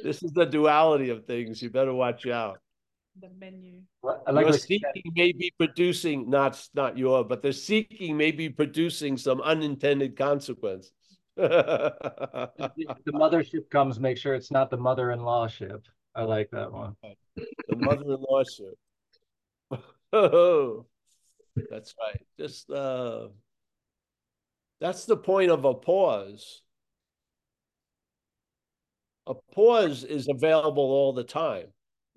This 0.04 0.22
is 0.22 0.30
the 0.32 0.44
duality 0.46 1.10
of 1.10 1.24
things. 1.26 1.60
You 1.60 1.70
better 1.70 1.92
watch 1.92 2.26
out. 2.28 2.60
the 3.20 3.28
menu. 3.40 3.80
I 4.26 4.30
like 4.30 4.44
Your 4.44 4.52
what 4.52 4.60
seeking 4.60 5.02
may 5.16 5.32
be 5.32 5.52
producing, 5.58 6.30
not, 6.30 6.62
not 6.74 6.96
your, 6.96 7.24
but 7.24 7.42
the 7.42 7.52
seeking 7.52 8.16
may 8.16 8.30
be 8.30 8.48
producing 8.48 9.16
some 9.16 9.40
unintended 9.40 10.16
consequences. 10.16 10.92
The 11.36 11.92
the 13.04 13.12
mothership 13.12 13.68
comes, 13.70 13.98
make 13.98 14.16
sure 14.16 14.34
it's 14.34 14.50
not 14.52 14.70
the 14.70 14.76
mother-in-law 14.76 15.48
ship. 15.48 15.86
I 16.14 16.22
like 16.22 16.50
that 16.52 16.70
one. 16.70 16.94
The 17.34 17.76
mother-in-law 17.76 18.44
ship. 18.44 18.74
Oh, 20.12 20.86
that's 21.70 21.94
right. 22.00 22.20
Just 22.38 22.70
uh, 22.70 23.28
that's 24.80 25.04
the 25.04 25.16
point 25.16 25.50
of 25.50 25.64
a 25.64 25.74
pause. 25.74 26.62
A 29.26 29.34
pause 29.54 30.04
is 30.04 30.28
available 30.28 30.82
all 30.82 31.12
the 31.12 31.24
time 31.24 31.66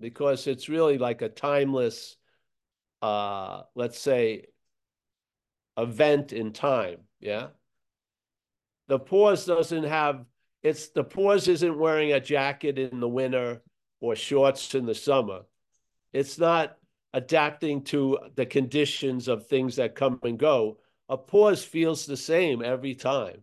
because 0.00 0.46
it's 0.46 0.68
really 0.68 0.98
like 0.98 1.22
a 1.22 1.28
timeless, 1.28 2.16
uh, 3.02 3.62
let's 3.74 3.98
say, 3.98 4.46
event 5.76 6.32
in 6.32 6.52
time. 6.52 6.98
Yeah. 7.20 7.48
The 8.88 8.98
pause 8.98 9.44
doesn't 9.46 9.84
have, 9.84 10.24
it's 10.62 10.88
the 10.88 11.04
pause 11.04 11.48
isn't 11.48 11.78
wearing 11.78 12.12
a 12.12 12.20
jacket 12.20 12.78
in 12.78 13.00
the 13.00 13.08
winter 13.08 13.62
or 14.00 14.16
shorts 14.16 14.74
in 14.74 14.86
the 14.86 14.94
summer. 14.94 15.42
It's 16.12 16.38
not 16.38 16.76
adapting 17.14 17.80
to 17.80 18.18
the 18.34 18.44
conditions 18.44 19.28
of 19.28 19.46
things 19.46 19.76
that 19.76 19.94
come 19.94 20.18
and 20.24 20.38
go. 20.38 20.78
A 21.08 21.16
pause 21.16 21.64
feels 21.64 22.04
the 22.04 22.16
same 22.16 22.62
every 22.62 22.94
time. 22.94 23.42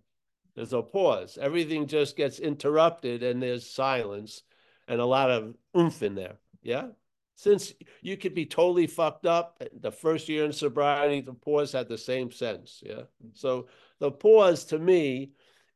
There's 0.55 0.73
a 0.73 0.81
pause. 0.81 1.37
Everything 1.41 1.87
just 1.87 2.17
gets 2.17 2.39
interrupted 2.39 3.23
and 3.23 3.41
there's 3.41 3.65
silence 3.65 4.43
and 4.89 4.99
a 4.99 5.05
lot 5.05 5.31
of 5.31 5.55
oomph 5.75 6.03
in 6.03 6.15
there. 6.15 6.35
Yeah. 6.61 6.87
Since 7.35 7.73
you 8.01 8.17
could 8.17 8.35
be 8.35 8.45
totally 8.45 8.87
fucked 8.87 9.25
up, 9.25 9.63
the 9.79 9.91
first 9.91 10.27
year 10.27 10.43
in 10.43 10.51
sobriety, 10.51 11.21
the 11.21 11.33
pause 11.33 11.71
had 11.71 11.87
the 11.87 11.97
same 11.97 12.29
sense. 12.29 12.83
Yeah. 12.85 13.03
So 13.33 13.67
the 13.99 14.11
pause 14.11 14.65
to 14.65 14.79
me 14.79 15.31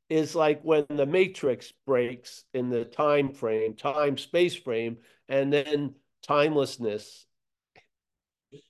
is 0.09 0.35
like 0.35 0.61
when 0.63 0.85
the 0.89 1.05
matrix 1.05 1.71
breaks 1.87 2.43
in 2.53 2.69
the 2.69 2.83
time 2.83 3.31
frame, 3.31 3.73
time 3.73 4.17
space 4.17 4.55
frame, 4.55 4.97
and 5.29 5.51
then 5.51 5.95
timelessness. 6.21 7.25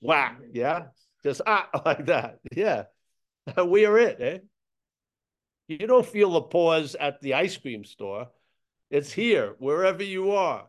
Whack, 0.00 0.40
yeah. 0.52 0.86
Just 1.22 1.40
ah, 1.46 1.68
like 1.84 2.06
that. 2.06 2.38
Yeah. 2.54 2.84
We 3.64 3.86
are 3.86 3.98
it, 3.98 4.20
eh? 4.20 4.38
You 5.68 5.86
don't 5.86 6.06
feel 6.06 6.32
the 6.32 6.42
pause 6.42 6.96
at 6.98 7.20
the 7.20 7.34
ice 7.34 7.56
cream 7.56 7.84
store. 7.84 8.28
It's 8.90 9.12
here, 9.12 9.54
wherever 9.58 10.02
you 10.02 10.32
are. 10.32 10.68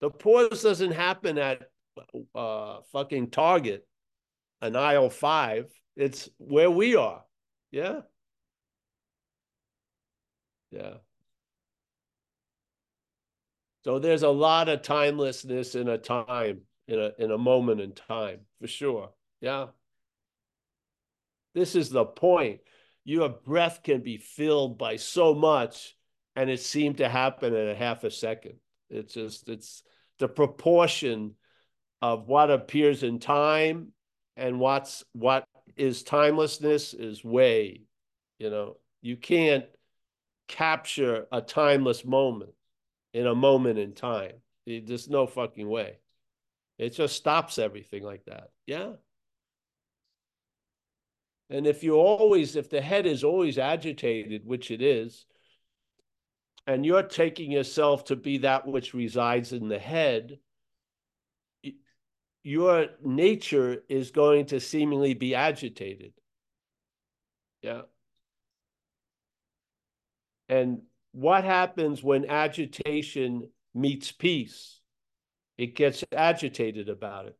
The 0.00 0.10
pause 0.10 0.62
doesn't 0.62 0.92
happen 0.92 1.38
at 1.38 1.62
uh 2.34 2.78
fucking 2.92 3.30
Target, 3.30 3.86
an 4.62 4.76
aisle 4.76 5.10
five. 5.10 5.66
It's 5.96 6.28
where 6.38 6.70
we 6.70 6.96
are. 6.96 7.24
Yeah. 7.70 8.00
Yeah. 10.70 10.94
So 13.84 13.98
there's 13.98 14.22
a 14.22 14.28
lot 14.28 14.68
of 14.68 14.82
timelessness 14.82 15.74
in 15.74 15.88
a 15.88 15.98
time, 15.98 16.62
in 16.88 16.98
a 16.98 17.12
in 17.18 17.30
a 17.30 17.38
moment 17.38 17.80
in 17.80 17.92
time, 17.92 18.40
for 18.60 18.66
sure. 18.66 19.10
Yeah. 19.40 19.66
This 21.54 21.76
is 21.76 21.90
the 21.90 22.04
point. 22.04 22.60
Your 23.04 23.28
breath 23.28 23.82
can 23.82 24.02
be 24.02 24.16
filled 24.16 24.78
by 24.78 24.96
so 24.96 25.34
much, 25.34 25.96
and 26.34 26.50
it 26.50 26.60
seemed 26.60 26.98
to 26.98 27.08
happen 27.08 27.54
in 27.54 27.68
a 27.68 27.74
half 27.74 28.04
a 28.04 28.10
second. 28.10 28.54
It's 28.90 29.14
just 29.14 29.48
it's 29.48 29.82
the 30.18 30.28
proportion 30.28 31.34
of 32.02 32.26
what 32.26 32.50
appears 32.50 33.02
in 33.02 33.18
time 33.18 33.92
and 34.36 34.58
what's 34.58 35.04
what 35.12 35.46
is 35.76 36.02
timelessness 36.02 36.94
is 36.94 37.24
way, 37.24 37.82
you 38.38 38.50
know, 38.50 38.76
you 39.02 39.16
can't 39.16 39.64
capture 40.48 41.26
a 41.30 41.40
timeless 41.40 42.04
moment 42.04 42.52
in 43.12 43.26
a 43.26 43.34
moment 43.34 43.78
in 43.78 43.94
time. 43.94 44.32
There's 44.66 45.08
no 45.08 45.26
fucking 45.26 45.68
way. 45.68 45.98
It 46.78 46.90
just 46.90 47.16
stops 47.16 47.58
everything 47.58 48.02
like 48.04 48.24
that. 48.26 48.50
Yeah. 48.66 48.92
And 51.50 51.66
if 51.66 51.82
you 51.82 51.94
always, 51.94 52.56
if 52.56 52.70
the 52.70 52.80
head 52.80 53.06
is 53.06 53.24
always 53.24 53.58
agitated, 53.58 54.46
which 54.46 54.70
it 54.70 54.82
is, 54.82 55.26
and 56.66 56.84
you're 56.84 57.02
taking 57.02 57.50
yourself 57.50 58.04
to 58.04 58.16
be 58.16 58.38
that 58.38 58.66
which 58.66 58.92
resides 58.92 59.52
in 59.52 59.68
the 59.68 59.78
head, 59.78 60.38
your 62.44 62.86
nature 63.02 63.82
is 63.88 64.10
going 64.10 64.46
to 64.46 64.60
seemingly 64.60 65.14
be 65.14 65.34
agitated. 65.34 66.12
Yeah. 67.62 67.82
And 70.48 70.82
what 71.12 71.44
happens 71.44 72.02
when 72.02 72.28
agitation 72.28 73.48
meets 73.74 74.12
peace? 74.12 74.77
It 75.58 75.74
gets 75.74 76.04
agitated 76.12 76.88
about 76.88 77.26
it. 77.26 77.36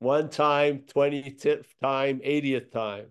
One 0.00 0.30
time, 0.30 0.84
20th 0.88 1.66
time, 1.80 2.20
80th 2.24 2.70
time. 2.72 3.06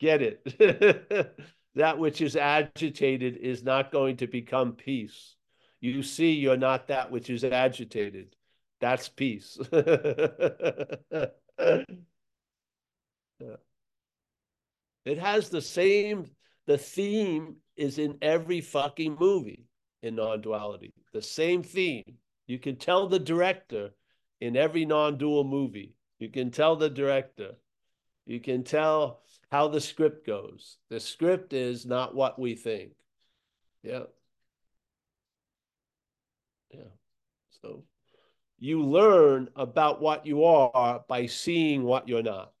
Get 0.00 0.22
it. 0.22 1.36
that 1.76 1.98
which 1.98 2.20
is 2.20 2.36
agitated 2.36 3.36
is 3.36 3.62
not 3.62 3.92
going 3.92 4.16
to 4.16 4.26
become 4.26 4.72
peace. 4.72 5.36
You 5.80 6.02
see, 6.02 6.32
you're 6.32 6.56
not 6.56 6.88
that 6.88 7.10
which 7.12 7.30
is 7.30 7.44
agitated. 7.44 8.34
That's 8.80 9.08
peace. 9.08 9.58
It 15.04 15.18
has 15.18 15.48
the 15.48 15.60
same, 15.60 16.30
the 16.66 16.78
theme 16.78 17.56
is 17.76 17.98
in 17.98 18.18
every 18.22 18.60
fucking 18.60 19.16
movie 19.18 19.66
in 20.02 20.16
non 20.16 20.40
duality. 20.40 20.92
The 21.12 21.22
same 21.22 21.62
theme. 21.62 22.18
You 22.46 22.58
can 22.58 22.76
tell 22.76 23.08
the 23.08 23.18
director 23.18 23.90
in 24.40 24.56
every 24.56 24.84
non 24.84 25.18
dual 25.18 25.44
movie. 25.44 25.94
You 26.18 26.28
can 26.28 26.50
tell 26.50 26.76
the 26.76 26.90
director. 26.90 27.52
You 28.26 28.40
can 28.40 28.62
tell 28.62 29.22
how 29.50 29.68
the 29.68 29.80
script 29.80 30.26
goes. 30.26 30.78
The 30.88 31.00
script 31.00 31.52
is 31.52 31.84
not 31.84 32.14
what 32.14 32.38
we 32.38 32.54
think. 32.54 32.92
Yeah. 33.82 34.04
Yeah. 36.72 36.90
So 37.62 37.84
you 38.62 38.80
learn 38.80 39.48
about 39.56 40.00
what 40.00 40.24
you 40.24 40.44
are 40.44 41.02
by 41.08 41.26
seeing 41.26 41.82
what 41.82 42.08
you're 42.08 42.22
not. 42.22 42.52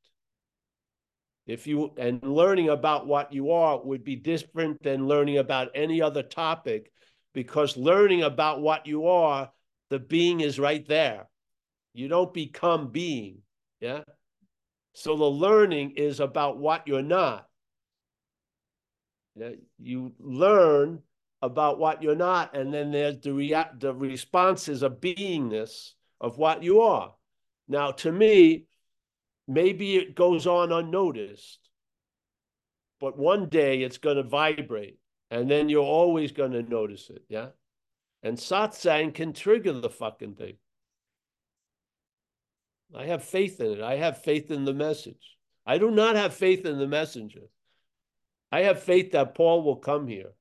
If 1.46 1.68
you 1.68 1.92
and 1.96 2.20
learning 2.24 2.70
about 2.70 3.06
what 3.06 3.32
you 3.32 3.52
are 3.52 3.80
would 3.80 4.02
be 4.02 4.16
different 4.16 4.82
than 4.82 5.06
learning 5.06 5.38
about 5.38 5.70
any 5.76 6.02
other 6.02 6.24
topic 6.24 6.90
because 7.34 7.76
learning 7.76 8.24
about 8.24 8.60
what 8.60 8.84
you 8.84 9.06
are, 9.06 9.52
the 9.90 10.00
being 10.00 10.40
is 10.40 10.58
right 10.58 10.84
there. 10.88 11.28
You 11.94 12.08
don't 12.08 12.34
become 12.34 12.88
being. 12.88 13.38
Yeah. 13.78 14.02
So 14.94 15.16
the 15.16 15.24
learning 15.24 15.92
is 15.92 16.18
about 16.18 16.58
what 16.58 16.88
you're 16.88 17.02
not. 17.02 17.46
You 19.78 20.14
learn 20.18 20.98
about 21.42 21.78
what 21.78 22.02
you're 22.02 22.14
not, 22.14 22.56
and 22.56 22.72
then 22.72 22.92
there's 22.92 23.18
the 23.18 23.34
react 23.34 23.80
the 23.80 23.92
responses 23.92 24.82
of 24.82 25.00
beingness 25.00 25.92
of 26.20 26.38
what 26.38 26.62
you 26.62 26.80
are. 26.82 27.14
Now, 27.68 27.90
to 27.90 28.12
me, 28.12 28.66
maybe 29.48 29.96
it 29.96 30.14
goes 30.14 30.46
on 30.46 30.72
unnoticed, 30.72 31.58
but 33.00 33.18
one 33.18 33.48
day 33.48 33.82
it's 33.82 33.98
going 33.98 34.16
to 34.16 34.22
vibrate, 34.22 34.98
and 35.30 35.50
then 35.50 35.68
you're 35.68 35.82
always 35.82 36.30
going 36.32 36.52
to 36.52 36.62
notice 36.62 37.10
it. 37.10 37.22
Yeah. 37.28 37.48
And 38.22 38.38
satsang 38.38 39.12
can 39.12 39.32
trigger 39.32 39.72
the 39.72 39.90
fucking 39.90 40.36
thing. 40.36 40.54
I 42.94 43.06
have 43.06 43.24
faith 43.24 43.60
in 43.60 43.72
it. 43.72 43.80
I 43.80 43.96
have 43.96 44.22
faith 44.22 44.50
in 44.50 44.64
the 44.64 44.74
message. 44.74 45.36
I 45.66 45.78
do 45.78 45.90
not 45.90 46.14
have 46.14 46.34
faith 46.34 46.64
in 46.66 46.78
the 46.78 46.86
messenger. 46.86 47.48
I 48.52 48.60
have 48.60 48.82
faith 48.82 49.12
that 49.12 49.34
Paul 49.34 49.62
will 49.62 49.76
come 49.76 50.06
here. 50.06 50.32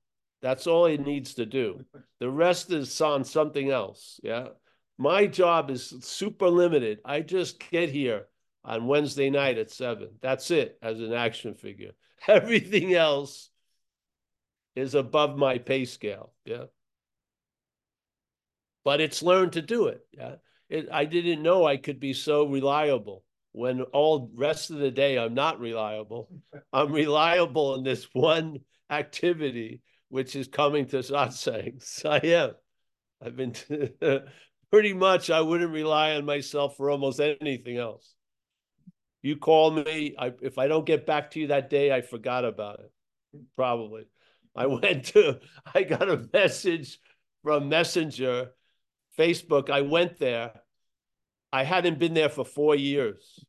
That's 0.42 0.68
all 0.68 0.86
he 0.86 0.98
needs 0.98 1.36
to 1.36 1.46
do. 1.46 1.86
The 2.20 2.30
rest 2.30 2.72
is 2.72 3.00
on 3.02 3.24
something 3.24 3.70
else. 3.70 4.20
Yeah. 4.24 4.50
My 4.98 5.28
job 5.28 5.70
is 5.70 5.94
super 6.02 6.50
limited. 6.50 7.00
I 7.06 7.22
just 7.22 7.60
get 7.70 7.90
here 7.90 8.28
on 8.64 8.88
Wednesday 8.88 9.30
night 9.30 9.58
at 9.58 9.72
seven. 9.72 10.10
That's 10.22 10.52
it 10.52 10.78
as 10.82 11.00
an 11.00 11.14
action 11.14 11.56
figure. 11.56 11.92
Everything 12.28 12.94
else 12.94 13.50
is 14.76 14.96
above 14.96 15.38
my 15.38 15.58
pay 15.58 15.86
scale. 15.86 16.34
Yeah. 16.46 16.66
But 18.84 19.02
it's 19.02 19.22
learned 19.22 19.54
to 19.54 19.62
do 19.62 19.88
it. 19.88 20.06
Yeah. 20.12 20.36
It, 20.70 20.88
I 20.92 21.06
didn't 21.06 21.44
know 21.44 21.66
I 21.66 21.78
could 21.78 22.00
be 22.00 22.14
so 22.14 22.46
reliable 22.46 23.24
when 23.52 23.82
all 23.82 24.32
rest 24.34 24.72
of 24.72 24.78
the 24.78 24.92
day 24.92 25.18
I'm 25.18 25.34
not 25.34 25.60
reliable. 25.60 26.30
I'm 26.72 26.92
reliable 26.92 27.76
in 27.76 27.84
this 27.84 28.08
one 28.14 28.60
activity, 28.90 29.82
which 30.12 30.36
is 30.36 30.48
coming 30.48 30.86
to 30.86 30.98
satsangs. 30.98 32.06
I 32.10 32.18
am. 32.28 32.52
I've 33.24 33.38
been 33.38 33.56
pretty 34.72 34.94
much, 34.94 35.30
I 35.30 35.40
wouldn't 35.42 35.72
rely 35.72 36.16
on 36.16 36.26
myself 36.26 36.76
for 36.76 36.92
almost 36.92 37.20
anything 37.20 37.78
else. 37.78 38.14
You 39.22 39.38
call 39.38 39.72
me, 39.72 40.16
I, 40.20 40.34
if 40.42 40.58
I 40.58 40.68
don't 40.68 40.86
get 40.86 41.06
back 41.06 41.32
to 41.32 41.40
you 41.40 41.48
that 41.48 41.70
day, 41.70 41.94
I 41.94 42.02
forgot 42.02 42.44
about 42.44 42.82
it. 42.82 42.92
Probably. 43.56 44.04
I 44.54 44.66
went 44.68 45.06
to, 45.06 45.40
I 45.74 45.84
got 45.84 46.10
a 46.10 46.28
message 46.34 47.00
from 47.42 47.70
Messenger 47.70 48.52
Facebook, 49.18 49.70
I 49.70 49.82
went 49.82 50.20
there. 50.20 50.52
I 51.54 51.64
hadn't 51.64 52.00
been 52.00 52.14
there 52.14 52.30
for 52.30 52.46
four 52.46 52.76
years. 52.76 53.40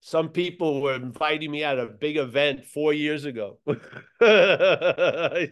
Some 0.00 0.28
people 0.30 0.80
were 0.80 0.94
inviting 0.94 1.50
me 1.50 1.64
at 1.64 1.78
a 1.78 1.86
big 1.86 2.16
event 2.16 2.64
four 2.64 2.92
years 2.92 3.24
ago. 3.24 3.58
I, 4.20 5.50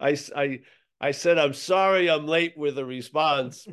I, 0.00 0.60
I, 1.00 1.10
said, 1.10 1.38
I'm 1.38 1.52
sorry 1.52 2.08
I'm 2.10 2.26
late 2.26 2.56
with 2.56 2.78
a 2.78 2.84
response. 2.84 3.66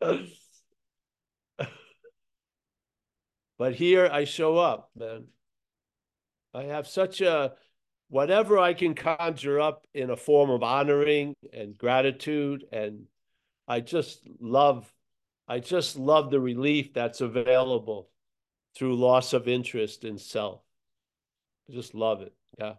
but 3.58 3.74
here 3.74 4.08
I 4.12 4.24
show 4.24 4.58
up, 4.58 4.90
man. 4.94 5.28
I 6.54 6.64
have 6.64 6.86
such 6.86 7.20
a 7.20 7.52
whatever 8.08 8.58
I 8.58 8.74
can 8.74 8.94
conjure 8.94 9.60
up 9.60 9.86
in 9.94 10.10
a 10.10 10.16
form 10.16 10.50
of 10.50 10.62
honoring 10.62 11.34
and 11.52 11.76
gratitude. 11.76 12.64
And 12.72 13.04
I 13.66 13.80
just 13.80 14.26
love, 14.40 14.90
I 15.48 15.60
just 15.60 15.96
love 15.96 16.30
the 16.30 16.40
relief 16.40 16.92
that's 16.92 17.22
available 17.22 18.10
through 18.76 18.96
loss 18.96 19.32
of 19.32 19.48
interest 19.48 20.04
in 20.04 20.18
self. 20.18 20.60
I 21.68 21.72
just 21.72 21.94
love 21.94 22.20
it. 22.20 22.34
Yeah. 22.58 22.74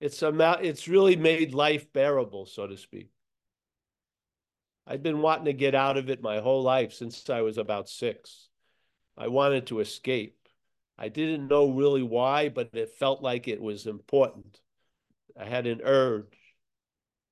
It's 0.00 0.22
a, 0.22 0.58
it's 0.62 0.86
really 0.86 1.16
made 1.16 1.54
life 1.54 1.92
bearable, 1.92 2.46
so 2.46 2.66
to 2.66 2.76
speak. 2.76 3.10
I've 4.86 5.02
been 5.02 5.20
wanting 5.20 5.46
to 5.46 5.52
get 5.52 5.74
out 5.74 5.96
of 5.96 6.08
it 6.08 6.22
my 6.22 6.38
whole 6.38 6.62
life 6.62 6.92
since 6.92 7.28
I 7.28 7.40
was 7.40 7.58
about 7.58 7.88
six. 7.88 8.48
I 9.18 9.28
wanted 9.28 9.66
to 9.66 9.80
escape. 9.80 10.38
I 10.96 11.08
didn't 11.08 11.48
know 11.48 11.70
really 11.70 12.02
why, 12.02 12.48
but 12.48 12.70
it 12.72 12.90
felt 12.90 13.22
like 13.22 13.48
it 13.48 13.60
was 13.60 13.86
important. 13.86 14.60
I 15.38 15.44
had 15.44 15.66
an 15.66 15.80
urge, 15.82 16.38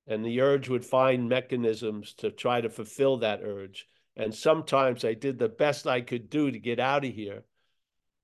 and 0.07 0.25
the 0.25 0.41
urge 0.41 0.67
would 0.67 0.85
find 0.85 1.29
mechanisms 1.29 2.13
to 2.15 2.29
try 2.29 2.59
to 2.61 2.69
fulfill 2.69 3.17
that 3.17 3.41
urge. 3.41 3.87
And 4.15 4.33
sometimes 4.33 5.03
I 5.03 5.13
did 5.13 5.37
the 5.37 5.49
best 5.49 5.87
I 5.87 6.01
could 6.01 6.29
do 6.29 6.49
to 6.49 6.59
get 6.59 6.79
out 6.79 7.05
of 7.05 7.13
here. 7.13 7.43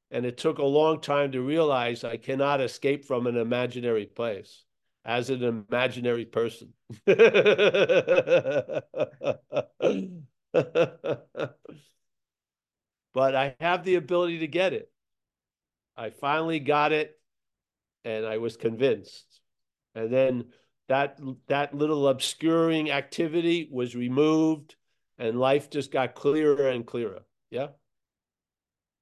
And 0.10 0.26
it 0.26 0.38
took 0.38 0.58
a 0.58 0.64
long 0.64 1.02
time 1.02 1.32
to 1.34 1.42
realize 1.42 2.04
I 2.04 2.18
cannot 2.18 2.62
escape 2.62 3.06
from 3.06 3.28
an 3.28 3.38
imaginary 3.38 4.06
place 4.06 4.64
as 5.04 5.30
an 5.30 5.44
imaginary 5.44 6.26
person. 6.26 6.74
but 7.06 7.18
I 13.36 13.56
have 13.60 13.84
the 13.84 13.96
ability 13.96 14.40
to 14.40 14.48
get 14.48 14.74
it. 14.74 14.92
I 15.98 16.10
finally 16.10 16.60
got 16.60 16.92
it 16.92 17.20
and 18.04 18.26
I 18.26 18.38
was 18.38 18.58
convinced. 18.58 19.26
And 19.96 20.12
then 20.12 20.46
that 20.88 21.20
that 21.48 21.74
little 21.74 22.08
obscuring 22.08 22.92
activity 22.92 23.70
was 23.72 23.96
removed 23.96 24.76
and 25.22 25.40
life 25.40 25.70
just 25.70 25.92
got 25.92 26.16
clearer 26.16 26.70
and 26.70 26.86
clearer. 26.86 27.22
Yeah. 27.52 27.68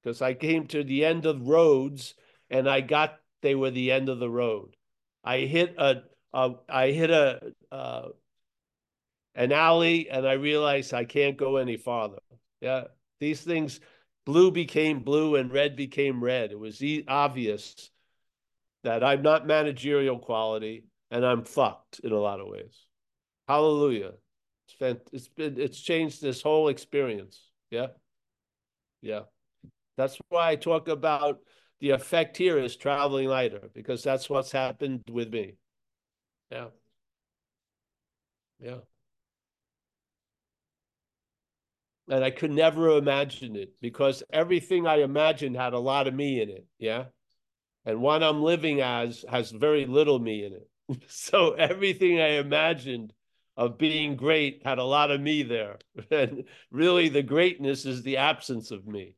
Because 0.02 0.20
I 0.20 0.34
came 0.34 0.66
to 0.68 0.84
the 0.84 1.04
end 1.04 1.24
of 1.24 1.48
roads 1.48 2.14
and 2.50 2.68
I 2.68 2.82
got 2.82 3.16
they 3.42 3.54
were 3.54 3.70
the 3.70 3.90
end 3.90 4.10
of 4.10 4.18
the 4.18 4.28
road. 4.28 4.76
I 5.24 5.38
hit 5.38 5.74
a, 5.78 6.02
a 6.34 6.52
I 6.68 6.90
hit 6.90 7.10
a 7.10 7.52
uh, 7.72 8.08
an 9.34 9.52
alley 9.52 10.10
and 10.10 10.28
I 10.28 10.34
realized 10.34 10.92
I 10.92 11.04
can't 11.04 11.38
go 11.38 11.56
any 11.56 11.78
farther. 11.78 12.20
Yeah. 12.60 12.84
These 13.18 13.40
things 13.40 13.80
blue 14.26 14.50
became 14.50 15.00
blue 15.00 15.36
and 15.36 15.50
red 15.50 15.74
became 15.74 16.22
red. 16.22 16.52
It 16.52 16.58
was 16.58 16.82
e 16.82 17.04
obvious 17.08 17.90
that 18.84 19.02
I'm 19.02 19.22
not 19.22 19.46
managerial 19.46 20.18
quality 20.18 20.84
and 21.10 21.24
I'm 21.24 21.44
fucked 21.44 22.00
in 22.04 22.12
a 22.12 22.18
lot 22.18 22.40
of 22.40 22.48
ways. 22.48 22.86
Hallelujah. 23.48 24.12
It's 24.80 25.28
been 25.28 25.58
it's 25.60 25.80
changed 25.80 26.22
this 26.22 26.42
whole 26.42 26.68
experience. 26.68 27.40
Yeah. 27.70 27.88
Yeah. 29.02 29.22
That's 29.96 30.18
why 30.28 30.50
I 30.50 30.56
talk 30.56 30.88
about 30.88 31.40
the 31.80 31.90
effect 31.90 32.36
here 32.36 32.58
is 32.58 32.76
traveling 32.76 33.28
lighter 33.28 33.70
because 33.74 34.02
that's 34.02 34.28
what's 34.30 34.52
happened 34.52 35.02
with 35.10 35.32
me. 35.32 35.54
Yeah. 36.50 36.68
Yeah. 38.60 38.80
And 42.08 42.24
I 42.24 42.30
could 42.30 42.50
never 42.50 42.96
imagine 42.98 43.56
it 43.56 43.80
because 43.80 44.22
everything 44.32 44.86
I 44.86 44.96
imagined 44.96 45.56
had 45.56 45.72
a 45.74 45.78
lot 45.78 46.08
of 46.08 46.14
me 46.14 46.40
in 46.42 46.50
it. 46.50 46.66
Yeah. 46.78 47.04
And 47.84 48.02
what 48.02 48.22
I'm 48.22 48.42
living 48.42 48.80
as 48.80 49.24
has 49.30 49.50
very 49.50 49.86
little 49.86 50.18
me 50.18 50.44
in 50.44 50.52
it. 50.52 50.68
so 51.08 51.52
everything 51.52 52.20
I 52.20 52.38
imagined 52.38 53.12
of 53.60 53.76
being 53.76 54.16
great 54.16 54.62
had 54.64 54.78
a 54.78 54.84
lot 54.84 55.10
of 55.10 55.20
me 55.20 55.42
there. 55.42 55.78
And 56.10 56.44
really, 56.70 57.10
the 57.10 57.22
greatness 57.22 57.84
is 57.84 58.02
the 58.02 58.16
absence 58.16 58.70
of 58.70 58.86
me. 58.86 59.16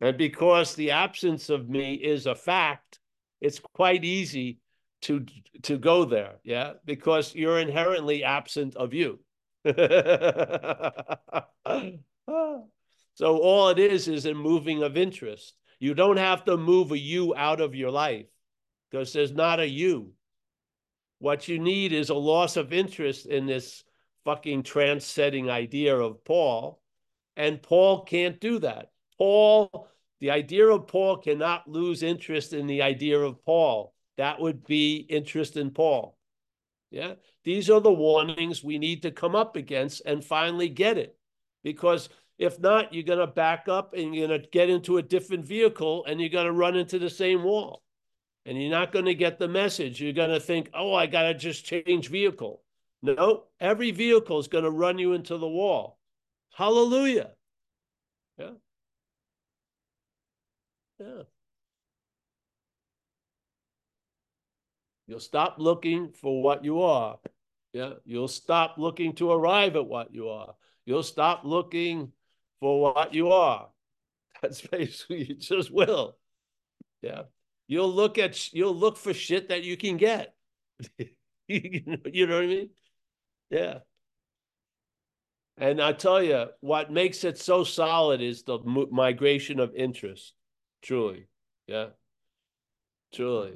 And 0.00 0.16
because 0.16 0.76
the 0.76 0.92
absence 0.92 1.50
of 1.50 1.68
me 1.68 1.94
is 1.94 2.26
a 2.26 2.36
fact, 2.36 3.00
it's 3.40 3.58
quite 3.58 4.04
easy 4.04 4.60
to 5.02 5.26
to 5.62 5.76
go 5.76 6.04
there, 6.04 6.36
yeah, 6.44 6.74
because 6.84 7.34
you're 7.34 7.58
inherently 7.58 8.22
absent 8.22 8.76
of 8.76 8.94
you. 8.94 9.18
so 13.14 13.38
all 13.48 13.70
it 13.70 13.80
is 13.80 14.06
is 14.06 14.24
a 14.26 14.34
moving 14.34 14.84
of 14.84 14.96
interest. 14.96 15.54
You 15.80 15.94
don't 15.94 16.16
have 16.16 16.44
to 16.44 16.56
move 16.56 16.92
a 16.92 16.98
you 16.98 17.34
out 17.34 17.60
of 17.60 17.74
your 17.74 17.90
life 17.90 18.30
because 18.88 19.12
there's 19.12 19.32
not 19.32 19.58
a 19.58 19.68
you. 19.68 20.12
What 21.22 21.46
you 21.46 21.60
need 21.60 21.92
is 21.92 22.10
a 22.10 22.16
loss 22.16 22.56
of 22.56 22.72
interest 22.72 23.26
in 23.26 23.46
this 23.46 23.84
fucking 24.24 24.64
trance-setting 24.64 25.48
idea 25.48 25.96
of 25.96 26.24
Paul. 26.24 26.82
And 27.36 27.62
Paul 27.62 28.02
can't 28.02 28.40
do 28.40 28.58
that. 28.58 28.90
Paul, 29.18 29.86
the 30.18 30.32
idea 30.32 30.66
of 30.66 30.88
Paul 30.88 31.18
cannot 31.18 31.68
lose 31.68 32.02
interest 32.02 32.52
in 32.52 32.66
the 32.66 32.82
idea 32.82 33.20
of 33.20 33.44
Paul. 33.44 33.94
That 34.16 34.40
would 34.40 34.66
be 34.66 34.96
interest 34.96 35.56
in 35.56 35.70
Paul. 35.70 36.18
Yeah. 36.90 37.14
These 37.44 37.70
are 37.70 37.80
the 37.80 37.92
warnings 37.92 38.64
we 38.64 38.78
need 38.78 39.02
to 39.02 39.12
come 39.12 39.36
up 39.36 39.54
against 39.54 40.02
and 40.04 40.24
finally 40.24 40.68
get 40.68 40.98
it. 40.98 41.16
Because 41.62 42.08
if 42.36 42.58
not, 42.58 42.92
you're 42.92 43.04
going 43.04 43.20
to 43.20 43.28
back 43.28 43.68
up 43.68 43.94
and 43.94 44.12
you're 44.12 44.26
going 44.26 44.42
to 44.42 44.48
get 44.48 44.68
into 44.68 44.98
a 44.98 45.02
different 45.02 45.44
vehicle 45.44 46.04
and 46.04 46.20
you're 46.20 46.30
going 46.30 46.46
to 46.46 46.52
run 46.52 46.74
into 46.74 46.98
the 46.98 47.10
same 47.10 47.44
wall. 47.44 47.80
And 48.44 48.60
you're 48.60 48.70
not 48.70 48.92
going 48.92 49.04
to 49.04 49.14
get 49.14 49.38
the 49.38 49.48
message. 49.48 50.00
You're 50.00 50.12
going 50.12 50.30
to 50.30 50.40
think, 50.40 50.70
oh, 50.74 50.94
I 50.94 51.06
got 51.06 51.22
to 51.22 51.34
just 51.34 51.64
change 51.64 52.08
vehicle. 52.08 52.62
No, 53.02 53.44
every 53.60 53.90
vehicle 53.90 54.38
is 54.38 54.48
going 54.48 54.64
to 54.64 54.70
run 54.70 54.98
you 54.98 55.12
into 55.12 55.36
the 55.36 55.48
wall. 55.48 55.98
Hallelujah. 56.54 57.30
Yeah. 58.38 58.50
Yeah. 61.00 61.22
You'll 65.06 65.20
stop 65.20 65.56
looking 65.58 66.12
for 66.12 66.42
what 66.42 66.64
you 66.64 66.82
are. 66.82 67.18
Yeah. 67.72 67.94
You'll 68.04 68.28
stop 68.28 68.76
looking 68.78 69.14
to 69.14 69.30
arrive 69.32 69.76
at 69.76 69.86
what 69.86 70.14
you 70.14 70.28
are. 70.28 70.54
You'll 70.84 71.02
stop 71.02 71.42
looking 71.44 72.12
for 72.60 72.80
what 72.80 73.14
you 73.14 73.32
are. 73.32 73.68
That's 74.42 74.60
basically 74.60 75.24
you 75.24 75.34
just 75.34 75.72
will. 75.72 76.16
Yeah. 77.00 77.22
You'll 77.72 77.90
look 77.90 78.18
at 78.18 78.52
you'll 78.52 78.76
look 78.76 78.98
for 78.98 79.14
shit 79.14 79.48
that 79.48 79.64
you 79.64 79.78
can 79.78 79.96
get. 79.96 80.34
you 81.48 81.82
know 81.86 82.34
what 82.34 82.44
I 82.44 82.46
mean? 82.46 82.70
Yeah. 83.48 83.78
And 85.56 85.80
I 85.80 85.94
tell 85.94 86.22
you, 86.22 86.48
what 86.60 86.92
makes 86.92 87.24
it 87.24 87.38
so 87.38 87.64
solid 87.64 88.20
is 88.20 88.42
the 88.42 88.58
migration 88.58 89.58
of 89.58 89.74
interest. 89.74 90.34
Truly. 90.82 91.28
Yeah. 91.66 91.86
Truly. 93.14 93.54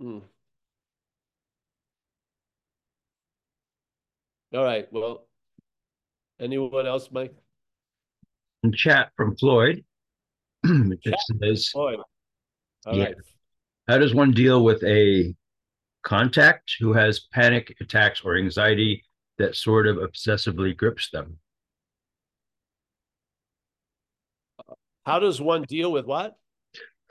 Mm. 0.00 0.22
All 4.54 4.62
right. 4.62 4.86
Well, 4.92 5.26
anyone 6.38 6.86
else, 6.86 7.08
Mike? 7.10 7.34
In 8.62 8.72
chat 8.72 9.10
from 9.16 9.36
Floyd, 9.36 9.82
it 11.02 11.16
says. 11.42 11.70
All 11.74 11.92
Yeah. 12.92 13.04
right. 13.04 13.14
how 13.88 13.98
does 13.98 14.14
one 14.14 14.32
deal 14.32 14.62
with 14.64 14.82
a 14.84 15.34
contact 16.02 16.76
who 16.80 16.92
has 16.92 17.20
panic 17.32 17.74
attacks 17.80 18.22
or 18.24 18.36
anxiety 18.36 19.02
that 19.38 19.56
sort 19.56 19.86
of 19.86 19.96
obsessively 19.96 20.76
grips 20.76 21.10
them? 21.10 21.38
How 25.04 25.18
does 25.18 25.40
one 25.40 25.62
deal 25.62 25.90
with 25.90 26.06
what? 26.06 26.36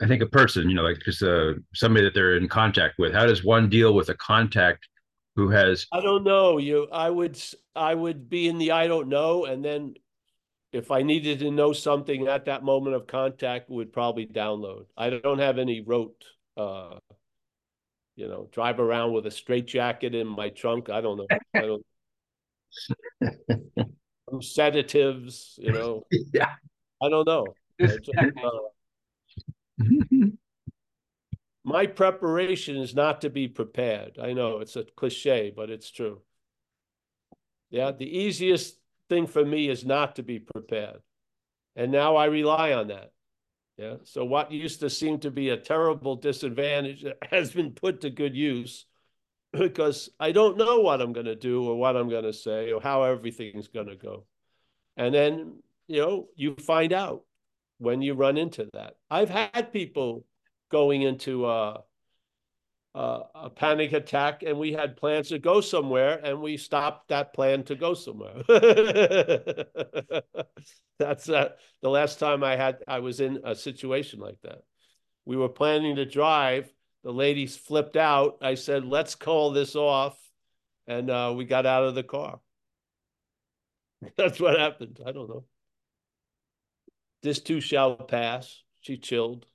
I 0.00 0.06
think 0.06 0.22
a 0.22 0.26
person, 0.26 0.68
you 0.68 0.76
know, 0.76 0.82
like 0.84 1.00
just 1.04 1.22
uh, 1.22 1.54
somebody 1.74 2.04
that 2.04 2.14
they're 2.14 2.36
in 2.36 2.48
contact 2.48 2.98
with. 2.98 3.12
How 3.12 3.26
does 3.26 3.42
one 3.42 3.68
deal 3.68 3.94
with 3.94 4.08
a 4.10 4.14
contact 4.14 4.86
who 5.34 5.48
has? 5.50 5.86
I 5.90 6.00
don't 6.00 6.22
know. 6.22 6.58
You, 6.58 6.86
I 6.92 7.10
would, 7.10 7.36
I 7.74 7.94
would 7.94 8.28
be 8.30 8.46
in 8.48 8.58
the 8.58 8.70
I 8.70 8.86
don't 8.86 9.08
know, 9.08 9.46
and 9.46 9.64
then 9.64 9.94
if 10.72 10.90
I 10.90 11.02
needed 11.02 11.40
to 11.40 11.50
know 11.50 11.72
something 11.72 12.26
at 12.28 12.44
that 12.46 12.62
moment 12.62 12.94
of 12.96 13.06
contact, 13.06 13.70
would 13.70 13.92
probably 13.92 14.26
download. 14.26 14.86
I 14.96 15.10
don't 15.10 15.38
have 15.38 15.58
any 15.58 15.80
rote. 15.80 16.24
Uh, 16.56 16.98
you 18.16 18.26
know, 18.26 18.48
drive 18.50 18.80
around 18.80 19.12
with 19.12 19.26
a 19.26 19.30
straight 19.30 19.66
jacket 19.66 20.14
in 20.14 20.26
my 20.26 20.48
trunk. 20.48 20.90
I 20.90 21.00
don't 21.00 21.18
know. 21.18 21.26
I 21.54 21.60
don't. 21.60 21.86
Some 24.28 24.42
sedatives, 24.42 25.58
you 25.62 25.72
know. 25.72 26.02
Yeah. 26.32 26.50
I 27.00 27.08
don't 27.08 27.26
know. 27.26 27.46
I 27.80 27.86
just, 27.86 28.10
uh, 28.42 28.50
my 31.64 31.86
preparation 31.86 32.76
is 32.76 32.92
not 32.94 33.20
to 33.20 33.30
be 33.30 33.46
prepared. 33.46 34.18
I 34.20 34.32
know 34.32 34.58
it's 34.58 34.74
a 34.74 34.82
cliche, 34.82 35.52
but 35.54 35.70
it's 35.70 35.90
true. 35.90 36.20
Yeah, 37.70 37.92
the 37.92 38.18
easiest 38.18 38.77
thing 39.08 39.26
for 39.26 39.44
me 39.44 39.68
is 39.68 39.84
not 39.84 40.16
to 40.16 40.22
be 40.22 40.38
prepared. 40.38 41.00
And 41.76 41.92
now 41.92 42.16
I 42.16 42.26
rely 42.26 42.72
on 42.72 42.88
that. 42.88 43.12
Yeah. 43.76 43.94
So 44.02 44.24
what 44.24 44.50
used 44.50 44.80
to 44.80 44.90
seem 44.90 45.20
to 45.20 45.30
be 45.30 45.50
a 45.50 45.56
terrible 45.56 46.16
disadvantage 46.16 47.04
has 47.30 47.52
been 47.52 47.70
put 47.70 48.00
to 48.00 48.10
good 48.10 48.36
use 48.36 48.86
because 49.52 50.10
I 50.18 50.32
don't 50.32 50.58
know 50.58 50.80
what 50.80 51.00
I'm 51.00 51.12
going 51.12 51.26
to 51.26 51.36
do 51.36 51.64
or 51.64 51.76
what 51.76 51.96
I'm 51.96 52.08
going 52.08 52.24
to 52.24 52.32
say 52.32 52.72
or 52.72 52.80
how 52.80 53.04
everything's 53.04 53.68
going 53.68 53.86
to 53.86 53.96
go. 53.96 54.26
And 54.96 55.14
then, 55.14 55.62
you 55.86 56.00
know, 56.00 56.28
you 56.34 56.56
find 56.56 56.92
out 56.92 57.22
when 57.78 58.02
you 58.02 58.14
run 58.14 58.36
into 58.36 58.68
that. 58.72 58.94
I've 59.08 59.30
had 59.30 59.72
people 59.72 60.24
going 60.70 61.02
into 61.02 61.46
uh 61.46 61.78
uh, 62.94 63.20
a 63.34 63.50
panic 63.50 63.92
attack 63.92 64.42
and 64.42 64.58
we 64.58 64.72
had 64.72 64.96
plans 64.96 65.28
to 65.28 65.38
go 65.38 65.60
somewhere 65.60 66.20
and 66.22 66.40
we 66.40 66.56
stopped 66.56 67.08
that 67.08 67.32
plan 67.32 67.62
to 67.64 67.74
go 67.74 67.94
somewhere. 67.94 68.42
That's 70.98 71.28
uh, 71.28 71.50
the 71.82 71.90
last 71.90 72.18
time 72.18 72.42
I 72.42 72.56
had, 72.56 72.78
I 72.88 73.00
was 73.00 73.20
in 73.20 73.40
a 73.44 73.54
situation 73.54 74.20
like 74.20 74.38
that. 74.42 74.62
We 75.24 75.36
were 75.36 75.48
planning 75.48 75.96
to 75.96 76.06
drive. 76.06 76.72
The 77.04 77.12
ladies 77.12 77.56
flipped 77.56 77.96
out. 77.96 78.38
I 78.42 78.54
said, 78.54 78.84
let's 78.84 79.14
call 79.14 79.52
this 79.52 79.76
off. 79.76 80.18
And 80.86 81.10
uh, 81.10 81.34
we 81.36 81.44
got 81.44 81.66
out 81.66 81.84
of 81.84 81.94
the 81.94 82.02
car. 82.02 82.40
That's 84.16 84.40
what 84.40 84.58
happened. 84.58 85.00
I 85.04 85.12
don't 85.12 85.28
know. 85.28 85.44
This 87.22 87.40
too 87.40 87.60
shall 87.60 87.96
pass. 87.96 88.62
She 88.80 88.96
chilled. 88.96 89.46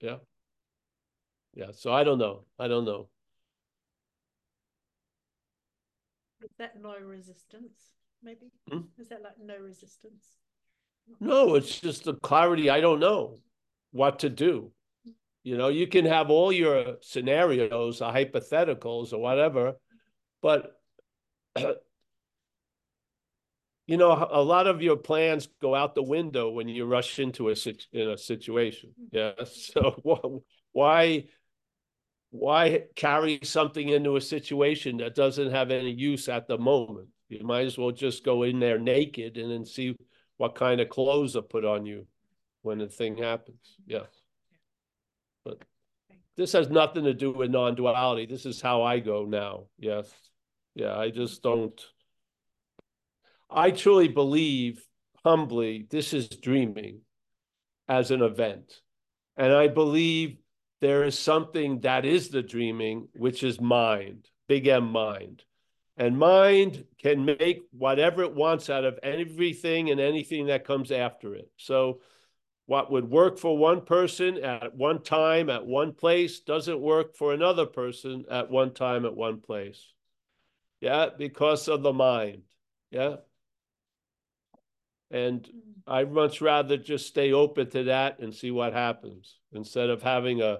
Yeah. 0.00 0.18
Yeah. 1.58 1.72
So 1.72 1.92
I 1.92 2.04
don't 2.04 2.18
know. 2.18 2.44
I 2.56 2.68
don't 2.68 2.84
know. 2.84 3.08
Is 6.40 6.50
that 6.58 6.80
no 6.80 6.94
resistance, 7.04 7.94
maybe? 8.22 8.52
Hmm? 8.70 8.82
Is 8.96 9.08
that 9.08 9.22
like 9.22 9.40
no 9.42 9.58
resistance? 9.58 10.36
No, 11.18 11.56
it's 11.56 11.80
just 11.80 12.04
the 12.04 12.14
clarity. 12.14 12.70
I 12.70 12.80
don't 12.80 13.00
know 13.00 13.38
what 13.90 14.20
to 14.20 14.30
do. 14.30 14.70
You 15.42 15.56
know, 15.56 15.66
you 15.66 15.88
can 15.88 16.04
have 16.04 16.30
all 16.30 16.52
your 16.52 16.98
scenarios 17.00 18.02
or 18.02 18.12
hypotheticals 18.12 19.12
or 19.12 19.18
whatever, 19.18 19.74
but 20.40 20.80
you 21.56 21.74
know, 23.96 24.28
a 24.30 24.42
lot 24.42 24.68
of 24.68 24.80
your 24.80 24.96
plans 24.96 25.48
go 25.60 25.74
out 25.74 25.96
the 25.96 26.04
window 26.04 26.50
when 26.50 26.68
you 26.68 26.84
rush 26.84 27.18
into 27.18 27.48
a 27.48 27.56
in 27.92 28.10
a 28.10 28.18
situation. 28.18 28.90
Yeah. 29.10 29.32
So 29.44 30.44
why 30.72 31.24
why 32.30 32.84
carry 32.94 33.40
something 33.42 33.88
into 33.88 34.16
a 34.16 34.20
situation 34.20 34.98
that 34.98 35.14
doesn't 35.14 35.50
have 35.50 35.70
any 35.70 35.90
use 35.90 36.28
at 36.28 36.46
the 36.46 36.58
moment? 36.58 37.08
You 37.28 37.44
might 37.44 37.66
as 37.66 37.78
well 37.78 37.90
just 37.90 38.24
go 38.24 38.42
in 38.42 38.60
there 38.60 38.78
naked 38.78 39.36
and 39.36 39.50
then 39.50 39.64
see 39.64 39.96
what 40.36 40.54
kind 40.54 40.80
of 40.80 40.88
clothes 40.88 41.36
are 41.36 41.42
put 41.42 41.64
on 41.64 41.84
you 41.86 42.06
when 42.62 42.78
the 42.78 42.88
thing 42.88 43.16
happens. 43.16 43.76
Yes. 43.86 44.08
But 45.44 45.62
this 46.36 46.52
has 46.52 46.70
nothing 46.70 47.04
to 47.04 47.14
do 47.14 47.32
with 47.32 47.50
non-duality. 47.50 48.26
This 48.26 48.46
is 48.46 48.60
how 48.60 48.82
I 48.82 49.00
go 49.00 49.24
now. 49.24 49.64
Yes. 49.78 50.10
Yeah, 50.74 50.96
I 50.96 51.10
just 51.10 51.42
don't. 51.42 51.80
I 53.50 53.70
truly 53.70 54.08
believe 54.08 54.84
humbly 55.24 55.86
this 55.90 56.12
is 56.12 56.28
dreaming 56.28 57.00
as 57.88 58.10
an 58.10 58.22
event. 58.22 58.80
And 59.36 59.52
I 59.52 59.68
believe 59.68 60.38
there 60.80 61.04
is 61.04 61.18
something 61.18 61.80
that 61.80 62.04
is 62.04 62.28
the 62.28 62.42
dreaming, 62.42 63.08
which 63.16 63.42
is 63.42 63.60
mind, 63.60 64.28
big 64.46 64.66
M 64.66 64.90
mind. 64.90 65.44
And 65.96 66.16
mind 66.16 66.84
can 66.98 67.24
make 67.24 67.62
whatever 67.72 68.22
it 68.22 68.34
wants 68.34 68.70
out 68.70 68.84
of 68.84 69.00
everything 69.02 69.90
and 69.90 70.00
anything 70.00 70.46
that 70.46 70.64
comes 70.64 70.92
after 70.92 71.34
it. 71.34 71.50
So, 71.56 72.00
what 72.66 72.92
would 72.92 73.10
work 73.10 73.38
for 73.38 73.56
one 73.56 73.80
person 73.80 74.36
at 74.44 74.76
one 74.76 75.02
time 75.02 75.48
at 75.48 75.64
one 75.64 75.94
place 75.94 76.40
doesn't 76.40 76.78
work 76.78 77.16
for 77.16 77.32
another 77.32 77.64
person 77.64 78.26
at 78.30 78.50
one 78.50 78.74
time 78.74 79.06
at 79.06 79.16
one 79.16 79.40
place. 79.40 79.82
Yeah, 80.80 81.08
because 81.16 81.66
of 81.66 81.82
the 81.82 81.94
mind. 81.94 82.42
Yeah. 82.90 83.16
And 85.10 85.42
mm. 85.42 85.50
I'd 85.86 86.12
much 86.12 86.40
rather 86.40 86.76
just 86.76 87.06
stay 87.06 87.32
open 87.32 87.70
to 87.70 87.84
that 87.84 88.18
and 88.18 88.34
see 88.34 88.50
what 88.50 88.74
happens 88.74 89.38
instead 89.52 89.88
of 89.88 90.02
having 90.02 90.42
a, 90.42 90.58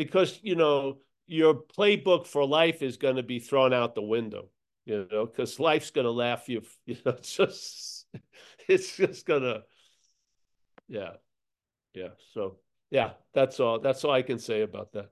because, 0.00 0.40
you 0.42 0.54
know, 0.54 0.96
your 1.26 1.54
playbook 1.54 2.26
for 2.26 2.46
life 2.46 2.80
is 2.80 2.96
going 2.96 3.16
to 3.16 3.22
be 3.22 3.38
thrown 3.38 3.74
out 3.74 3.94
the 3.94 4.00
window, 4.00 4.48
you 4.86 5.06
know, 5.12 5.26
because 5.26 5.60
life's 5.60 5.90
going 5.90 6.06
to 6.06 6.10
laugh 6.10 6.48
you, 6.48 6.62
you 6.86 6.96
know, 7.04 7.12
it's 7.12 7.36
just, 7.36 8.06
it's 8.66 8.96
just 8.96 9.26
going 9.26 9.42
to, 9.42 9.62
yeah. 10.88 11.10
Yeah. 11.92 12.08
So, 12.32 12.56
yeah, 12.90 13.10
that's 13.34 13.60
all. 13.60 13.78
That's 13.78 14.02
all 14.02 14.12
I 14.12 14.22
can 14.22 14.38
say 14.38 14.62
about 14.62 14.92
that. 14.92 15.10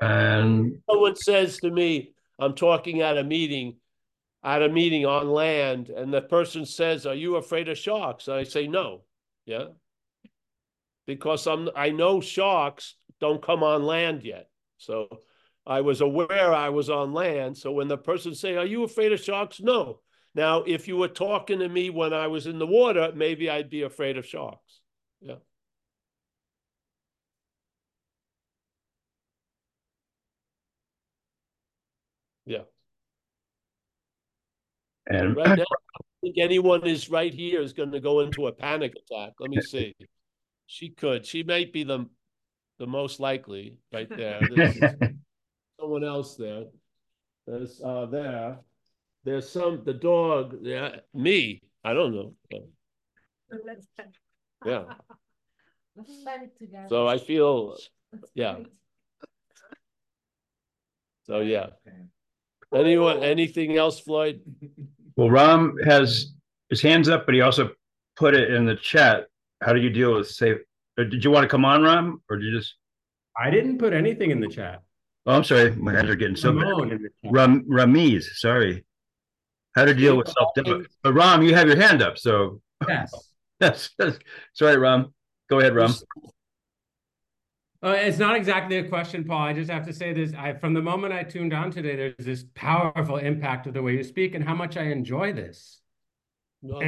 And 0.00 0.80
Someone 0.88 1.16
says 1.16 1.56
to 1.58 1.70
me, 1.70 2.12
I'm 2.38 2.54
talking 2.54 3.02
at 3.02 3.18
a 3.18 3.24
meeting, 3.24 3.78
at 4.44 4.62
a 4.62 4.68
meeting 4.68 5.04
on 5.04 5.28
land, 5.28 5.88
and 5.88 6.14
the 6.14 6.22
person 6.22 6.64
says, 6.64 7.06
Are 7.06 7.14
you 7.14 7.36
afraid 7.36 7.68
of 7.68 7.76
sharks? 7.76 8.28
And 8.28 8.36
I 8.36 8.44
say, 8.44 8.68
No. 8.68 9.02
Yeah. 9.46 9.64
Because 11.08 11.46
I'm 11.46 11.70
I 11.74 11.88
know 11.88 12.20
sharks 12.20 12.94
don't 13.18 13.42
come 13.42 13.62
on 13.62 13.84
land 13.84 14.22
yet. 14.22 14.50
So 14.76 15.08
I 15.66 15.80
was 15.80 16.02
aware 16.02 16.52
I 16.52 16.68
was 16.68 16.90
on 16.90 17.14
land. 17.14 17.56
So 17.56 17.72
when 17.72 17.88
the 17.88 17.96
person 17.96 18.34
say, 18.34 18.56
Are 18.56 18.66
you 18.66 18.84
afraid 18.84 19.12
of 19.12 19.20
sharks? 19.20 19.58
No. 19.58 20.00
Now, 20.34 20.62
if 20.64 20.86
you 20.86 20.98
were 20.98 21.08
talking 21.08 21.60
to 21.60 21.68
me 21.68 21.88
when 21.88 22.12
I 22.12 22.26
was 22.26 22.46
in 22.46 22.58
the 22.58 22.66
water, 22.66 23.10
maybe 23.14 23.48
I'd 23.48 23.70
be 23.70 23.82
afraid 23.82 24.18
of 24.18 24.26
sharks. 24.26 24.80
Yeah. 25.20 25.36
Yeah. 32.44 32.64
and 35.06 35.34
Right 35.34 35.56
now, 35.56 35.64
I 35.64 36.00
think 36.22 36.36
anyone 36.38 36.86
is 36.86 37.08
right 37.10 37.32
here 37.32 37.62
is 37.62 37.72
going 37.72 37.92
to 37.92 38.00
go 38.00 38.20
into 38.20 38.46
a 38.46 38.52
panic 38.52 38.92
attack. 38.92 39.32
Let 39.40 39.50
me 39.50 39.60
see. 39.62 39.94
She 40.68 40.90
could. 40.90 41.24
She 41.24 41.42
might 41.42 41.72
be 41.72 41.82
the 41.82 42.06
the 42.78 42.86
most 42.86 43.20
likely 43.20 43.78
right 43.90 44.08
there. 44.08 44.40
There's 44.54 44.78
someone 45.80 46.04
else 46.04 46.36
there. 46.36 46.64
There's 47.46 47.80
uh 47.82 48.04
there. 48.06 48.58
There's 49.24 49.48
some 49.48 49.82
the 49.84 49.94
dog. 49.94 50.58
Yeah, 50.60 50.96
me. 51.14 51.62
I 51.82 51.94
don't 51.94 52.14
know. 52.14 52.34
Let's 53.64 53.86
Yeah. 54.64 54.84
Let's 55.96 56.22
fight 56.22 56.42
it 56.42 56.58
together. 56.58 56.86
So 56.88 57.08
I 57.08 57.16
feel 57.16 57.76
That's 58.12 58.30
yeah. 58.34 58.54
great. 58.54 58.68
so 61.24 61.40
yeah. 61.40 61.68
Anyone? 62.74 63.24
Anything 63.24 63.78
else, 63.78 63.98
Floyd? 64.00 64.42
well, 65.16 65.30
Ram 65.30 65.76
has 65.86 66.34
his 66.68 66.82
hands 66.82 67.08
up, 67.08 67.24
but 67.24 67.34
he 67.34 67.40
also 67.40 67.70
put 68.16 68.34
it 68.34 68.52
in 68.52 68.66
the 68.66 68.76
chat. 68.76 69.28
How 69.60 69.72
do 69.72 69.80
you 69.80 69.90
deal 69.90 70.14
with 70.14 70.28
say? 70.30 70.54
Did 70.96 71.24
you 71.24 71.30
want 71.30 71.44
to 71.44 71.48
come 71.48 71.64
on, 71.64 71.82
Ram, 71.82 72.22
or 72.28 72.36
did 72.36 72.46
you 72.46 72.58
just? 72.58 72.74
I 73.36 73.50
didn't 73.50 73.78
put 73.78 73.92
anything 73.92 74.30
in 74.30 74.40
the 74.40 74.48
chat. 74.48 74.82
Oh, 75.26 75.32
I'm 75.32 75.44
sorry, 75.44 75.70
my 75.72 75.92
hands 75.92 76.08
are 76.08 76.16
getting 76.16 76.36
so 76.36 76.52
big. 76.52 76.62
Ramon 76.62 76.90
in 76.92 77.02
the 77.02 77.10
chat. 77.22 77.32
Ram 77.32 77.64
Ramiz, 77.68 78.24
sorry. 78.34 78.84
How 79.74 79.84
to 79.84 79.94
deal 79.94 80.16
with 80.16 80.28
self 80.28 80.54
doubt? 80.54 80.86
But 81.02 81.12
Ram, 81.12 81.42
you 81.42 81.54
have 81.54 81.68
your 81.68 81.76
hand 81.76 82.02
up, 82.02 82.18
so 82.18 82.60
Yes. 82.86 83.12
that's, 83.60 83.90
that's 83.98 84.18
sorry, 84.54 84.76
Ram. 84.76 85.12
Go 85.50 85.60
ahead, 85.60 85.74
Ram. 85.74 85.92
Uh, 87.80 87.90
it's 87.90 88.18
not 88.18 88.34
exactly 88.34 88.78
a 88.78 88.88
question, 88.88 89.24
Paul. 89.24 89.42
I 89.42 89.52
just 89.52 89.70
have 89.70 89.86
to 89.86 89.92
say 89.92 90.12
this. 90.12 90.32
I, 90.34 90.54
from 90.54 90.74
the 90.74 90.82
moment 90.82 91.12
I 91.12 91.22
tuned 91.22 91.52
on 91.52 91.70
today, 91.70 91.94
there's 91.94 92.14
this 92.18 92.44
powerful 92.54 93.18
impact 93.18 93.68
of 93.68 93.74
the 93.74 93.82
way 93.82 93.92
you 93.92 94.02
speak 94.02 94.34
and 94.34 94.44
how 94.44 94.54
much 94.54 94.76
I 94.76 94.84
enjoy 94.84 95.32
this. 95.32 95.80
No, 96.60 96.80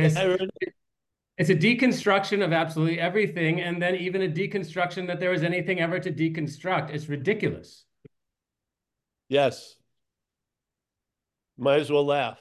It's 1.39 1.51
a 1.51 1.55
deconstruction 1.55 2.45
of 2.45 2.53
absolutely 2.53 3.01
everything, 3.01 3.61
and 3.61 3.81
then 3.81 3.97
even 3.97 4.23
a 4.23 4.29
deconstruction 4.29 5.07
that 5.07 5.21
there 5.21 5.31
was 5.31 5.43
anything 5.43 5.81
ever 5.81 5.99
to 5.99 6.13
deconstruct. 6.13 6.91
It's 6.91 7.09
ridiculous. 7.09 7.85
Yes. 9.29 9.77
Might 11.57 11.81
as 11.81 11.91
well 11.91 12.05
laugh. 12.05 12.39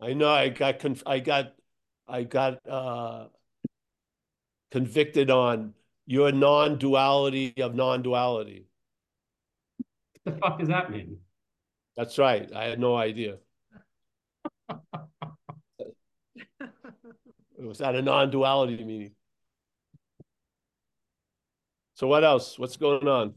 I 0.00 0.12
know 0.12 0.30
I 0.30 0.50
got 0.50 0.78
conf- 0.78 1.02
I 1.06 1.18
got 1.20 1.54
I 2.06 2.24
got 2.24 2.58
uh 2.68 3.28
convicted 4.70 5.30
on 5.30 5.72
your 6.06 6.32
non-duality 6.32 7.54
of 7.62 7.74
non-duality. 7.74 8.66
What 10.24 10.34
the 10.34 10.40
fuck 10.40 10.58
does 10.58 10.68
that 10.68 10.90
mean? 10.90 11.18
That's 11.96 12.18
right. 12.18 12.50
I 12.54 12.64
had 12.64 12.78
no 12.78 12.96
idea. 12.96 13.38
It 17.56 17.68
was 17.68 17.80
at 17.80 17.94
a 17.94 18.02
non-duality 18.02 18.84
meeting. 18.84 19.12
So 21.94 22.06
what 22.06 22.24
else? 22.24 22.58
What's 22.58 22.76
going 22.76 23.06
on? 23.06 23.34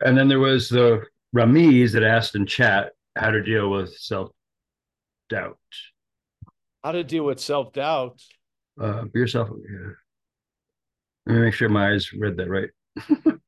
And 0.00 0.16
then 0.16 0.28
there 0.28 0.38
was 0.38 0.68
the 0.68 1.02
Ramiz 1.34 1.92
that 1.92 2.02
asked 2.02 2.36
in 2.36 2.46
chat 2.46 2.92
how 3.16 3.30
to 3.30 3.42
deal 3.42 3.70
with 3.70 3.94
self 3.96 4.30
doubt. 5.28 5.58
How 6.84 6.92
to 6.92 7.02
deal 7.02 7.24
with 7.24 7.40
self-doubt? 7.40 8.22
Uh, 8.80 9.04
be 9.12 9.18
yourself. 9.18 9.48
Yeah. 9.50 9.90
Let 11.26 11.34
me 11.34 11.40
make 11.42 11.54
sure 11.54 11.68
my 11.68 11.90
eyes 11.90 12.12
read 12.12 12.36
that 12.36 12.48
right. 12.48 12.70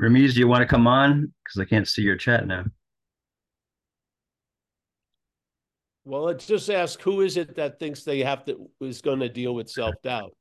Ramiz, 0.00 0.32
do 0.32 0.40
you 0.40 0.48
want 0.48 0.62
to 0.62 0.66
come 0.66 0.86
on? 0.86 1.32
Because 1.44 1.60
I 1.60 1.66
can't 1.66 1.86
see 1.86 2.02
your 2.02 2.16
chat 2.16 2.46
now. 2.46 2.64
Well, 6.08 6.22
let's 6.22 6.46
just 6.46 6.70
ask 6.70 7.02
who 7.02 7.20
is 7.20 7.36
it 7.36 7.54
that 7.56 7.78
thinks 7.78 8.02
they 8.02 8.20
have 8.20 8.44
to 8.46 8.70
is 8.80 9.02
going 9.02 9.20
to 9.20 9.28
deal 9.28 9.54
with 9.54 9.68
self 9.68 9.94
doubt? 10.02 10.32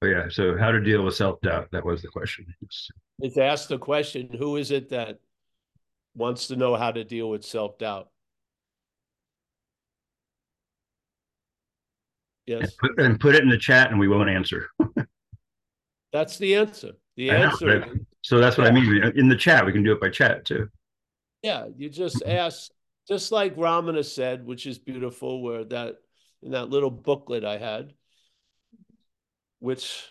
But 0.00 0.08
oh, 0.08 0.10
yeah, 0.10 0.24
so 0.28 0.58
how 0.58 0.70
to 0.70 0.80
deal 0.80 1.02
with 1.02 1.14
self-doubt, 1.14 1.70
that 1.70 1.82
was 1.82 2.02
the 2.02 2.08
question. 2.08 2.44
Yes. 2.60 2.88
It's 3.20 3.38
asked 3.38 3.70
the 3.70 3.78
question, 3.78 4.28
who 4.36 4.56
is 4.56 4.70
it 4.70 4.90
that 4.90 5.18
wants 6.14 6.48
to 6.48 6.56
know 6.56 6.74
how 6.74 6.90
to 6.90 7.04
deal 7.04 7.30
with 7.30 7.44
self-doubt? 7.44 8.08
And 12.48 12.60
Yes, 12.60 12.74
put, 12.74 12.98
and 12.98 13.18
put 13.18 13.34
it 13.34 13.42
in 13.42 13.48
the 13.48 13.56
chat 13.56 13.90
and 13.90 13.98
we 13.98 14.08
won't 14.08 14.28
answer. 14.28 14.68
that's 16.12 16.36
the 16.36 16.56
answer. 16.56 16.90
The 17.16 17.30
I 17.30 17.38
know, 17.38 17.44
answer, 17.44 17.80
but- 17.80 17.88
So 18.20 18.38
that's 18.40 18.58
what 18.58 18.66
I 18.66 18.72
mean. 18.72 19.02
In 19.16 19.28
the 19.28 19.36
chat, 19.36 19.64
we 19.64 19.72
can 19.72 19.82
do 19.82 19.92
it 19.92 20.00
by 20.00 20.10
chat 20.10 20.44
too. 20.44 20.68
yeah, 21.42 21.66
you 21.74 21.88
just 21.88 22.16
mm-hmm. 22.16 22.30
ask, 22.30 22.70
just 23.06 23.32
like 23.32 23.56
Ramana 23.56 24.04
said, 24.04 24.46
which 24.46 24.66
is 24.66 24.78
beautiful, 24.78 25.42
where 25.42 25.64
that, 25.64 25.96
in 26.42 26.52
that 26.52 26.70
little 26.70 26.90
booklet 26.90 27.44
I 27.44 27.58
had, 27.58 27.92
which 29.58 30.08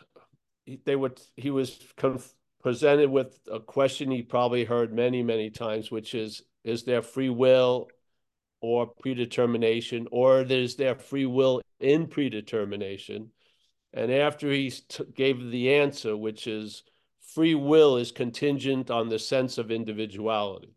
they 0.85 0.95
would, 0.95 1.19
he 1.35 1.49
was 1.49 1.79
conf- 1.97 2.33
presented 2.61 3.09
with 3.09 3.39
a 3.51 3.59
question 3.59 4.09
he 4.09 4.21
probably 4.21 4.63
heard 4.63 4.93
many, 4.93 5.21
many 5.23 5.49
times, 5.49 5.91
which 5.91 6.13
is, 6.15 6.43
is 6.63 6.83
there 6.83 7.01
free 7.01 7.29
will 7.29 7.89
or 8.61 8.87
predetermination, 8.87 10.07
or 10.11 10.41
is 10.41 10.75
there 10.75 10.95
free 10.95 11.25
will 11.25 11.61
in 11.79 12.07
predetermination? 12.07 13.29
And 13.93 14.11
after 14.11 14.49
he 14.49 14.69
t- 14.69 15.03
gave 15.13 15.51
the 15.51 15.75
answer, 15.75 16.15
which 16.15 16.47
is 16.47 16.83
free 17.21 17.55
will 17.55 17.97
is 17.97 18.11
contingent 18.11 18.89
on 18.89 19.09
the 19.09 19.19
sense 19.19 19.57
of 19.57 19.69
individuality. 19.69 20.73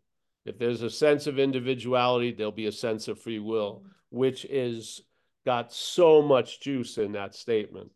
If 0.47 0.57
there's 0.57 0.81
a 0.81 0.89
sense 0.89 1.27
of 1.27 1.39
individuality, 1.39 2.31
there'll 2.31 2.53
be 2.53 2.67
a 2.67 2.71
sense 2.71 3.09
of 3.09 3.19
free 3.19 3.39
will, 3.39 3.83
which 4.09 4.45
is 4.45 5.01
got 5.45 5.73
so 5.73 6.21
much 6.21 6.61
juice 6.61 6.97
in 6.97 7.11
that 7.11 7.35
statement. 7.35 7.91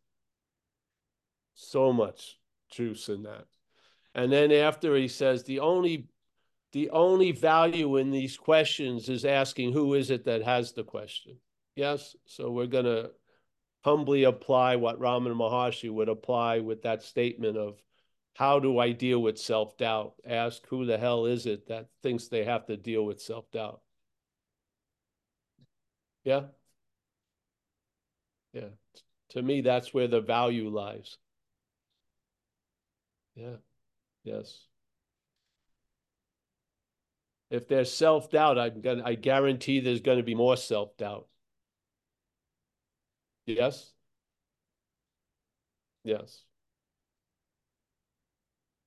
So 1.54 1.94
much 1.94 2.38
juice 2.70 3.08
in 3.08 3.24
that. 3.24 3.46
And 4.14 4.32
then 4.32 4.52
after 4.52 4.98
he 4.98 5.08
says 5.08 5.44
the 5.44 5.60
only 5.60 6.10
the 6.74 6.90
only 6.90 7.32
value 7.32 7.98
in 7.98 8.12
these 8.12 8.36
questions 8.38 9.08
is 9.08 9.26
asking 9.26 9.72
who 9.72 9.94
is 9.94 10.10
it 10.10 10.26
that 10.26 10.44
has 10.44 10.74
the 10.74 10.84
question. 10.84 11.38
Yes. 11.76 12.18
So 12.26 12.52
we're 12.52 12.68
gonna 12.68 13.12
humbly 13.86 14.24
apply 14.24 14.76
what 14.76 15.00
Ramana 15.00 15.36
Maharshi 15.36 15.90
would 15.90 16.10
apply 16.10 16.60
with 16.60 16.82
that 16.84 17.02
statement 17.02 17.58
of 17.58 17.82
how 18.36 18.60
do 18.60 18.80
I 18.80 18.92
deal 18.92 19.22
with 19.22 19.38
self-doubt? 19.38 20.16
Ask 20.26 20.66
who 20.68 20.86
the 20.86 20.98
hell 20.98 21.26
is 21.26 21.46
it 21.46 21.68
that 21.68 21.90
thinks 22.02 22.28
they 22.28 22.44
have 22.46 22.66
to 22.68 22.78
deal 22.78 23.06
with 23.06 23.22
self-doubt? 23.22 23.82
Yeah. 26.24 26.46
Yeah. 28.54 28.70
To 29.30 29.42
me, 29.42 29.62
that's 29.62 29.94
where 29.94 30.08
the 30.08 30.22
value 30.22 30.70
lies. 30.70 31.18
Yeah. 33.36 33.58
Yes. 34.24 34.68
If 37.52 37.68
there's 37.68 37.94
self-doubt, 37.94 38.58
I'm 38.58 38.82
gonna, 38.82 39.04
I 39.06 39.14
guarantee 39.16 39.80
there's 39.80 40.02
gonna 40.02 40.24
be 40.24 40.36
more 40.36 40.58
self-doubt. 40.58 41.28
Yes? 43.46 43.94
Yes. 46.04 46.44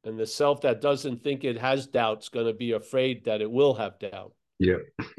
And 0.04 0.18
the 0.18 0.26
self 0.26 0.60
that 0.62 0.80
doesn't 0.80 1.22
think 1.24 1.44
it 1.44 1.58
has 1.58 1.86
doubt's 1.86 2.28
gonna 2.28 2.52
be 2.52 2.72
afraid 2.72 3.24
that 3.24 3.40
it 3.40 3.50
will 3.50 3.74
have 3.74 3.98
doubt. 3.98 4.32
Yeah. 4.58 4.78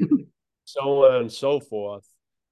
So 0.68 1.06
on 1.06 1.20
and 1.22 1.32
so 1.32 1.60
forth. 1.60 2.04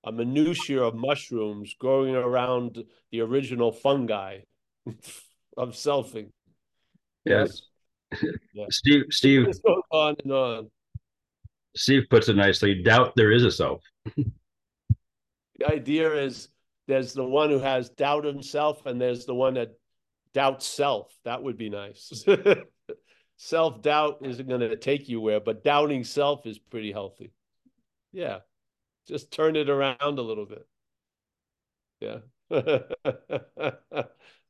A 0.05 0.13
minutiae 0.13 0.83
of 0.83 0.95
mushrooms 0.95 1.75
growing 1.79 2.15
around 2.15 2.85
the 3.11 3.23
original 3.23 3.73
fungi 3.73 4.41
of 5.57 5.71
selfing. 5.71 6.31
Yes. 7.25 7.63
Yeah. 8.55 8.67
Steve, 8.71 9.03
Steve, 9.11 9.49
on 9.91 10.15
and 10.23 10.33
on. 10.33 10.71
Steve 11.75 12.05
puts 12.09 12.29
it 12.29 12.37
nicely. 12.37 12.83
Doubt 12.83 13.15
there 13.17 13.33
is 13.33 13.43
a 13.43 13.51
self. 13.51 13.83
The 14.15 15.67
idea 15.67 16.13
is 16.13 16.49
there's 16.87 17.15
the 17.15 17.25
one 17.25 17.51
who 17.51 17.59
has 17.59 17.91
doubt 17.91 18.25
himself 18.25 18.87
and 18.87 19.01
there's 19.01 19.25
the 19.27 19.35
one 19.35 19.55
that 19.55 19.71
doubts 20.35 20.67
self. 20.67 21.17
That 21.25 21.43
would 21.43 21.57
be 21.57 21.71
nice. 21.71 22.25
self 23.37 23.81
doubt 23.83 24.19
isn't 24.23 24.49
going 24.49 24.61
to 24.61 24.77
take 24.77 25.09
you 25.09 25.21
where, 25.21 25.41
but 25.41 25.65
doubting 25.65 26.05
self 26.05 26.47
is 26.47 26.59
pretty 26.59 26.93
healthy. 26.93 27.33
Yeah. 28.13 28.41
Just 29.09 29.31
turn 29.31 29.57
it 29.57 29.71
around 29.71 29.97
a 30.01 30.23
little 30.23 30.47
bit. 30.47 30.67
Yeah. 32.01 32.19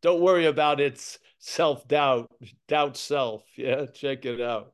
Don't 0.03 0.20
worry 0.20 0.47
about 0.47 0.80
its 0.80 1.18
self 1.39 1.87
doubt. 1.87 2.30
Doubt 2.68 2.97
self. 2.97 3.45
Yeah. 3.57 3.87
Check 3.87 4.24
it 4.24 4.41
out. 4.41 4.72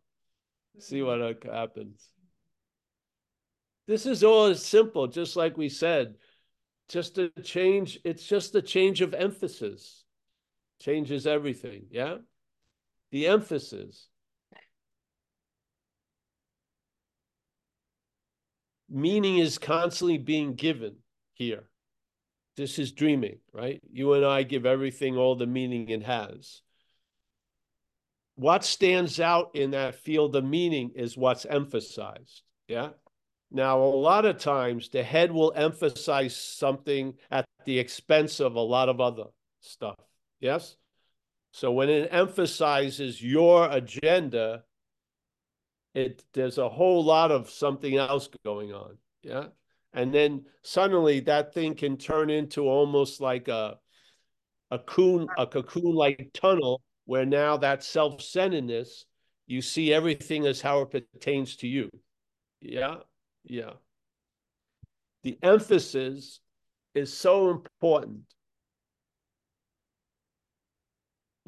See 0.79 1.03
what 1.03 1.21
uh, 1.21 1.35
happens. 1.45 2.09
This 3.87 4.07
is 4.07 4.23
all 4.23 4.55
simple, 4.55 5.09
just 5.09 5.37
like 5.37 5.57
we 5.57 5.69
said. 5.69 6.15
Just 6.89 7.19
a 7.19 7.31
change, 7.43 7.99
it's 8.05 8.25
just 8.25 8.55
a 8.55 8.63
change 8.63 9.01
of 9.01 9.15
emphasis. 9.15 10.00
Changes 10.81 11.27
everything, 11.27 11.87
yeah? 11.91 12.17
The 13.13 13.27
emphasis. 13.27 14.09
Meaning 18.89 19.39
is 19.39 19.59
constantly 19.59 20.19
being 20.19 20.55
given 20.55 20.97
here. 21.35 21.65
This 22.57 22.79
is 22.79 22.93
dreaming, 22.93 23.39
right? 23.53 23.81
You 23.93 24.15
and 24.15 24.25
I 24.25 24.43
give 24.43 24.67
everything 24.67 25.17
all 25.17 25.37
the 25.37 25.47
meaning 25.47 25.89
it 25.89 26.03
has. 26.03 26.63
What 28.35 28.65
stands 28.65 29.21
out 29.21 29.51
in 29.55 29.73
that 29.73 29.97
field 29.97 30.35
of 30.35 30.45
meaning 30.45 30.93
is 30.97 31.17
what's 31.17 31.45
emphasized, 31.45 32.43
yeah? 32.69 32.91
Now, 33.51 33.81
a 33.81 33.85
lot 33.85 34.25
of 34.25 34.39
times 34.39 34.89
the 34.89 35.03
head 35.03 35.31
will 35.31 35.53
emphasize 35.55 36.37
something 36.37 37.15
at 37.31 37.45
the 37.67 37.79
expense 37.79 38.41
of 38.41 38.55
a 38.55 38.61
lot 38.61 38.89
of 38.89 39.01
other 39.01 39.25
stuff. 39.61 39.97
Yes? 40.41 40.77
So 41.53 41.73
when 41.73 41.89
it 41.89 42.09
emphasizes 42.13 43.23
your 43.23 43.69
agenda, 43.71 44.65
it 45.95 46.25
there's 46.33 46.59
a 46.59 46.69
whole 46.69 47.05
lot 47.05 47.33
of 47.33 47.51
something 47.51 47.97
else 47.97 48.29
going 48.45 48.73
on. 48.73 48.97
Yeah. 49.23 49.47
And 49.93 50.15
then 50.15 50.45
suddenly 50.63 51.21
that 51.21 51.53
thing 51.53 51.75
can 51.75 51.97
turn 51.97 52.31
into 52.31 52.63
almost 52.63 53.21
like 53.21 53.49
a 53.49 53.79
a 54.71 54.79
cocoon, 54.79 55.27
a 55.37 55.47
cocoon 55.47 55.95
like 55.95 56.31
tunnel 56.33 56.81
where 57.05 57.27
now 57.27 57.57
that 57.57 57.83
self-centeredness, 57.83 59.05
you 59.47 59.61
see 59.61 59.93
everything 59.93 60.47
as 60.47 60.61
how 60.61 60.83
it 60.83 60.91
pertains 61.13 61.57
to 61.57 61.67
you. 61.67 61.91
Yeah. 62.61 62.99
Yeah. 63.45 63.73
The 65.25 65.37
emphasis 65.43 66.41
is 66.95 67.13
so 67.13 67.51
important. 67.51 68.21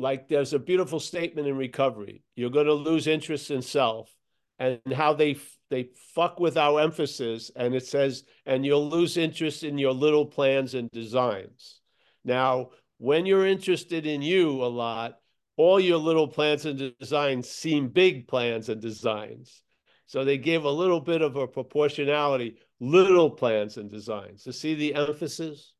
Like 0.02 0.26
there's 0.26 0.52
a 0.52 0.58
beautiful 0.58 0.98
statement 0.98 1.46
in 1.46 1.56
recovery. 1.56 2.24
You're 2.34 2.50
going 2.50 2.66
to 2.66 2.74
lose 2.74 3.06
interest 3.06 3.52
in 3.52 3.62
self 3.62 4.12
and 4.58 4.80
how 4.92 5.12
they 5.12 5.36
they 5.70 5.90
fuck 6.14 6.40
with 6.40 6.56
our 6.56 6.80
emphasis 6.80 7.52
and 7.54 7.72
it 7.72 7.86
says 7.86 8.24
and 8.44 8.66
you'll 8.66 8.90
lose 8.90 9.16
interest 9.16 9.62
in 9.62 9.78
your 9.78 9.92
little 9.92 10.26
plans 10.26 10.74
and 10.74 10.90
designs. 10.90 11.80
Now, 12.24 12.70
when 12.98 13.26
you're 13.26 13.46
interested 13.46 14.04
in 14.04 14.22
you 14.22 14.64
a 14.64 14.66
lot, 14.66 15.18
all 15.56 15.78
your 15.78 15.98
little 15.98 16.26
plans 16.26 16.66
and 16.66 16.92
designs 16.98 17.48
seem 17.48 17.86
big 17.86 18.26
plans 18.26 18.68
and 18.68 18.82
designs. 18.82 19.62
So 20.06 20.24
they 20.24 20.36
give 20.36 20.64
a 20.64 20.70
little 20.70 21.00
bit 21.00 21.22
of 21.22 21.36
a 21.36 21.46
proportionality, 21.46 22.56
little 22.80 23.30
plans 23.30 23.76
and 23.76 23.88
designs. 23.88 24.42
To 24.42 24.52
see 24.52 24.74
the 24.74 24.96
emphasis? 24.96 25.74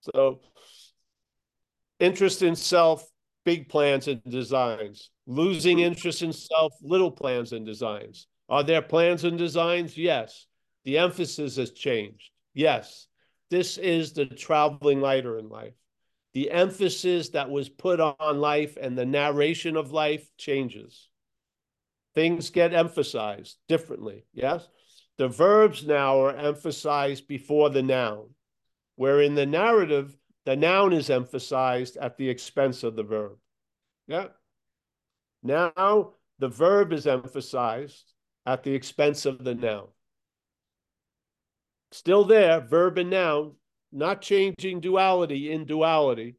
So 0.00 0.40
interest 2.00 2.42
in 2.42 2.56
self, 2.56 3.06
big 3.44 3.68
plans 3.68 4.08
and 4.08 4.22
designs. 4.24 5.10
Losing 5.26 5.80
interest 5.80 6.22
in 6.22 6.32
self, 6.32 6.74
little 6.82 7.10
plans 7.10 7.52
and 7.52 7.66
designs. 7.66 8.26
Are 8.48 8.62
there 8.62 8.82
plans 8.82 9.24
and 9.24 9.36
designs? 9.36 9.96
Yes. 9.96 10.46
The 10.84 10.98
emphasis 10.98 11.56
has 11.56 11.72
changed. 11.72 12.30
Yes. 12.54 13.06
This 13.50 13.78
is 13.78 14.12
the 14.12 14.26
traveling 14.26 15.00
lighter 15.00 15.38
in 15.38 15.48
life. 15.48 15.74
The 16.34 16.50
emphasis 16.50 17.30
that 17.30 17.50
was 17.50 17.68
put 17.68 18.00
on 18.00 18.40
life 18.40 18.76
and 18.80 18.96
the 18.96 19.06
narration 19.06 19.76
of 19.76 19.92
life 19.92 20.28
changes 20.38 21.08
things 22.18 22.50
get 22.50 22.74
emphasized 22.74 23.58
differently. 23.68 24.24
Yes. 24.32 24.66
The 25.18 25.28
verbs 25.28 25.86
now 25.86 26.20
are 26.20 26.34
emphasized 26.36 27.28
before 27.28 27.70
the 27.70 27.82
noun, 27.82 28.30
where 28.96 29.20
in 29.20 29.36
the 29.36 29.46
narrative, 29.46 30.16
the 30.48 30.56
noun 30.56 30.94
is 30.94 31.10
emphasized 31.10 31.98
at 31.98 32.16
the 32.16 32.26
expense 32.26 32.82
of 32.82 32.96
the 32.96 33.02
verb. 33.02 33.36
Yeah. 34.06 34.28
Now 35.42 36.14
the 36.38 36.48
verb 36.48 36.94
is 36.94 37.06
emphasized 37.06 38.14
at 38.46 38.62
the 38.62 38.72
expense 38.72 39.26
of 39.26 39.44
the 39.44 39.54
noun. 39.54 39.88
Still 41.92 42.24
there, 42.24 42.62
verb 42.62 42.96
and 42.96 43.10
noun, 43.10 43.56
not 43.92 44.22
changing 44.22 44.80
duality 44.80 45.52
in 45.52 45.66
duality, 45.66 46.36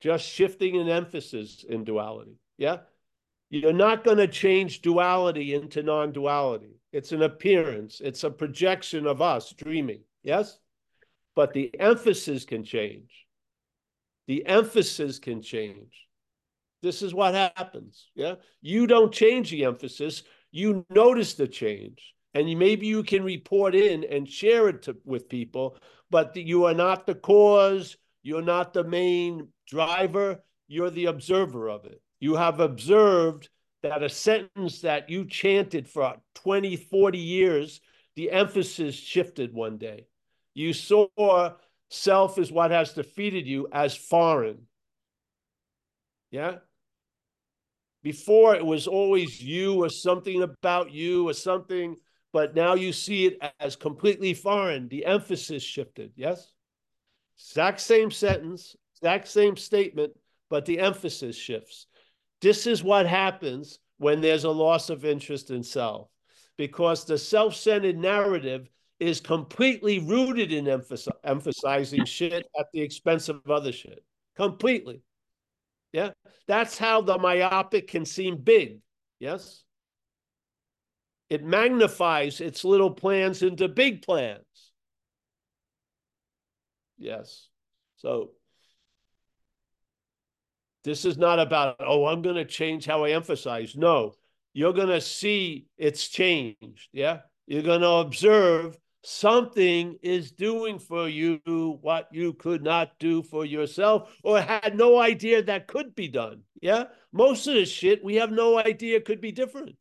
just 0.00 0.26
shifting 0.26 0.78
an 0.78 0.88
emphasis 0.88 1.66
in 1.68 1.84
duality. 1.84 2.38
Yeah. 2.56 2.78
You're 3.50 3.74
not 3.74 4.04
going 4.04 4.16
to 4.16 4.26
change 4.26 4.80
duality 4.80 5.52
into 5.52 5.82
non 5.82 6.12
duality. 6.12 6.80
It's 6.92 7.12
an 7.12 7.20
appearance, 7.20 8.00
it's 8.02 8.24
a 8.24 8.30
projection 8.30 9.06
of 9.06 9.20
us 9.20 9.52
dreaming. 9.52 10.00
Yes. 10.22 10.58
But 11.36 11.52
the 11.52 11.78
emphasis 11.78 12.46
can 12.46 12.64
change. 12.64 13.23
The 14.26 14.46
emphasis 14.46 15.18
can 15.18 15.42
change. 15.42 16.06
This 16.82 17.02
is 17.02 17.14
what 17.14 17.34
happens. 17.34 18.08
Yeah. 18.14 18.34
You 18.60 18.86
don't 18.86 19.12
change 19.12 19.50
the 19.50 19.64
emphasis, 19.64 20.22
you 20.50 20.84
notice 20.90 21.34
the 21.34 21.48
change. 21.48 22.14
And 22.34 22.58
maybe 22.58 22.86
you 22.86 23.04
can 23.04 23.22
report 23.22 23.74
in 23.74 24.04
and 24.04 24.28
share 24.28 24.68
it 24.68 24.82
to, 24.82 24.96
with 25.04 25.28
people, 25.28 25.78
but 26.10 26.36
you 26.36 26.64
are 26.64 26.74
not 26.74 27.06
the 27.06 27.14
cause, 27.14 27.96
you're 28.22 28.42
not 28.42 28.74
the 28.74 28.82
main 28.82 29.48
driver, 29.68 30.42
you're 30.66 30.90
the 30.90 31.06
observer 31.06 31.68
of 31.68 31.84
it. 31.84 32.00
You 32.18 32.34
have 32.34 32.58
observed 32.58 33.48
that 33.82 34.02
a 34.02 34.08
sentence 34.08 34.80
that 34.80 35.10
you 35.10 35.26
chanted 35.26 35.88
for 35.88 36.16
20, 36.36 36.76
40 36.76 37.18
years, 37.18 37.80
the 38.16 38.30
emphasis 38.30 38.94
shifted 38.94 39.52
one 39.52 39.78
day. 39.78 40.06
You 40.54 40.72
saw 40.72 41.52
self 41.94 42.38
is 42.38 42.52
what 42.52 42.70
has 42.70 42.92
defeated 42.92 43.46
you 43.46 43.68
as 43.72 43.94
foreign. 43.94 44.66
Yeah. 46.30 46.56
Before 48.02 48.54
it 48.54 48.64
was 48.64 48.86
always 48.86 49.40
you 49.40 49.82
or 49.82 49.88
something 49.88 50.42
about 50.42 50.92
you 50.92 51.28
or 51.28 51.32
something, 51.32 51.96
but 52.32 52.54
now 52.54 52.74
you 52.74 52.92
see 52.92 53.26
it 53.26 53.52
as 53.60 53.76
completely 53.76 54.34
foreign. 54.34 54.88
The 54.88 55.06
emphasis 55.06 55.62
shifted. 55.62 56.12
Yes. 56.16 56.52
Exact 57.38 57.80
same 57.80 58.10
sentence, 58.10 58.76
exact 58.96 59.28
same 59.28 59.56
statement, 59.56 60.12
but 60.50 60.66
the 60.66 60.80
emphasis 60.80 61.36
shifts. 61.36 61.86
This 62.40 62.66
is 62.66 62.82
what 62.82 63.06
happens 63.06 63.78
when 63.98 64.20
there's 64.20 64.44
a 64.44 64.50
loss 64.50 64.90
of 64.90 65.04
interest 65.04 65.50
in 65.50 65.62
self, 65.62 66.08
because 66.56 67.04
the 67.04 67.16
self 67.16 67.54
centered 67.54 67.96
narrative 67.96 68.68
is 69.00 69.20
completely 69.20 69.98
rooted 69.98 70.52
in 70.52 70.68
emphasizing 71.24 72.04
shit 72.04 72.46
at 72.58 72.66
the 72.72 72.80
expense 72.80 73.28
of 73.28 73.40
other 73.50 73.72
shit. 73.72 74.04
Completely. 74.36 75.02
Yeah. 75.92 76.10
That's 76.46 76.78
how 76.78 77.00
the 77.00 77.18
myopic 77.18 77.88
can 77.88 78.04
seem 78.04 78.36
big. 78.36 78.78
Yes. 79.18 79.64
It 81.30 81.44
magnifies 81.44 82.40
its 82.40 82.64
little 82.64 82.90
plans 82.90 83.42
into 83.42 83.66
big 83.68 84.02
plans. 84.02 84.44
Yes. 86.96 87.48
So 87.96 88.30
this 90.84 91.04
is 91.04 91.16
not 91.16 91.40
about, 91.40 91.76
oh, 91.80 92.06
I'm 92.06 92.22
going 92.22 92.36
to 92.36 92.44
change 92.44 92.86
how 92.86 93.04
I 93.04 93.10
emphasize. 93.10 93.74
No, 93.74 94.14
you're 94.52 94.72
going 94.72 94.88
to 94.88 95.00
see 95.00 95.66
it's 95.78 96.06
changed. 96.08 96.88
Yeah. 96.92 97.20
You're 97.46 97.62
going 97.62 97.80
to 97.80 97.88
observe 97.88 98.78
something 99.04 99.98
is 100.02 100.32
doing 100.32 100.78
for 100.78 101.08
you 101.08 101.40
what 101.82 102.08
you 102.12 102.32
could 102.32 102.62
not 102.62 102.98
do 102.98 103.22
for 103.22 103.44
yourself 103.44 104.10
or 104.22 104.40
had 104.40 104.76
no 104.76 104.98
idea 104.98 105.42
that 105.42 105.66
could 105.66 105.94
be 105.94 106.08
done. 106.08 106.42
Yeah. 106.60 106.84
Most 107.12 107.46
of 107.46 107.54
the 107.54 107.66
shit 107.66 108.02
we 108.02 108.16
have 108.16 108.32
no 108.32 108.58
idea 108.58 109.00
could 109.00 109.20
be 109.20 109.32
different. 109.32 109.76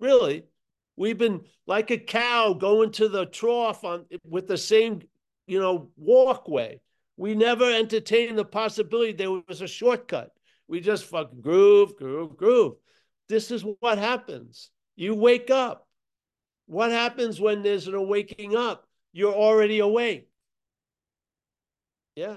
Really. 0.00 0.44
We've 0.96 1.18
been 1.18 1.42
like 1.66 1.90
a 1.90 1.98
cow 1.98 2.54
going 2.54 2.92
to 2.92 3.08
the 3.08 3.26
trough 3.26 3.84
on 3.84 4.06
with 4.24 4.46
the 4.46 4.56
same, 4.56 5.02
you 5.46 5.60
know, 5.60 5.90
walkway. 5.96 6.80
We 7.18 7.34
never 7.34 7.70
entertained 7.70 8.38
the 8.38 8.44
possibility 8.44 9.12
there 9.12 9.30
was 9.30 9.60
a 9.60 9.68
shortcut. 9.68 10.30
We 10.68 10.80
just 10.80 11.04
fucking 11.04 11.42
groove, 11.42 11.96
groove, 11.96 12.36
groove. 12.36 12.74
This 13.28 13.50
is 13.50 13.64
what 13.80 13.98
happens. 13.98 14.70
You 14.96 15.14
wake 15.14 15.50
up. 15.50 15.85
What 16.66 16.90
happens 16.90 17.40
when 17.40 17.62
there's 17.62 17.86
an 17.86 18.08
waking 18.08 18.56
up? 18.56 18.86
You're 19.12 19.34
already 19.34 19.78
awake. 19.78 20.28
Yeah. 22.14 22.36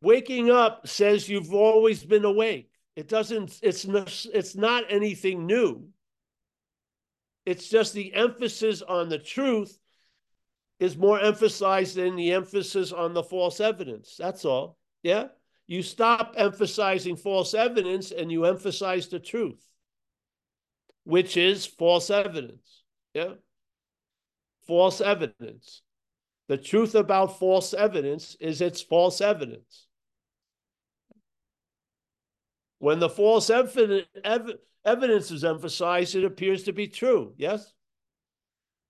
Waking 0.00 0.50
up 0.50 0.86
says 0.86 1.28
you've 1.28 1.54
always 1.54 2.04
been 2.04 2.24
awake. 2.24 2.70
It 2.96 3.08
doesn't, 3.08 3.58
it's 3.62 3.86
not, 3.86 4.26
it's 4.32 4.54
not 4.54 4.84
anything 4.88 5.46
new. 5.46 5.88
It's 7.44 7.68
just 7.68 7.92
the 7.92 8.14
emphasis 8.14 8.82
on 8.82 9.08
the 9.08 9.18
truth 9.18 9.78
is 10.80 10.96
more 10.96 11.20
emphasized 11.20 11.96
than 11.96 12.16
the 12.16 12.32
emphasis 12.32 12.92
on 12.92 13.14
the 13.14 13.22
false 13.22 13.60
evidence. 13.60 14.16
That's 14.18 14.44
all. 14.44 14.78
Yeah. 15.02 15.28
You 15.66 15.82
stop 15.82 16.34
emphasizing 16.36 17.16
false 17.16 17.54
evidence 17.54 18.10
and 18.10 18.30
you 18.30 18.44
emphasize 18.44 19.08
the 19.08 19.18
truth, 19.18 19.66
which 21.04 21.36
is 21.36 21.66
false 21.66 22.10
evidence. 22.10 22.82
Yeah. 23.12 23.34
False 24.66 25.00
evidence. 25.00 25.82
The 26.48 26.56
truth 26.56 26.94
about 26.94 27.38
false 27.38 27.72
evidence 27.72 28.36
is 28.40 28.60
it's 28.60 28.82
false 28.82 29.20
evidence. 29.20 29.86
When 32.78 32.98
the 32.98 33.08
false 33.08 33.48
evidence, 33.48 34.06
evidence 34.84 35.30
is 35.30 35.44
emphasized, 35.44 36.14
it 36.16 36.24
appears 36.24 36.64
to 36.64 36.72
be 36.72 36.86
true. 36.86 37.32
Yes? 37.38 37.72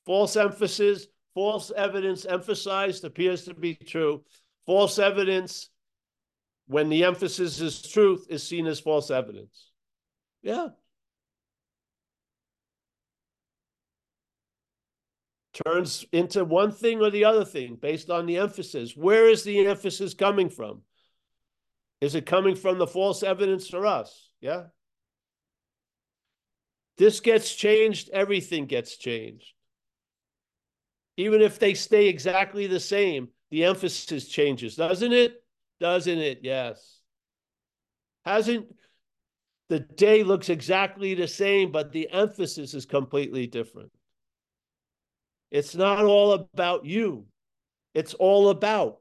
False 0.05 0.37
emphasis, 0.37 1.07
false 1.35 1.71
evidence 1.77 2.25
emphasized 2.25 3.05
appears 3.05 3.45
to 3.45 3.55
be 3.55 3.75
true. 3.75 4.25
False 4.67 4.99
evidence, 4.99 5.71
when 6.67 6.89
the 6.89 7.05
emphasis 7.05 7.61
is 7.61 7.83
truth, 7.83 8.27
is 8.29 8.43
seen 8.43 8.67
as 8.67 8.81
false 8.81 9.11
evidence. 9.11 9.71
Yeah. 10.43 10.69
Turns 15.55 16.05
into 16.13 16.45
one 16.45 16.73
thing 16.73 17.01
or 17.01 17.11
the 17.11 17.25
other 17.25 17.45
thing 17.45 17.79
based 17.81 18.11
on 18.11 18.27
the 18.27 18.39
emphasis. 18.39 18.97
Where 18.97 19.29
is 19.29 19.45
the 19.45 19.67
emphasis 19.67 20.13
coming 20.13 20.51
from? 20.51 20.83
Is 22.01 22.17
it 22.17 22.27
coming 22.27 22.57
from 22.57 22.79
the 22.79 22.89
false 22.89 23.23
evidence 23.23 23.73
or 23.73 23.87
us? 23.87 24.31
Yeah. 24.41 24.65
This 26.99 27.21
gets 27.21 27.55
changed, 27.55 28.11
everything 28.11 28.67
gets 28.67 28.97
changed. 28.97 29.53
Even 31.17 31.41
if 31.41 31.59
they 31.59 31.75
stay 31.75 32.09
exactly 32.09 32.67
the 32.67 32.81
same, 32.81 33.29
the 33.51 33.65
emphasis 33.65 34.27
changes, 34.27 34.75
doesn't 34.75 35.13
it? 35.13 35.43
Doesn't 35.81 36.19
it? 36.19 36.41
Yes. 36.43 37.01
Hasn't 38.25 38.67
the 39.69 39.81
day 39.81 40.25
looks 40.25 40.49
exactly 40.49 41.15
the 41.15 41.29
same, 41.29 41.71
but 41.73 41.93
the 41.93 42.11
emphasis 42.11 42.75
is 42.75 42.87
completely 42.87 43.47
different. 43.47 43.91
It's 45.55 45.77
not 45.77 46.05
all 46.05 46.33
about 46.33 46.85
you. 46.85 47.27
It's 47.95 48.13
all 48.13 48.49
about. 48.49 48.99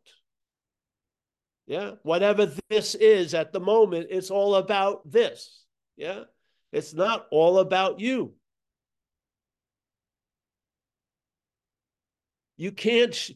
Yeah. 1.66 1.94
Whatever 2.04 2.54
this 2.70 2.94
is 2.94 3.34
at 3.34 3.54
the 3.54 3.60
moment, 3.60 4.10
it's 4.12 4.30
all 4.30 4.54
about 4.54 5.02
this. 5.10 5.66
Yeah. 5.98 6.26
It's 6.72 6.94
not 6.94 7.26
all 7.32 7.58
about 7.58 8.00
you. 8.00 8.36
You 12.58 12.72
can't 12.72 13.32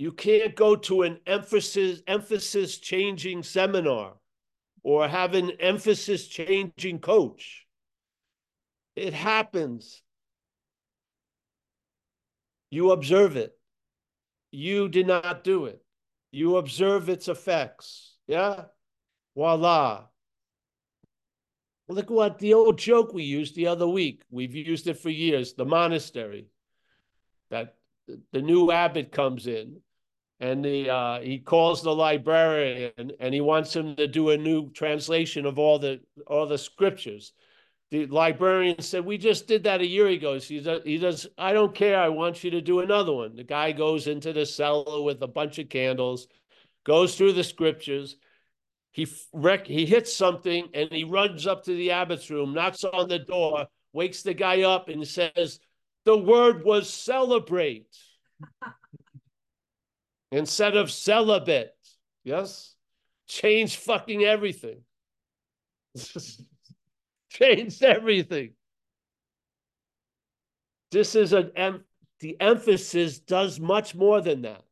you 0.00 0.10
can't 0.10 0.56
go 0.56 0.74
to 0.74 1.02
an 1.02 1.20
emphasis 1.24 2.02
emphasis 2.08 2.78
changing 2.78 3.44
seminar 3.44 4.14
or 4.82 5.06
have 5.06 5.36
an 5.36 5.52
emphasis 5.60 6.26
changing 6.26 6.98
coach. 6.98 7.67
It 8.98 9.14
happens. 9.14 10.02
You 12.70 12.90
observe 12.92 13.36
it. 13.36 13.56
You 14.50 14.88
did 14.88 15.06
not 15.06 15.44
do 15.44 15.66
it. 15.66 15.82
You 16.32 16.56
observe 16.56 17.08
its 17.08 17.28
effects. 17.28 18.16
Yeah? 18.26 18.64
Voila. 19.34 20.04
Look 21.88 22.10
what 22.10 22.38
the 22.38 22.54
old 22.54 22.78
joke 22.78 23.14
we 23.14 23.22
used 23.22 23.54
the 23.54 23.68
other 23.68 23.88
week. 23.88 24.22
We've 24.30 24.54
used 24.54 24.86
it 24.88 24.98
for 24.98 25.10
years. 25.10 25.54
The 25.54 25.64
monastery. 25.64 26.48
That 27.50 27.76
the 28.32 28.42
new 28.42 28.70
abbot 28.70 29.12
comes 29.12 29.46
in 29.46 29.80
and 30.40 30.64
the 30.64 30.90
uh, 30.90 31.20
he 31.20 31.38
calls 31.38 31.82
the 31.82 31.94
librarian 31.94 33.12
and 33.20 33.34
he 33.34 33.40
wants 33.40 33.74
him 33.74 33.96
to 33.96 34.06
do 34.06 34.30
a 34.30 34.36
new 34.36 34.70
translation 34.70 35.46
of 35.46 35.58
all 35.58 35.78
the 35.78 36.00
all 36.26 36.46
the 36.46 36.58
scriptures. 36.58 37.32
The 37.90 38.06
librarian 38.06 38.80
said, 38.80 39.04
"We 39.04 39.18
just 39.18 39.46
did 39.46 39.64
that 39.64 39.80
a 39.80 39.86
year 39.86 40.08
ago." 40.08 40.38
He 40.38 40.60
does, 40.60 40.82
he 40.84 40.98
does. 40.98 41.26
I 41.38 41.52
don't 41.52 41.74
care. 41.74 41.98
I 41.98 42.08
want 42.08 42.44
you 42.44 42.50
to 42.50 42.60
do 42.60 42.80
another 42.80 43.12
one. 43.12 43.34
The 43.34 43.44
guy 43.44 43.72
goes 43.72 44.06
into 44.06 44.32
the 44.32 44.44
cellar 44.44 45.02
with 45.02 45.22
a 45.22 45.26
bunch 45.26 45.58
of 45.58 45.68
candles, 45.68 46.28
goes 46.84 47.16
through 47.16 47.32
the 47.32 47.44
scriptures, 47.44 48.16
he 48.92 49.06
wreck, 49.32 49.66
he 49.66 49.86
hits 49.86 50.14
something 50.14 50.68
and 50.74 50.90
he 50.90 51.04
runs 51.04 51.46
up 51.46 51.64
to 51.64 51.70
the 51.72 51.92
abbot's 51.92 52.30
room, 52.30 52.52
knocks 52.52 52.84
on 52.84 53.08
the 53.08 53.18
door, 53.18 53.66
wakes 53.92 54.22
the 54.22 54.34
guy 54.34 54.62
up 54.62 54.88
and 54.88 55.06
says, 55.06 55.60
"The 56.04 56.16
word 56.16 56.64
was 56.64 56.92
celebrate." 56.92 57.86
instead 60.32 60.76
of 60.76 60.90
celibate. 60.90 61.76
Yes? 62.24 62.74
Change 63.26 63.76
fucking 63.76 64.24
everything. 64.24 64.82
Changed 67.30 67.82
everything. 67.82 68.54
This 70.90 71.14
is 71.14 71.32
an 71.32 71.52
em- 71.54 71.84
the 72.20 72.40
emphasis 72.40 73.18
does 73.18 73.60
much 73.60 73.94
more 73.94 74.20
than 74.20 74.42
that. 74.42 74.64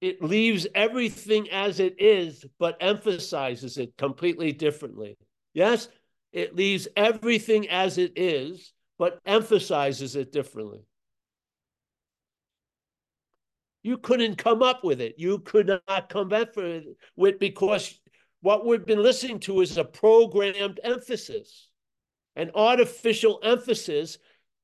It 0.00 0.22
leaves 0.22 0.66
everything 0.74 1.50
as 1.50 1.80
it 1.80 1.96
is, 1.98 2.44
but 2.58 2.76
emphasizes 2.80 3.78
it 3.78 3.96
completely 3.96 4.52
differently. 4.52 5.16
Yes, 5.54 5.88
it 6.32 6.54
leaves 6.54 6.86
everything 6.96 7.68
as 7.68 7.98
it 7.98 8.12
is, 8.16 8.72
but 8.98 9.18
emphasizes 9.24 10.14
it 10.14 10.32
differently. 10.32 10.80
You 13.82 13.98
couldn't 13.98 14.36
come 14.36 14.62
up 14.62 14.84
with 14.84 15.00
it. 15.00 15.14
You 15.18 15.38
could 15.38 15.68
not 15.88 16.08
come 16.08 16.32
up 16.32 16.56
with 16.56 16.84
it 17.16 17.38
because 17.38 17.98
what 18.46 18.64
we've 18.64 18.86
been 18.86 19.02
listening 19.02 19.40
to 19.40 19.60
is 19.60 19.76
a 19.76 19.82
programmed 19.82 20.78
emphasis, 20.84 21.68
an 22.36 22.52
artificial 22.54 23.40
emphasis, 23.42 24.18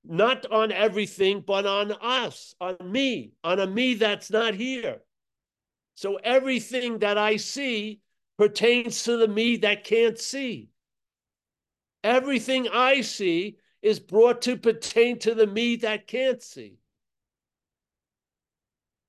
not 0.04 0.48
on 0.52 0.70
everything, 0.70 1.42
but 1.44 1.66
on 1.66 1.90
us, 2.00 2.54
on 2.60 2.76
me, 2.80 3.32
on 3.42 3.58
a 3.58 3.66
me 3.66 3.94
that's 3.94 4.30
not 4.30 4.54
here. 4.54 5.00
So 5.96 6.14
everything 6.14 7.00
that 7.00 7.18
I 7.18 7.38
see 7.38 7.98
pertains 8.38 9.02
to 9.02 9.16
the 9.16 9.26
me 9.26 9.56
that 9.56 9.82
can't 9.82 10.16
see. 10.16 10.70
Everything 12.04 12.68
I 12.68 13.00
see 13.00 13.56
is 13.82 13.98
brought 13.98 14.42
to 14.42 14.56
pertain 14.56 15.18
to 15.20 15.34
the 15.34 15.48
me 15.48 15.74
that 15.78 16.06
can't 16.06 16.40
see. 16.40 16.76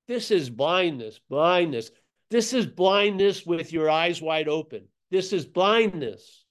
This 0.07 0.31
is 0.31 0.49
blindness, 0.49 1.19
blindness. 1.29 1.91
This 2.33 2.51
is 2.51 2.65
blindness 2.65 3.45
with 3.45 3.71
your 3.71 3.91
eyes 3.91 4.19
wide 4.19 4.47
open. 4.47 4.85
This 5.11 5.33
is 5.33 5.45
blindness. 5.45 6.43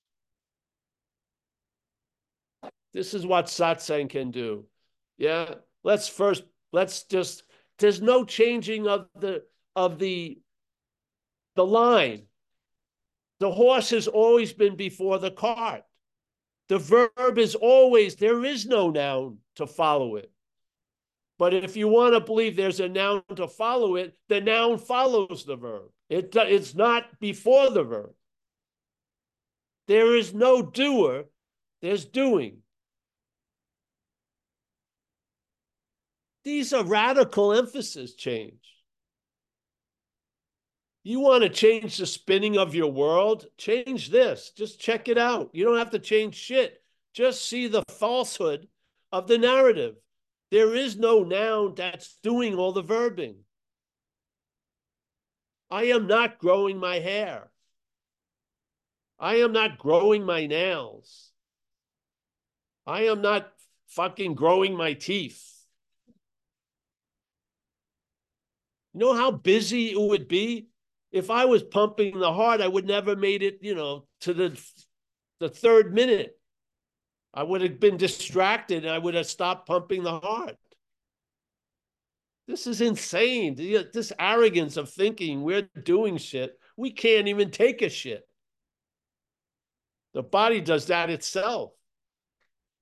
This 2.93 3.15
is 3.15 3.27
what 3.27 3.47
satsang 3.47 4.09
can 4.09 4.31
do. 4.31 4.67
Yeah. 5.19 5.55
Let's 5.83 6.07
first, 6.07 6.45
let's 6.73 7.03
just, 7.03 7.43
there's 7.81 8.01
no 8.01 8.25
changing 8.25 8.87
of 8.87 9.09
the, 9.19 9.43
of 9.75 9.99
the, 9.99 10.41
the 11.57 11.67
line. 11.67 12.27
The 13.41 13.51
horse 13.51 13.91
has 13.91 14.07
always 14.07 14.53
been 14.53 14.77
before 14.77 15.19
the 15.19 15.33
cart. 15.33 15.83
The 16.69 16.79
verb 16.79 17.39
is 17.39 17.57
always, 17.57 18.15
there 18.15 18.45
is 18.45 18.67
no 18.67 18.91
noun 18.91 19.39
to 19.57 19.67
follow 19.67 20.15
it. 20.15 20.31
But 21.43 21.55
if 21.55 21.77
you 21.77 21.89
want 21.89 22.15
to 22.15 22.21
believe 22.21 22.55
there's 22.55 22.79
a 22.79 22.89
noun 22.89 23.25
to 23.35 23.49
follow 23.49 23.97
it, 23.97 24.17
the 24.29 24.41
noun 24.41 24.79
follows 24.79 25.43
the 25.45 25.57
verb. 25.57 25.91
It, 26.09 26.37
it's 26.37 26.77
not 26.77 27.19
before 27.19 27.69
the 27.69 27.83
verb. 27.83 28.13
There 29.89 30.15
is 30.15 30.33
no 30.33 30.63
doer, 30.63 31.25
there's 31.81 32.05
doing. 32.05 32.59
These 36.45 36.73
are 36.73 36.85
radical 36.85 37.53
emphasis 37.53 38.15
change. 38.15 38.63
You 41.03 41.19
want 41.19 41.43
to 41.43 41.49
change 41.49 41.97
the 41.97 42.07
spinning 42.07 42.57
of 42.57 42.77
your 42.77 42.93
world? 42.93 43.47
Change 43.59 44.11
this. 44.11 44.53
Just 44.57 44.79
check 44.79 45.09
it 45.09 45.19
out. 45.19 45.51
You 45.53 45.65
don't 45.65 45.79
have 45.79 45.91
to 45.91 45.99
change 45.99 46.37
shit. 46.37 46.81
Just 47.13 47.49
see 47.49 47.67
the 47.67 47.83
falsehood 47.89 48.69
of 49.11 49.27
the 49.27 49.39
narrative. 49.39 49.97
There 50.53 50.75
is 50.75 50.99
no 50.99 51.23
noun 51.23 51.77
that's 51.77 52.19
doing 52.23 52.57
all 52.57 52.73
the 52.73 52.83
verbing. 52.83 53.37
I 55.71 55.85
am 55.85 56.07
not 56.07 56.39
growing 56.39 56.77
my 56.77 56.99
hair. 56.99 57.51
I 59.19 59.37
am 59.37 59.53
not 59.53 59.79
growing 59.79 60.27
my 60.27 60.47
nails. 60.47 61.31
I 62.87 63.05
am 63.05 63.23
not 63.23 63.51
fucking 63.89 64.35
growing 64.35 64.77
my 64.77 64.93
teeth. 64.93 65.43
You 68.93 69.01
know 69.01 69.15
how 69.15 69.31
busy 69.31 69.93
it 69.93 69.99
would 69.99 70.29
be? 70.29 70.69
If 71.13 71.31
I 71.31 71.47
was 71.47 71.63
pumping 71.63 72.19
the 72.19 72.31
heart, 72.31 72.61
I 72.61 72.69
would 72.69 72.87
never 72.87 73.17
made 73.17 73.43
it, 73.43 73.61
you 73.63 73.75
know, 73.75 74.07
to 74.21 74.35
the 74.35 74.63
the 75.41 75.49
third 75.49 75.95
minute. 75.95 76.39
I 77.35 77.43
would 77.43 77.63
have 77.63 77.81
been 77.81 77.97
distracted 77.97 78.85
and 78.85 78.93
I 78.93 78.99
would 78.99 79.15
have 79.15 79.27
stopped 79.27 79.67
pumping 79.67 80.03
the 80.03 80.21
heart. 80.21 80.57
This 82.47 82.67
is 82.67 82.81
insane. 82.81 83.55
This 83.55 84.13
arrogance 84.19 84.77
of 84.77 84.91
thinking 84.91 85.43
we're 85.43 85.69
doing 85.83 86.19
shit. 86.19 86.59
We 86.77 86.91
can't 86.91 87.29
even 87.29 87.51
take 87.51 87.83
a 87.83 87.89
shit. 87.89 88.27
The 90.13 90.23
body 90.23 90.61
does 90.61 90.87
that 90.87 91.09
itself. 91.09 91.73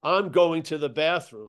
I'm 0.03 0.31
going 0.31 0.63
to 0.65 0.79
the 0.79 0.89
bathroom. 0.89 1.49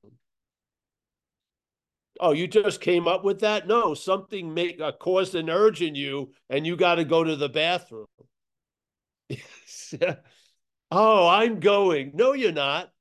Oh, 2.19 2.33
you 2.33 2.47
just 2.47 2.81
came 2.81 3.07
up 3.07 3.23
with 3.23 3.39
that? 3.39 3.67
No, 3.67 3.95
something 3.95 4.53
make 4.53 4.79
uh, 4.79 4.91
caused 4.91 5.33
an 5.33 5.49
urge 5.49 5.81
in 5.81 5.95
you, 5.95 6.33
and 6.49 6.67
you 6.67 6.75
got 6.75 6.95
to 6.95 7.05
go 7.05 7.23
to 7.23 7.35
the 7.35 7.49
bathroom. 7.49 8.05
oh, 10.91 11.27
I'm 11.27 11.59
going. 11.59 12.11
No, 12.13 12.33
you're 12.33 12.51
not. 12.51 12.91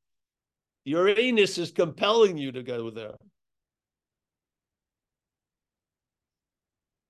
Your 0.85 1.09
anus 1.09 1.59
is 1.59 1.71
compelling 1.71 2.39
you 2.39 2.53
to 2.53 2.63
go 2.63 2.91
there. 2.91 3.17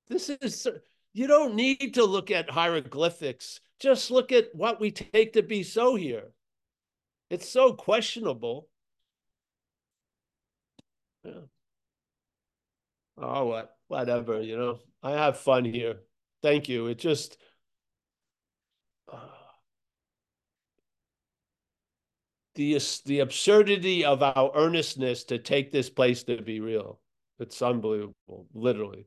This 0.08 0.28
is 0.28 0.66
you 1.12 1.26
don't 1.26 1.54
need 1.54 1.94
to 1.94 2.04
look 2.04 2.30
at 2.30 2.50
hieroglyphics. 2.50 3.60
Just 3.78 4.10
look 4.10 4.32
at 4.32 4.54
what 4.54 4.80
we 4.80 4.90
take 4.90 5.32
to 5.34 5.42
be 5.42 5.62
so 5.62 5.94
here. 5.94 6.32
It's 7.30 7.48
so 7.48 7.72
questionable. 7.72 8.68
Yeah. 11.24 11.32
Oh, 13.16 13.46
what? 13.46 13.76
Whatever, 13.88 14.40
you 14.40 14.56
know. 14.56 14.78
I 15.02 15.12
have 15.12 15.38
fun 15.38 15.64
here. 15.64 16.00
Thank 16.42 16.68
you. 16.68 16.86
It 16.88 16.98
just 16.98 17.36
uh, 19.12 19.18
the 22.54 22.80
the 23.06 23.20
absurdity 23.20 24.04
of 24.04 24.22
our 24.22 24.50
earnestness 24.54 25.24
to 25.24 25.38
take 25.38 25.70
this 25.70 25.90
place 25.90 26.24
to 26.24 26.42
be 26.42 26.60
real. 26.60 27.00
It's 27.38 27.62
unbelievable, 27.62 28.46
literally. 28.52 29.06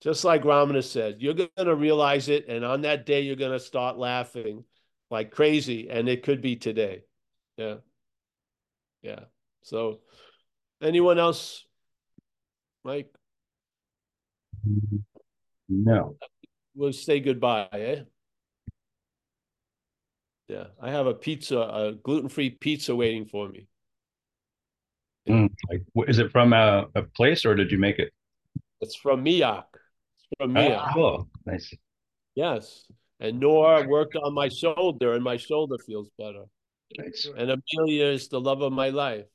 Just 0.00 0.24
like 0.24 0.42
Ramana 0.42 0.82
said, 0.82 1.16
you're 1.18 1.34
going 1.34 1.50
to 1.56 1.74
realize 1.74 2.28
it, 2.28 2.48
and 2.48 2.64
on 2.64 2.82
that 2.82 3.04
day, 3.04 3.22
you're 3.22 3.36
going 3.36 3.52
to 3.52 3.60
start 3.60 3.98
laughing 3.98 4.64
like 5.10 5.30
crazy, 5.30 5.88
and 5.90 6.08
it 6.08 6.22
could 6.22 6.40
be 6.40 6.56
today. 6.56 7.02
Yeah. 7.56 7.76
Yeah. 9.02 9.20
So, 9.62 10.00
anyone 10.82 11.18
else? 11.18 11.64
Mike? 12.84 13.12
No. 15.68 16.16
We'll 16.74 16.92
say 16.92 17.20
goodbye, 17.20 17.68
eh? 17.72 18.00
Yeah, 20.48 20.68
I 20.80 20.90
have 20.90 21.06
a 21.06 21.14
pizza, 21.14 21.58
a 21.58 21.92
gluten-free 21.92 22.50
pizza 22.60 22.96
waiting 22.96 23.26
for 23.26 23.48
me. 23.48 23.68
Mm, 25.28 25.50
like, 25.68 25.82
is 26.08 26.18
it 26.18 26.32
from 26.32 26.54
a, 26.54 26.86
a 26.94 27.02
place 27.02 27.44
or 27.44 27.54
did 27.54 27.70
you 27.70 27.76
make 27.76 27.98
it? 27.98 28.12
It's 28.80 28.96
from 28.96 29.24
Miak. 29.24 29.64
It's 29.74 30.26
from 30.38 30.54
Miak. 30.54 30.78
Ah, 30.78 30.90
cool. 30.94 31.28
Nice. 31.44 31.74
Yes. 32.34 32.86
And 33.20 33.40
Nora 33.40 33.86
worked 33.86 34.16
on 34.16 34.32
my 34.32 34.48
shoulder, 34.48 35.12
and 35.12 35.22
my 35.22 35.36
shoulder 35.36 35.76
feels 35.84 36.08
better. 36.16 36.44
Nice. 36.96 37.28
And 37.36 37.50
Amelia 37.50 38.06
is 38.06 38.28
the 38.28 38.40
love 38.40 38.62
of 38.62 38.72
my 38.72 38.88
life. 38.88 39.26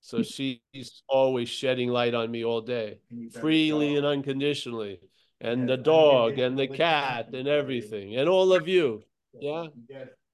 So 0.00 0.22
she's 0.22 1.02
always 1.08 1.48
shedding 1.48 1.90
light 1.90 2.14
on 2.14 2.30
me 2.30 2.44
all 2.44 2.60
day, 2.60 2.98
freely 3.40 3.96
and 3.96 4.06
unconditionally. 4.06 5.00
And 5.40 5.68
the 5.68 5.76
dog 5.76 6.38
and 6.38 6.58
the 6.58 6.66
cat 6.66 7.34
and 7.34 7.46
everything, 7.46 8.16
and 8.16 8.28
all 8.28 8.52
of 8.52 8.66
you. 8.66 9.02
Yeah. 9.38 9.66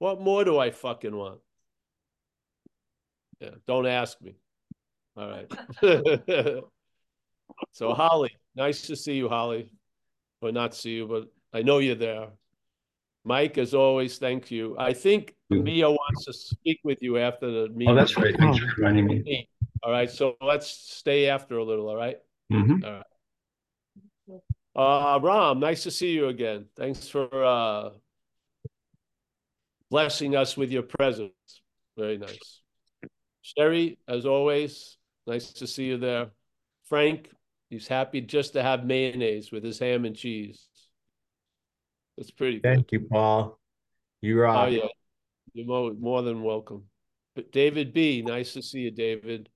What 0.03 0.19
more 0.19 0.43
do 0.43 0.59
I 0.59 0.69
fucking 0.69 1.15
want? 1.15 1.39
Yeah, 3.39 3.51
don't 3.65 3.87
ask 3.87 4.21
me. 4.21 4.35
All 5.15 5.29
right. 5.29 5.49
so 7.71 7.93
Holly, 7.93 8.31
nice 8.53 8.87
to 8.87 8.97
see 8.97 9.13
you, 9.13 9.29
Holly. 9.29 9.69
Or 10.41 10.51
not 10.51 10.75
see 10.75 10.95
you, 10.95 11.07
but 11.07 11.31
I 11.57 11.61
know 11.61 11.77
you're 11.77 11.95
there. 11.95 12.27
Mike, 13.23 13.57
as 13.57 13.73
always, 13.73 14.17
thank 14.17 14.51
you. 14.51 14.75
I 14.77 14.91
think 14.91 15.35
Mia 15.49 15.89
wants 15.89 16.25
to 16.25 16.33
speak 16.33 16.81
with 16.83 16.97
you 16.99 17.17
after 17.17 17.49
the 17.49 17.69
meeting. 17.69 17.93
Oh, 17.93 17.95
that's 17.95 18.17
right. 18.17 18.35
Thanks 18.37 18.59
for 18.59 18.65
reminding 18.75 19.05
me. 19.05 19.47
All 19.83 19.91
right, 19.93 20.11
so 20.11 20.35
let's 20.41 20.69
stay 20.69 21.29
after 21.29 21.59
a 21.59 21.63
little, 21.63 21.87
all 21.87 21.95
right? 21.95 22.17
Mhm. 22.51 22.83
All 22.83 22.91
right. 22.91 23.05
Uh, 24.75 25.19
Ram, 25.21 25.61
nice 25.61 25.83
to 25.83 25.91
see 25.91 26.11
you 26.11 26.27
again. 26.27 26.65
Thanks 26.75 27.07
for 27.07 27.29
uh, 27.31 27.91
blessing 29.93 30.35
us 30.35 30.57
with 30.57 30.71
your 30.71 30.81
presence. 30.81 31.31
Very 31.95 32.17
nice. 32.17 32.61
Sherry, 33.43 33.99
as 34.07 34.25
always, 34.25 34.97
nice 35.27 35.53
to 35.53 35.67
see 35.67 35.83
you 35.85 35.97
there. 35.97 36.31
Frank, 36.85 37.29
he's 37.69 37.87
happy 37.87 38.19
just 38.19 38.53
to 38.53 38.63
have 38.63 38.85
mayonnaise 38.85 39.51
with 39.51 39.63
his 39.63 39.77
ham 39.77 40.05
and 40.05 40.15
cheese. 40.15 40.65
That's 42.17 42.31
pretty 42.31 42.55
good. 42.59 42.63
Thank 42.63 42.91
you, 42.91 43.01
Paul. 43.01 43.59
You 44.21 44.39
Oh, 44.39 44.41
rock. 44.43 44.71
yeah. 44.71 44.87
You're 45.53 45.67
more, 45.67 45.93
more 45.93 46.23
than 46.23 46.41
welcome. 46.41 46.85
But 47.35 47.51
David 47.51 47.93
B, 47.93 48.23
nice 48.25 48.53
to 48.53 48.63
see 48.63 48.79
you, 48.79 48.91
David. 48.91 49.47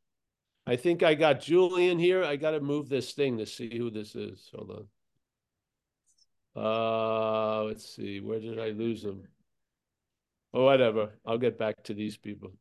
I 0.67 0.75
think 0.75 1.01
I 1.01 1.15
got 1.15 1.41
Julian 1.41 1.97
here. 1.97 2.23
I 2.23 2.35
gotta 2.35 2.59
move 2.59 2.89
this 2.89 3.13
thing 3.13 3.39
to 3.39 3.47
see 3.47 3.75
who 3.75 3.89
this 3.89 4.13
is. 4.15 4.51
Hold 4.53 4.85
on. 6.55 6.63
Uh, 6.63 7.63
let's 7.63 7.95
see, 7.95 8.19
where 8.19 8.39
did 8.39 8.59
I 8.59 8.69
lose 8.69 9.03
him? 9.03 9.23
Whatever. 10.51 11.19
I'll 11.25 11.37
get 11.37 11.57
back 11.57 11.83
to 11.83 11.93
these 11.93 12.17
people. 12.17 12.53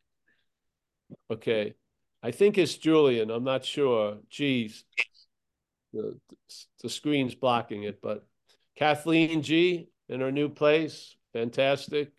Okay. 1.30 1.74
I 2.22 2.30
think 2.30 2.58
it's 2.58 2.76
Julian. 2.76 3.30
I'm 3.30 3.44
not 3.44 3.64
sure. 3.64 4.18
Geez. 4.28 4.84
The, 5.92 6.18
the 6.82 6.88
screen's 6.88 7.34
blocking 7.34 7.84
it, 7.84 8.00
but 8.02 8.26
Kathleen 8.76 9.42
G 9.42 9.88
in 10.08 10.20
her 10.20 10.32
new 10.32 10.48
place. 10.48 11.16
Fantastic. 11.32 12.12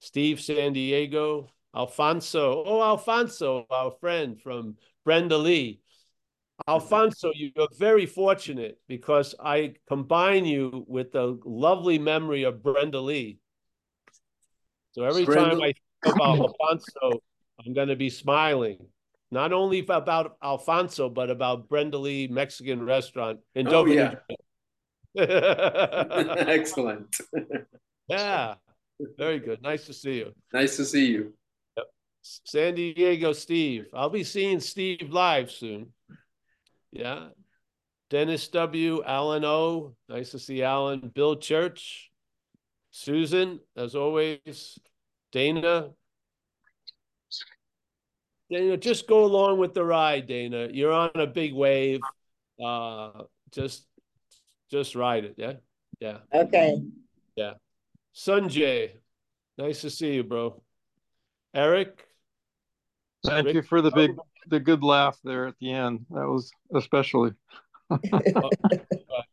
Steve 0.00 0.40
San 0.40 0.72
Diego. 0.72 1.48
Alfonso. 1.74 2.64
Oh, 2.66 2.82
Alfonso, 2.82 3.66
our 3.70 3.92
friend 4.00 4.40
from 4.40 4.76
Brenda 5.04 5.36
Lee. 5.36 5.80
Alfonso, 6.66 7.32
you're 7.34 7.68
very 7.78 8.06
fortunate 8.06 8.78
because 8.88 9.34
I 9.38 9.74
combine 9.86 10.46
you 10.46 10.86
with 10.88 11.12
the 11.12 11.38
lovely 11.44 11.98
memory 11.98 12.44
of 12.44 12.62
Brenda 12.62 13.00
Lee. 13.00 13.40
So 14.96 15.04
every 15.04 15.26
time 15.26 15.60
I 15.60 15.74
think 15.74 16.16
about 16.16 16.38
Alfonso, 16.38 17.20
I'm 17.62 17.74
going 17.74 17.88
to 17.88 17.96
be 17.96 18.08
smiling. 18.08 18.78
Not 19.30 19.52
only 19.52 19.80
about 19.80 20.38
Alfonso, 20.42 21.10
but 21.10 21.28
about 21.28 21.68
Brenda 21.68 21.98
Lee 21.98 22.28
Mexican 22.28 22.82
restaurant 22.82 23.40
in 23.54 23.68
Oh, 23.68 23.84
Dover. 23.84 23.92
Yeah. 23.92 24.14
Excellent. 26.48 27.14
yeah, 28.08 28.54
very 29.18 29.38
good. 29.38 29.60
Nice 29.60 29.84
to 29.84 29.92
see 29.92 30.14
you. 30.16 30.32
Nice 30.54 30.78
to 30.78 30.84
see 30.86 31.08
you. 31.08 31.34
San 32.22 32.74
Diego 32.74 33.34
Steve. 33.34 33.88
I'll 33.92 34.08
be 34.08 34.24
seeing 34.24 34.60
Steve 34.60 35.08
live 35.10 35.50
soon. 35.50 35.92
Yeah. 36.90 37.28
Dennis 38.08 38.48
W. 38.48 39.02
Alan 39.04 39.44
O. 39.44 39.94
Nice 40.08 40.30
to 40.30 40.38
see 40.38 40.62
Alan. 40.62 41.12
Bill 41.14 41.36
Church. 41.36 42.10
Susan, 42.96 43.60
as 43.76 43.94
always. 43.94 44.78
Dana. 45.30 45.90
Dana, 48.50 48.76
just 48.78 49.06
go 49.06 49.24
along 49.26 49.58
with 49.58 49.74
the 49.74 49.84
ride, 49.84 50.26
Dana. 50.26 50.68
You're 50.72 50.92
on 50.92 51.10
a 51.14 51.26
big 51.26 51.52
wave. 51.52 52.00
Uh 52.64 53.24
just 53.52 53.86
just 54.70 54.94
ride 54.94 55.26
it, 55.26 55.34
yeah? 55.36 55.54
Yeah. 56.00 56.18
Okay, 56.32 56.80
Yeah. 57.36 57.54
Sunjay. 58.14 58.92
Nice 59.58 59.82
to 59.82 59.90
see 59.90 60.14
you, 60.14 60.24
bro. 60.24 60.62
Eric. 61.54 62.02
Thank 63.26 63.46
Rick- 63.46 63.54
you 63.56 63.62
for 63.62 63.82
the 63.82 63.90
big, 63.90 64.12
the 64.48 64.58
good 64.58 64.82
laugh 64.82 65.18
there 65.22 65.46
at 65.46 65.54
the 65.60 65.70
end. 65.70 66.06
That 66.10 66.26
was 66.26 66.50
especially. 66.74 67.32
Uh, 67.90 67.98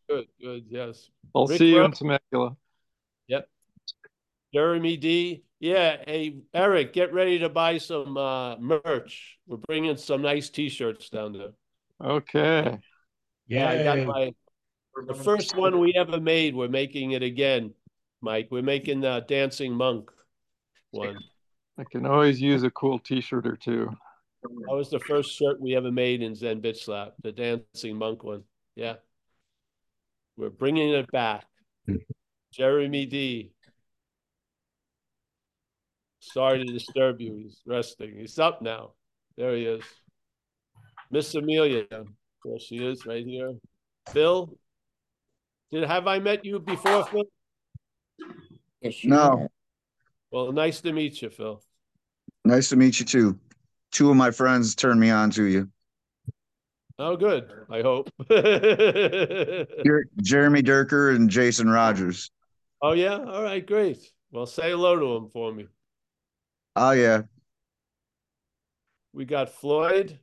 Good, 0.09 0.27
good, 0.39 0.65
yes. 0.69 1.09
I'll 1.33 1.47
Rick 1.47 1.57
see 1.57 1.69
you 1.69 1.77
in 1.77 1.89
Rowe. 1.89 1.91
Temecula. 1.91 2.55
Jeremy 4.53 4.97
D. 4.97 5.43
Yeah, 5.59 5.97
hey, 6.05 6.37
Eric, 6.53 6.93
get 6.93 7.13
ready 7.13 7.39
to 7.39 7.49
buy 7.49 7.77
some 7.77 8.17
uh 8.17 8.57
merch. 8.57 9.37
We're 9.47 9.57
bringing 9.57 9.97
some 9.97 10.21
nice 10.21 10.49
t-shirts 10.49 11.09
down 11.09 11.33
there. 11.33 11.53
Okay. 12.03 12.79
Yeah, 13.47 13.69
I 13.69 13.83
got 13.83 14.05
my 14.05 14.33
the 15.07 15.13
first 15.13 15.55
one 15.55 15.79
we 15.79 15.93
ever 15.95 16.19
made. 16.19 16.55
We're 16.55 16.67
making 16.67 17.11
it 17.11 17.23
again, 17.23 17.73
Mike. 18.21 18.49
We're 18.51 18.61
making 18.61 19.01
the 19.01 19.25
dancing 19.27 19.73
monk 19.73 20.11
one. 20.91 21.17
I 21.77 21.83
can 21.89 22.05
always 22.05 22.39
use 22.39 22.63
a 22.63 22.69
cool 22.69 22.99
t-shirt 22.99 23.47
or 23.47 23.55
two. 23.55 23.89
That 24.43 24.75
was 24.75 24.89
the 24.89 24.99
first 24.99 25.31
shirt 25.31 25.59
we 25.59 25.75
ever 25.75 25.91
made 25.91 26.21
in 26.21 26.35
Zen 26.35 26.61
Bitch 26.61 26.83
Slap, 26.83 27.13
the 27.23 27.31
dancing 27.31 27.97
monk 27.97 28.23
one. 28.23 28.43
Yeah. 28.75 28.95
We're 30.37 30.49
bringing 30.49 30.89
it 30.89 31.09
back. 31.11 31.45
Jeremy 32.51 33.05
D. 33.05 33.51
Sorry 36.31 36.65
to 36.65 36.71
disturb 36.71 37.19
you. 37.19 37.35
He's 37.35 37.61
resting. 37.65 38.15
He's 38.17 38.39
up 38.39 38.61
now. 38.61 38.91
There 39.37 39.55
he 39.55 39.65
is. 39.65 39.83
Miss 41.11 41.35
Amelia. 41.35 41.83
There 41.89 42.59
she 42.59 42.77
is 42.77 43.05
right 43.05 43.25
here. 43.25 43.53
Phil. 44.11 44.57
Did 45.71 45.83
have 45.83 46.07
I 46.07 46.19
met 46.19 46.45
you 46.45 46.59
before, 46.59 47.03
Phil? 47.05 47.23
Yes, 48.81 48.95
No. 49.03 49.37
have. 49.37 49.47
Well, 50.31 50.51
nice 50.51 50.81
to 50.81 50.93
meet 50.93 51.21
you, 51.21 51.29
Phil. 51.29 51.61
Nice 52.45 52.69
to 52.69 52.75
meet 52.75 52.99
you 52.99 53.05
too. 53.05 53.39
Two 53.91 54.09
of 54.09 54.15
my 54.15 54.31
friends 54.31 54.75
turned 54.75 54.99
me 54.99 55.09
on 55.09 55.29
to 55.31 55.43
you. 55.43 55.69
Oh, 56.99 57.15
good. 57.17 57.49
I 57.71 57.81
hope. 57.81 58.09
Jer- 58.29 60.05
Jeremy 60.21 60.61
Durker 60.61 61.15
and 61.15 61.29
Jason 61.29 61.69
Rogers. 61.69 62.31
oh, 62.81 62.93
yeah. 62.93 63.17
All 63.19 63.43
right. 63.43 63.65
Great. 63.65 63.97
Well, 64.31 64.45
say 64.45 64.69
hello 64.71 64.97
to 64.99 65.15
him 65.17 65.29
for 65.31 65.51
me. 65.53 65.67
Oh 66.75 66.91
yeah. 66.91 67.21
We 69.13 69.25
got 69.25 69.49
Floyd, 69.49 70.19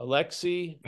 Alexi. 0.00 0.78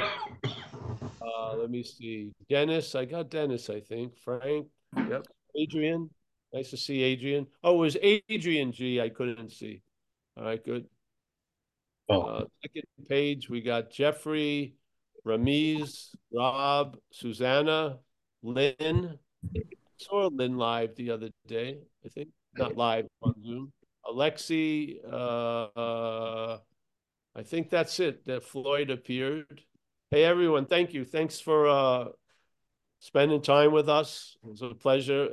Uh, 1.20 1.56
let 1.56 1.70
me 1.70 1.82
see. 1.82 2.32
Dennis. 2.48 2.94
I 2.94 3.04
got 3.04 3.30
Dennis, 3.30 3.68
I 3.68 3.80
think. 3.80 4.16
Frank. 4.16 4.66
Yep. 4.96 5.26
Adrian. 5.56 6.08
Nice 6.54 6.70
to 6.70 6.76
see 6.76 7.02
Adrian. 7.02 7.46
Oh, 7.62 7.74
it 7.74 7.78
was 7.78 7.96
Adrian 8.30 8.72
G. 8.72 9.00
I 9.00 9.10
couldn't 9.10 9.50
see. 9.52 9.82
All 10.36 10.44
right, 10.44 10.64
good. 10.64 10.86
Oh, 12.08 12.22
Uh, 12.22 12.44
second 12.62 12.84
page, 13.08 13.50
we 13.50 13.60
got 13.60 13.90
Jeffrey, 13.90 14.74
Ramiz, 15.26 16.14
Rob, 16.34 16.96
Susanna, 17.12 17.98
Lynn. 18.42 19.18
Saw 19.98 20.28
Lynn 20.32 20.56
live 20.56 20.94
the 20.96 21.10
other 21.10 21.28
day, 21.46 21.78
I 22.04 22.08
think, 22.08 22.30
not 22.56 22.76
live 22.76 23.06
on 23.22 23.34
Zoom. 23.44 23.72
Alexi, 24.06 24.96
uh, 25.10 26.58
I 27.36 27.42
think 27.42 27.70
that's 27.70 28.00
it, 28.00 28.26
that 28.26 28.42
Floyd 28.44 28.90
appeared. 28.90 29.62
Hey, 30.10 30.24
everyone, 30.24 30.66
thank 30.66 30.92
you. 30.94 31.04
Thanks 31.04 31.38
for, 31.38 31.68
uh, 31.68 32.04
spending 32.98 33.42
time 33.42 33.72
with 33.72 33.88
us. 33.88 34.36
It 34.42 34.50
was 34.50 34.62
a 34.62 34.74
pleasure. 34.74 35.28